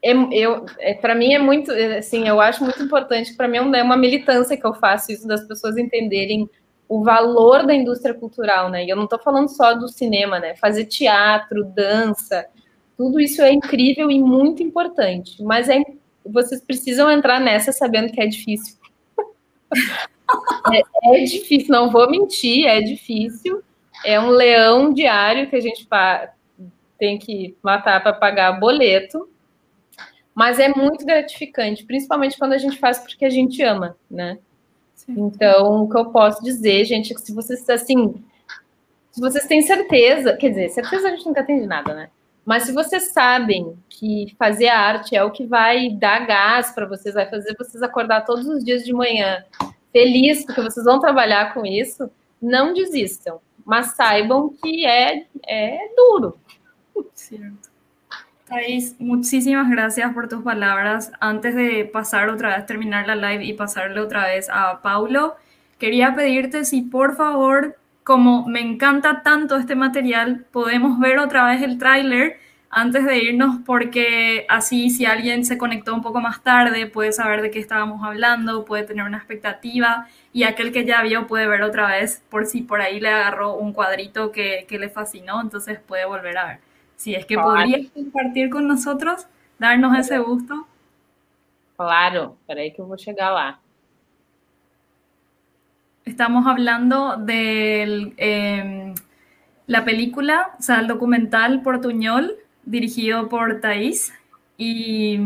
é, 0.02 0.14
eu, 0.32 0.66
é, 0.80 0.93
para 0.93 1.14
mim 1.14 1.34
é 1.34 1.39
muito, 1.39 1.72
é, 1.72 1.97
assim, 1.97 2.28
eu 2.28 2.39
acho 2.39 2.64
muito 2.64 2.82
importante, 2.82 3.34
para 3.36 3.47
mim 3.47 3.58
é 3.58 3.84
uma 3.84 3.97
militância 3.97 4.56
que 4.56 4.66
eu 4.66 4.74
faço 4.74 5.12
isso 5.12 5.28
das 5.28 5.45
pessoas 5.45 5.78
entenderem 5.78 6.50
o 6.88 7.04
valor 7.04 7.66
da 7.66 7.74
indústria 7.74 8.16
cultural, 8.16 8.70
né? 8.70 8.84
E 8.84 8.89
eu 8.89 8.95
não 8.95 9.04
estou 9.04 9.20
falando 9.20 9.47
só 9.50 9.74
do 9.74 9.88
cinema, 9.88 10.39
né? 10.39 10.56
Fazer 10.56 10.86
teatro, 10.86 11.64
dança, 11.64 12.47
tudo 12.97 13.20
isso 13.20 13.41
é 13.41 13.52
incrível 13.52 14.10
e 14.10 14.20
muito 14.20 14.64
importante, 14.64 15.43
mas 15.43 15.70
é, 15.70 15.84
vocês 16.26 16.62
precisam 16.62 17.12
entrar 17.12 17.39
nessa 17.39 17.72
sabendo 17.72 18.12
que 18.12 18.22
é 18.22 18.28
difícil. 18.28 18.78
É, 20.72 21.22
é 21.22 21.24
difícil, 21.24 21.70
não 21.70 21.89
vou 21.89 22.08
mentir, 22.08 22.68
é 22.68 22.80
difícil. 22.82 23.64
É 24.06 24.20
um 24.20 24.30
leão 24.30 24.93
diário 24.93 25.50
que 25.50 25.56
a 25.56 25.60
gente 25.60 25.88
tem 27.00 27.18
que 27.18 27.58
matar 27.64 28.04
para 28.04 28.14
pagar 28.14 28.60
boleto. 28.60 29.28
Mas 30.34 30.59
é 30.59 30.69
muito 30.69 31.05
gratificante, 31.05 31.84
principalmente 31.84 32.38
quando 32.38 32.53
a 32.53 32.57
gente 32.57 32.77
faz 32.77 32.99
porque 32.99 33.25
a 33.25 33.30
gente 33.30 33.61
ama, 33.61 33.97
né? 34.09 34.38
Sim. 34.95 35.13
Então, 35.17 35.84
o 35.84 35.89
que 35.89 35.97
eu 35.97 36.05
posso 36.11 36.43
dizer, 36.43 36.86
gente, 36.86 37.11
é 37.11 37.15
que 37.15 37.21
se 37.21 37.34
vocês, 37.34 37.67
assim, 37.69 38.15
se 39.11 39.19
vocês 39.19 39.45
têm 39.47 39.61
certeza, 39.61 40.36
quer 40.38 40.49
dizer, 40.49 40.69
certeza 40.69 41.07
a 41.07 41.11
gente 41.11 41.25
nunca 41.25 41.43
tem 41.43 41.59
de 41.59 41.67
nada, 41.67 41.93
né? 41.93 42.09
Mas 42.45 42.63
se 42.63 42.71
vocês 42.71 43.11
sabem 43.11 43.77
que 43.88 44.36
fazer 44.38 44.69
arte 44.69 45.15
é 45.15 45.23
o 45.23 45.32
que 45.32 45.45
vai 45.45 45.89
dar 45.91 46.25
gás 46.25 46.71
para 46.71 46.86
vocês, 46.86 47.13
vai 47.13 47.30
fazer 47.30 47.55
vocês 47.57 47.84
acordar 47.84 48.25
todos 48.25 48.47
os 48.47 48.63
dias 48.63 48.84
de 48.84 48.93
manhã 48.93 49.43
feliz 49.91 50.45
porque 50.45 50.61
vocês 50.61 50.86
vão 50.86 50.99
trabalhar 50.99 51.53
com 51.53 51.65
isso, 51.65 52.09
não 52.41 52.73
desistam. 52.73 53.39
Mas 53.65 53.95
saibam 53.95 54.49
que 54.49 54.86
é, 54.86 55.27
é 55.47 55.77
duro. 55.95 56.39
Cierto. 57.13 57.68
Muchísimas 59.00 59.70
gracias 59.70 60.14
por 60.14 60.28
tus 60.28 60.43
palabras. 60.43 61.12
Antes 61.20 61.56
de 61.56 61.86
pasar 61.86 62.30
otra 62.30 62.56
vez, 62.56 62.66
terminar 62.66 63.08
la 63.08 63.16
live 63.16 63.45
y 63.45 63.54
pasarle 63.54 64.00
otra 64.00 64.26
vez 64.28 64.50
a 64.52 64.82
Paulo, 64.82 65.36
quería 65.78 66.16
pedirte 66.16 66.66
si 66.66 66.82
por 66.82 67.16
favor, 67.16 67.78
como 68.04 68.47
me 68.47 68.62
encanta 68.62 69.22
tanto 69.24 69.56
este 69.58 69.76
material, 69.76 70.45
podemos 70.52 71.00
ver 71.00 71.20
otra 71.20 71.45
vez 71.45 71.62
el 71.62 71.78
tráiler 71.78 72.38
antes 72.72 73.06
de 73.06 73.18
irnos 73.20 73.58
porque 73.66 74.45
así 74.50 74.89
si 74.89 75.06
alguien 75.06 75.45
se 75.45 75.58
conectó 75.58 75.93
un 75.93 76.02
poco 76.02 76.22
más 76.22 76.43
tarde 76.43 76.86
puede 76.88 77.12
saber 77.12 77.41
de 77.41 77.52
qué 77.52 77.60
estábamos 77.60 78.04
hablando, 78.04 78.66
puede 78.66 78.84
tener 78.84 79.06
una 79.06 79.18
expectativa 79.18 80.08
y 80.34 80.43
aquel 80.43 80.72
que 80.72 80.86
ya 80.86 81.02
vio 81.04 81.28
puede 81.28 81.47
ver 81.47 81.64
otra 81.64 81.88
vez 81.88 82.24
por 82.30 82.45
si 82.45 82.62
por 82.62 82.82
ahí 82.82 83.00
le 83.00 83.10
agarró 83.10 83.56
un 83.56 83.74
cuadrito 83.74 84.32
que, 84.32 84.66
que 84.68 84.80
le 84.80 84.89
fascinó, 84.89 85.41
entonces 85.41 85.80
puede 85.80 86.06
volver 86.06 86.38
a 86.38 86.45
ver. 86.47 86.68
Si 87.00 87.16
es 87.16 87.26
que 87.26 87.38
podrías 87.38 87.89
compartir 87.91 88.50
con 88.50 88.68
nosotros, 88.68 89.26
darnos 89.58 89.97
ese 89.97 90.20
gusto. 90.20 90.68
Claro, 91.78 92.36
ahí 92.50 92.74
que 92.74 92.82
voy 92.82 92.97
a 93.00 93.06
llegar 93.06 93.32
lá. 93.32 93.60
Estamos 96.04 96.45
hablando 96.45 97.16
de 97.16 98.14
eh, 98.18 98.93
la 99.66 99.86
película, 99.86 100.50
o 100.60 100.62
sea, 100.62 100.82
el 100.82 100.88
documental 100.88 101.62
Portuñol, 101.62 102.36
dirigido 102.66 103.30
por 103.30 103.62
Thais. 103.62 104.12
Y 104.58 105.20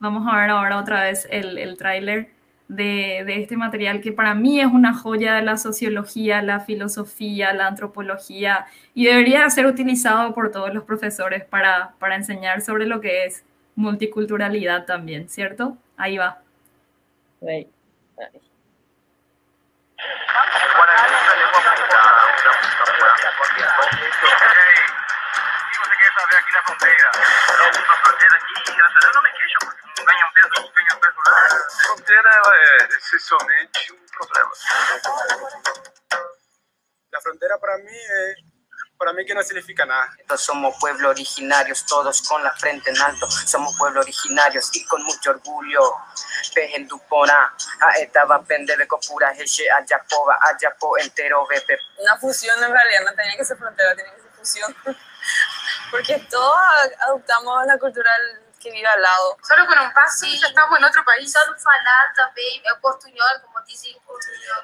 vamos 0.00 0.26
a 0.26 0.36
ver 0.36 0.50
ahora 0.50 0.80
otra 0.80 1.04
vez 1.04 1.28
el, 1.30 1.58
el 1.58 1.78
tráiler 1.78 2.30
de, 2.68 3.40
este 3.40 3.56
material 3.56 4.00
que 4.00 4.12
para 4.12 4.34
mí 4.34 4.60
es 4.60 4.66
una 4.66 4.94
joya 4.94 5.34
de 5.34 5.42
la 5.42 5.56
sociología, 5.56 6.42
la 6.42 6.60
filosofía, 6.60 7.52
la 7.54 7.66
antropología 7.66 8.66
y 8.94 9.06
debería 9.06 9.48
ser 9.50 9.66
utilizado 9.66 10.34
por 10.34 10.50
todos 10.50 10.72
los 10.72 10.84
profesores 10.84 11.44
para, 11.44 11.94
para 11.98 12.16
enseñar 12.16 12.60
sobre 12.60 12.86
lo 12.86 13.00
que 13.00 13.24
es 13.24 13.44
multiculturalidad 13.74 14.84
también, 14.86 15.28
¿cierto? 15.28 15.76
Ahí 15.96 16.18
va. 16.18 16.42
É 33.18 33.20
essencialmente 33.20 33.92
um 33.92 34.06
problema. 34.06 34.50
A 37.14 37.20
fronteira 37.20 37.58
para 37.58 37.78
mim 37.78 37.96
é 37.96 38.34
para 38.96 39.12
mí 39.12 39.24
que 39.24 39.32
no 39.32 39.42
significa 39.44 39.86
nada. 39.86 40.10
Somos 40.36 40.76
pueblo 40.80 41.10
originarios, 41.10 41.86
todos 41.86 42.20
con 42.22 42.42
la 42.42 42.50
frente 42.50 42.90
en 42.90 43.00
alto. 43.00 43.30
Somos 43.30 43.76
pueblo 43.78 44.00
originarios 44.00 44.74
y 44.74 44.84
con 44.86 45.04
mucho 45.04 45.30
orgullo. 45.30 45.94
Pejen 46.52 46.88
dupona, 46.88 47.54
a 47.80 47.98
estaba 48.00 48.42
pendebe 48.42 48.88
copura, 48.88 49.32
heche, 49.38 49.70
ayapoba, 49.70 50.38
ayapo 50.42 50.98
entero, 50.98 51.46
bepe. 51.46 51.78
Una 51.98 52.16
fusión 52.16 52.62
en 52.62 52.72
realidad 52.72 53.02
no 53.04 53.14
tenía 53.14 53.36
que 53.36 53.44
ser 53.44 53.56
frontera, 53.56 53.94
tenía 53.94 54.14
que 54.14 54.20
ser 54.20 54.30
fusión. 54.32 54.76
Porque 55.92 56.18
todos 56.28 56.56
adoptamos 56.98 57.66
la 57.66 57.78
cultura 57.78 58.10
que 58.68 58.74
vive 58.74 58.86
al 58.86 59.02
lado. 59.02 59.36
Solo 59.42 59.66
con 59.66 59.78
un 59.78 59.92
paso 59.92 60.18
sí. 60.20 60.38
ya 60.38 60.48
estamos 60.48 60.78
en 60.78 60.84
otro 60.84 61.04
país. 61.04 61.32
Solo 61.32 61.56
falar 61.58 62.12
também 62.14 62.62
é 62.64 62.72
o 62.72 62.80
portunhol, 62.80 63.40
como 63.40 63.64
dizem 63.64 63.92
em 63.92 64.00
portunhol. 64.00 64.62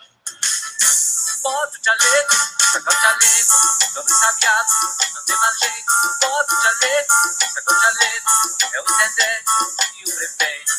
Bota 1.43 1.77
o 1.77 1.85
chaleco, 1.85 2.35
saca 2.73 2.91
o 2.91 2.93
chaleco, 2.93 3.55
todo 3.95 4.09
sabiado, 4.09 4.69
não 5.15 5.25
tem 5.25 5.37
mais 5.37 5.59
jeito. 5.59 5.93
Bota 6.21 6.55
o 6.55 6.63
chaleco, 6.63 7.13
saca 7.55 7.73
o 7.73 7.81
chaleco, 7.81 8.31
é 8.73 8.81
o 8.81 8.85
intendente 8.85 9.53
e 10.01 10.11
o 10.11 10.17
prefeito. 10.17 10.73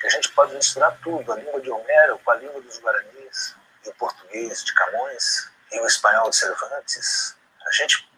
Que 0.00 0.06
a 0.06 0.10
gente 0.10 0.28
pode 0.32 0.54
misturar 0.54 0.96
tudo, 1.02 1.32
a 1.32 1.36
língua 1.36 1.60
de 1.60 1.70
Homero 1.70 2.18
com 2.24 2.30
a 2.30 2.34
língua 2.36 2.60
dos 2.60 2.78
Guaranis, 2.78 3.56
e 3.84 3.88
o 3.88 3.94
português 3.94 4.64
de 4.64 4.72
Camões, 4.74 5.50
e 5.72 5.80
o 5.80 5.86
espanhol 5.86 6.30
de 6.30 6.36
Cervantes, 6.36 7.36
a 7.66 7.70
gente 7.72 8.11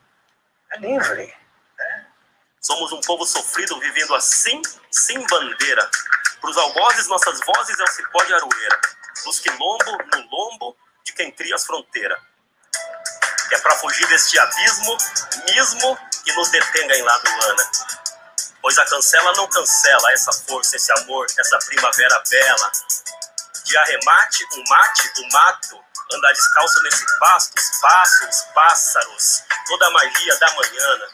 é 0.73 0.79
livre. 0.79 1.35
Né? 1.79 2.07
Somos 2.61 2.93
um 2.93 3.01
povo 3.03 3.25
sofrido 3.27 3.79
vivendo 3.81 4.15
assim, 4.15 4.61
sem 4.91 5.25
bandeira. 5.27 5.91
Para 6.41 6.51
os 6.51 6.57
algozes, 6.57 7.07
nossas 7.09 7.41
vozes 7.41 7.79
é 7.79 7.83
o 7.83 7.87
cipó 7.89 8.25
de 8.25 8.35
aroeira. 8.35 8.81
Nos 9.25 9.41
quilombo, 9.41 9.99
no 10.13 10.29
lombo 10.31 10.77
de 11.05 11.13
quem 11.13 11.31
cria 11.31 11.55
as 11.55 11.65
fronteiras. 11.65 12.19
É 13.53 13.59
para 13.59 13.77
fugir 13.77 14.07
deste 14.09 14.39
abismo, 14.39 14.97
mesmo 15.49 15.99
que 16.25 16.33
nos 16.33 16.51
detenga 16.51 16.97
em 16.97 17.03
lado 17.03 17.25
lana. 17.41 17.71
Pois 18.61 18.79
a 18.79 18.87
cancela 18.87 19.33
não 19.35 19.47
cancela 19.49 20.13
essa 20.13 20.33
força, 20.33 20.77
esse 20.77 20.91
amor, 20.93 21.27
essa 21.39 21.59
primavera 21.67 22.23
bela. 22.29 22.73
De 23.65 23.77
arremate, 23.77 24.45
um 24.55 24.65
mate 24.69 25.15
do 25.15 25.29
mato, 25.29 25.85
andar 26.15 26.33
descalço 26.33 26.83
nesse 26.83 27.05
pasto, 27.19 27.57
os 27.57 27.81
pássaros, 27.81 28.43
pássaros, 28.55 29.43
toda 29.67 29.87
a 29.87 29.91
magia 29.91 30.39
da 30.39 30.55
manhã. 30.55 31.09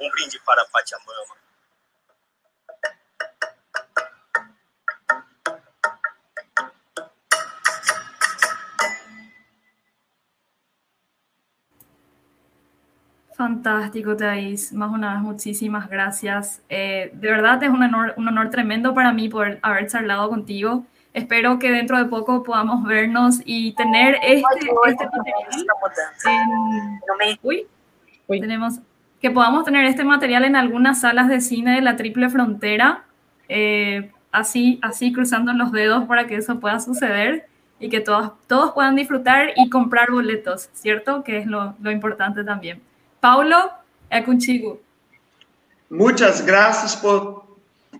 Um 0.00 0.10
brinde 0.10 0.40
para 0.40 0.62
a 0.62 0.64
Pachamama. 0.66 1.42
Fantástico, 13.36 14.16
Thais. 14.16 14.72
Más 14.72 14.90
una 14.92 15.14
vez, 15.14 15.22
muchísimas 15.22 15.88
gracias. 15.88 16.62
Eh, 16.68 17.10
de 17.12 17.28
verdad 17.28 17.60
es 17.62 17.70
un 17.70 17.82
honor, 17.82 18.14
un 18.16 18.28
honor 18.28 18.50
tremendo 18.50 18.94
para 18.94 19.12
mí 19.12 19.28
poder 19.28 19.58
haber 19.62 19.88
charlado 19.88 20.28
contigo. 20.28 20.86
Espero 21.14 21.58
que 21.58 21.70
dentro 21.70 21.98
de 21.98 22.06
poco 22.06 22.42
podamos 22.42 22.84
vernos 22.84 23.40
y 23.44 23.72
tener 23.74 24.16
este, 24.22 24.42
este 24.86 25.06
material. 25.06 25.66
En, 26.24 27.38
uy, 27.42 27.66
uy. 28.26 28.40
Tenemos, 28.40 28.78
que 29.20 29.30
podamos 29.30 29.64
tener 29.64 29.84
este 29.84 30.04
material 30.04 30.44
en 30.44 30.56
algunas 30.56 31.00
salas 31.00 31.28
de 31.28 31.40
cine 31.40 31.74
de 31.74 31.82
la 31.82 31.96
Triple 31.96 32.30
Frontera, 32.30 33.04
eh, 33.48 34.10
así, 34.30 34.78
así 34.82 35.12
cruzando 35.12 35.52
los 35.52 35.70
dedos 35.70 36.04
para 36.06 36.26
que 36.26 36.36
eso 36.36 36.58
pueda 36.60 36.80
suceder 36.80 37.46
y 37.78 37.90
que 37.90 38.00
todos, 38.00 38.32
todos 38.46 38.72
puedan 38.72 38.96
disfrutar 38.96 39.50
y 39.56 39.68
comprar 39.68 40.10
boletos, 40.10 40.70
¿cierto? 40.72 41.22
Que 41.22 41.38
es 41.38 41.46
lo, 41.46 41.74
lo 41.82 41.90
importante 41.90 42.42
también. 42.42 42.80
Paulo, 43.20 43.70
é 44.08 44.20
contigo. 44.22 44.80
Muitas 45.90 46.40
graças 46.40 46.94
por, 46.94 47.44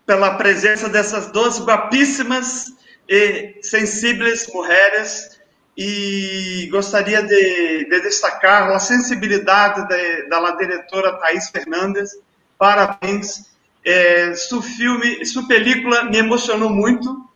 pela 0.07 0.37
presença 0.37 0.89
dessas 0.89 1.31
duas 1.31 1.59
guapíssimas 1.59 2.75
e 3.13 3.59
sensíveis 3.61 4.47
mulheres 4.55 5.39
e 5.77 6.67
gostaria 6.73 7.23
de, 7.23 7.85
de 7.85 8.01
destacar 8.01 8.71
a 8.71 8.79
sensibilidade 8.79 9.87
de, 9.87 10.29
da 10.31 10.51
diretora 10.53 11.19
Thais 11.19 11.51
Fernandes. 11.51 12.11
Parabéns. 12.57 13.53
É, 13.85 14.33
seu 14.35 14.63
filme, 14.63 15.27
sua 15.27 15.47
película 15.47 16.05
me 16.05 16.17
emocionou 16.17 16.71
muito 16.71 17.29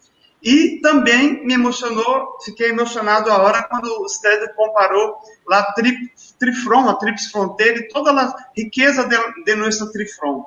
e 0.43 0.81
também 0.81 1.45
me 1.45 1.53
emocionou, 1.53 2.39
fiquei 2.43 2.71
emocionado 2.71 3.31
a 3.31 3.37
hora 3.43 3.65
quando 3.65 3.99
você 3.99 4.49
comparou 4.55 5.17
a 5.51 5.63
tri, 5.75 5.93
Trifron, 6.39 6.89
a 6.89 6.95
Trips 6.95 7.31
Fronteira 7.31 7.81
e 7.81 7.89
toda 7.89 8.13
a 8.13 8.35
riqueza 8.57 9.05
de, 9.05 9.45
de 9.45 9.55
nossa 9.57 9.93
Trifron. 9.93 10.47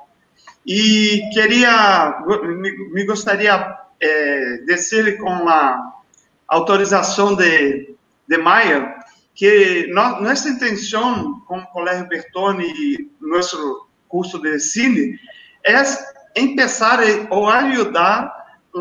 E 0.66 1.20
queria, 1.32 2.20
me, 2.42 2.92
me 2.92 3.04
gostaria 3.04 3.78
é, 4.00 4.58
descer 4.66 5.18
com 5.18 5.48
a 5.48 6.00
autorização 6.48 7.34
de, 7.34 7.94
de 8.26 8.38
Maia, 8.38 8.96
que 9.34 9.86
no, 9.88 10.20
nossa 10.20 10.48
intenção 10.48 11.40
com 11.46 11.58
o 11.58 11.66
Colégio 11.68 12.08
Bertone 12.08 12.64
e 12.64 13.10
nosso 13.20 13.86
curso 14.08 14.40
de 14.40 14.58
cine 14.58 15.18
é 15.64 15.82
começar 16.34 16.98
ou 17.30 17.48
ajudar 17.48 18.32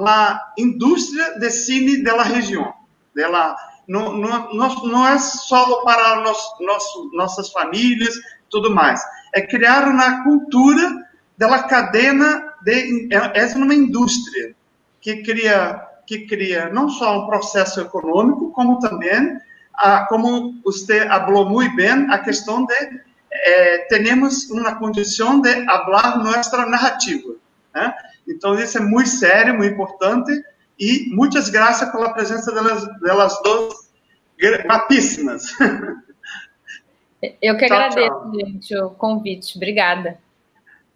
a 0.05 0.53
indústria 0.57 1.39
de 1.39 1.49
cine 1.49 2.03
da 2.03 2.23
região. 2.23 2.73
Dela, 3.13 3.55
não, 3.87 4.13
não, 4.13 4.53
não 4.53 5.07
é 5.07 5.17
só 5.17 5.81
para 5.81 6.21
nós, 6.21 6.37
nosso, 6.59 7.11
nossas 7.13 7.51
famílias, 7.51 8.15
tudo 8.49 8.73
mais. 8.73 9.01
É 9.33 9.41
criar 9.41 9.87
uma 9.87 10.23
cultura 10.23 11.07
da 11.37 11.63
cadena 11.63 12.53
de 12.63 13.07
é, 13.13 13.41
é 13.41 13.55
uma 13.55 13.73
indústria 13.73 14.55
que 15.01 15.23
cria 15.23 15.85
que 16.05 16.25
cria 16.25 16.69
não 16.69 16.89
só 16.89 17.19
um 17.19 17.27
processo 17.27 17.81
econômico 17.81 18.51
como 18.51 18.79
também 18.79 19.37
ah, 19.75 20.05
como 20.09 20.59
você 20.63 21.07
falou 21.07 21.47
muito 21.47 21.75
bem 21.75 22.07
a 22.09 22.19
questão 22.19 22.65
de 22.65 23.01
eh, 23.31 23.77
temos 23.89 24.49
uma 24.49 24.75
condição 24.75 25.39
de 25.39 25.65
falar 25.65 26.17
nossa 26.17 26.65
narrativa 26.65 27.35
né? 27.73 27.93
então 28.27 28.57
isso 28.59 28.77
é 28.77 28.81
muito 28.81 29.09
sério 29.09 29.55
muito 29.55 29.73
importante 29.73 30.31
e 30.79 31.13
muitas 31.13 31.49
graças 31.49 31.89
pela 31.91 32.13
presença 32.13 32.51
delas 32.51 32.85
delas 32.99 33.39
duas 33.43 33.91
guapíssimas 34.65 35.53
eu 37.41 37.57
que 37.57 37.67
tchau, 37.67 37.77
agradeço 37.77 38.09
tchau. 38.09 38.31
gente 38.33 38.75
o 38.77 38.89
convite 38.89 39.57
obrigada 39.57 40.17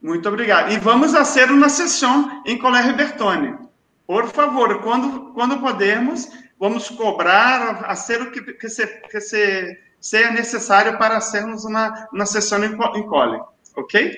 muito 0.04 0.28
obrigado. 0.28 0.70
E 0.74 0.78
vamos 0.80 1.16
a 1.16 1.24
ser 1.24 1.49
uma 1.49 1.70
sessão 1.70 2.43
em 2.45 2.58
Colégio 2.58 2.93
Bertone. 2.93 3.62
Por 4.06 4.28
favor, 4.30 4.82
quando, 4.82 5.34
quando 5.34 5.60
pudermos, 5.60 6.30
vamos 6.60 6.89
cobrar 6.89 7.86
a 7.86 7.95
ser 7.95 8.22
o 8.22 8.32
que, 8.32 8.41
que, 8.54 8.70
se, 8.70 8.86
que 8.86 9.22
se, 9.22 9.80
seja 9.99 10.32
necessário 10.32 10.97
para 10.97 11.20
sermos 11.22 11.64
uma, 11.64 12.08
uma 12.12 12.26
sessão 12.26 12.64
em, 12.64 12.74
em 12.74 13.08
cole. 13.08 13.41
Ok? 13.76 14.18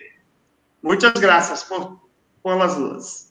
Muitas 0.81 1.13
graças 1.13 1.63
por, 1.63 1.99
por 2.41 2.57
las 2.57 2.75
duas. 2.75 3.24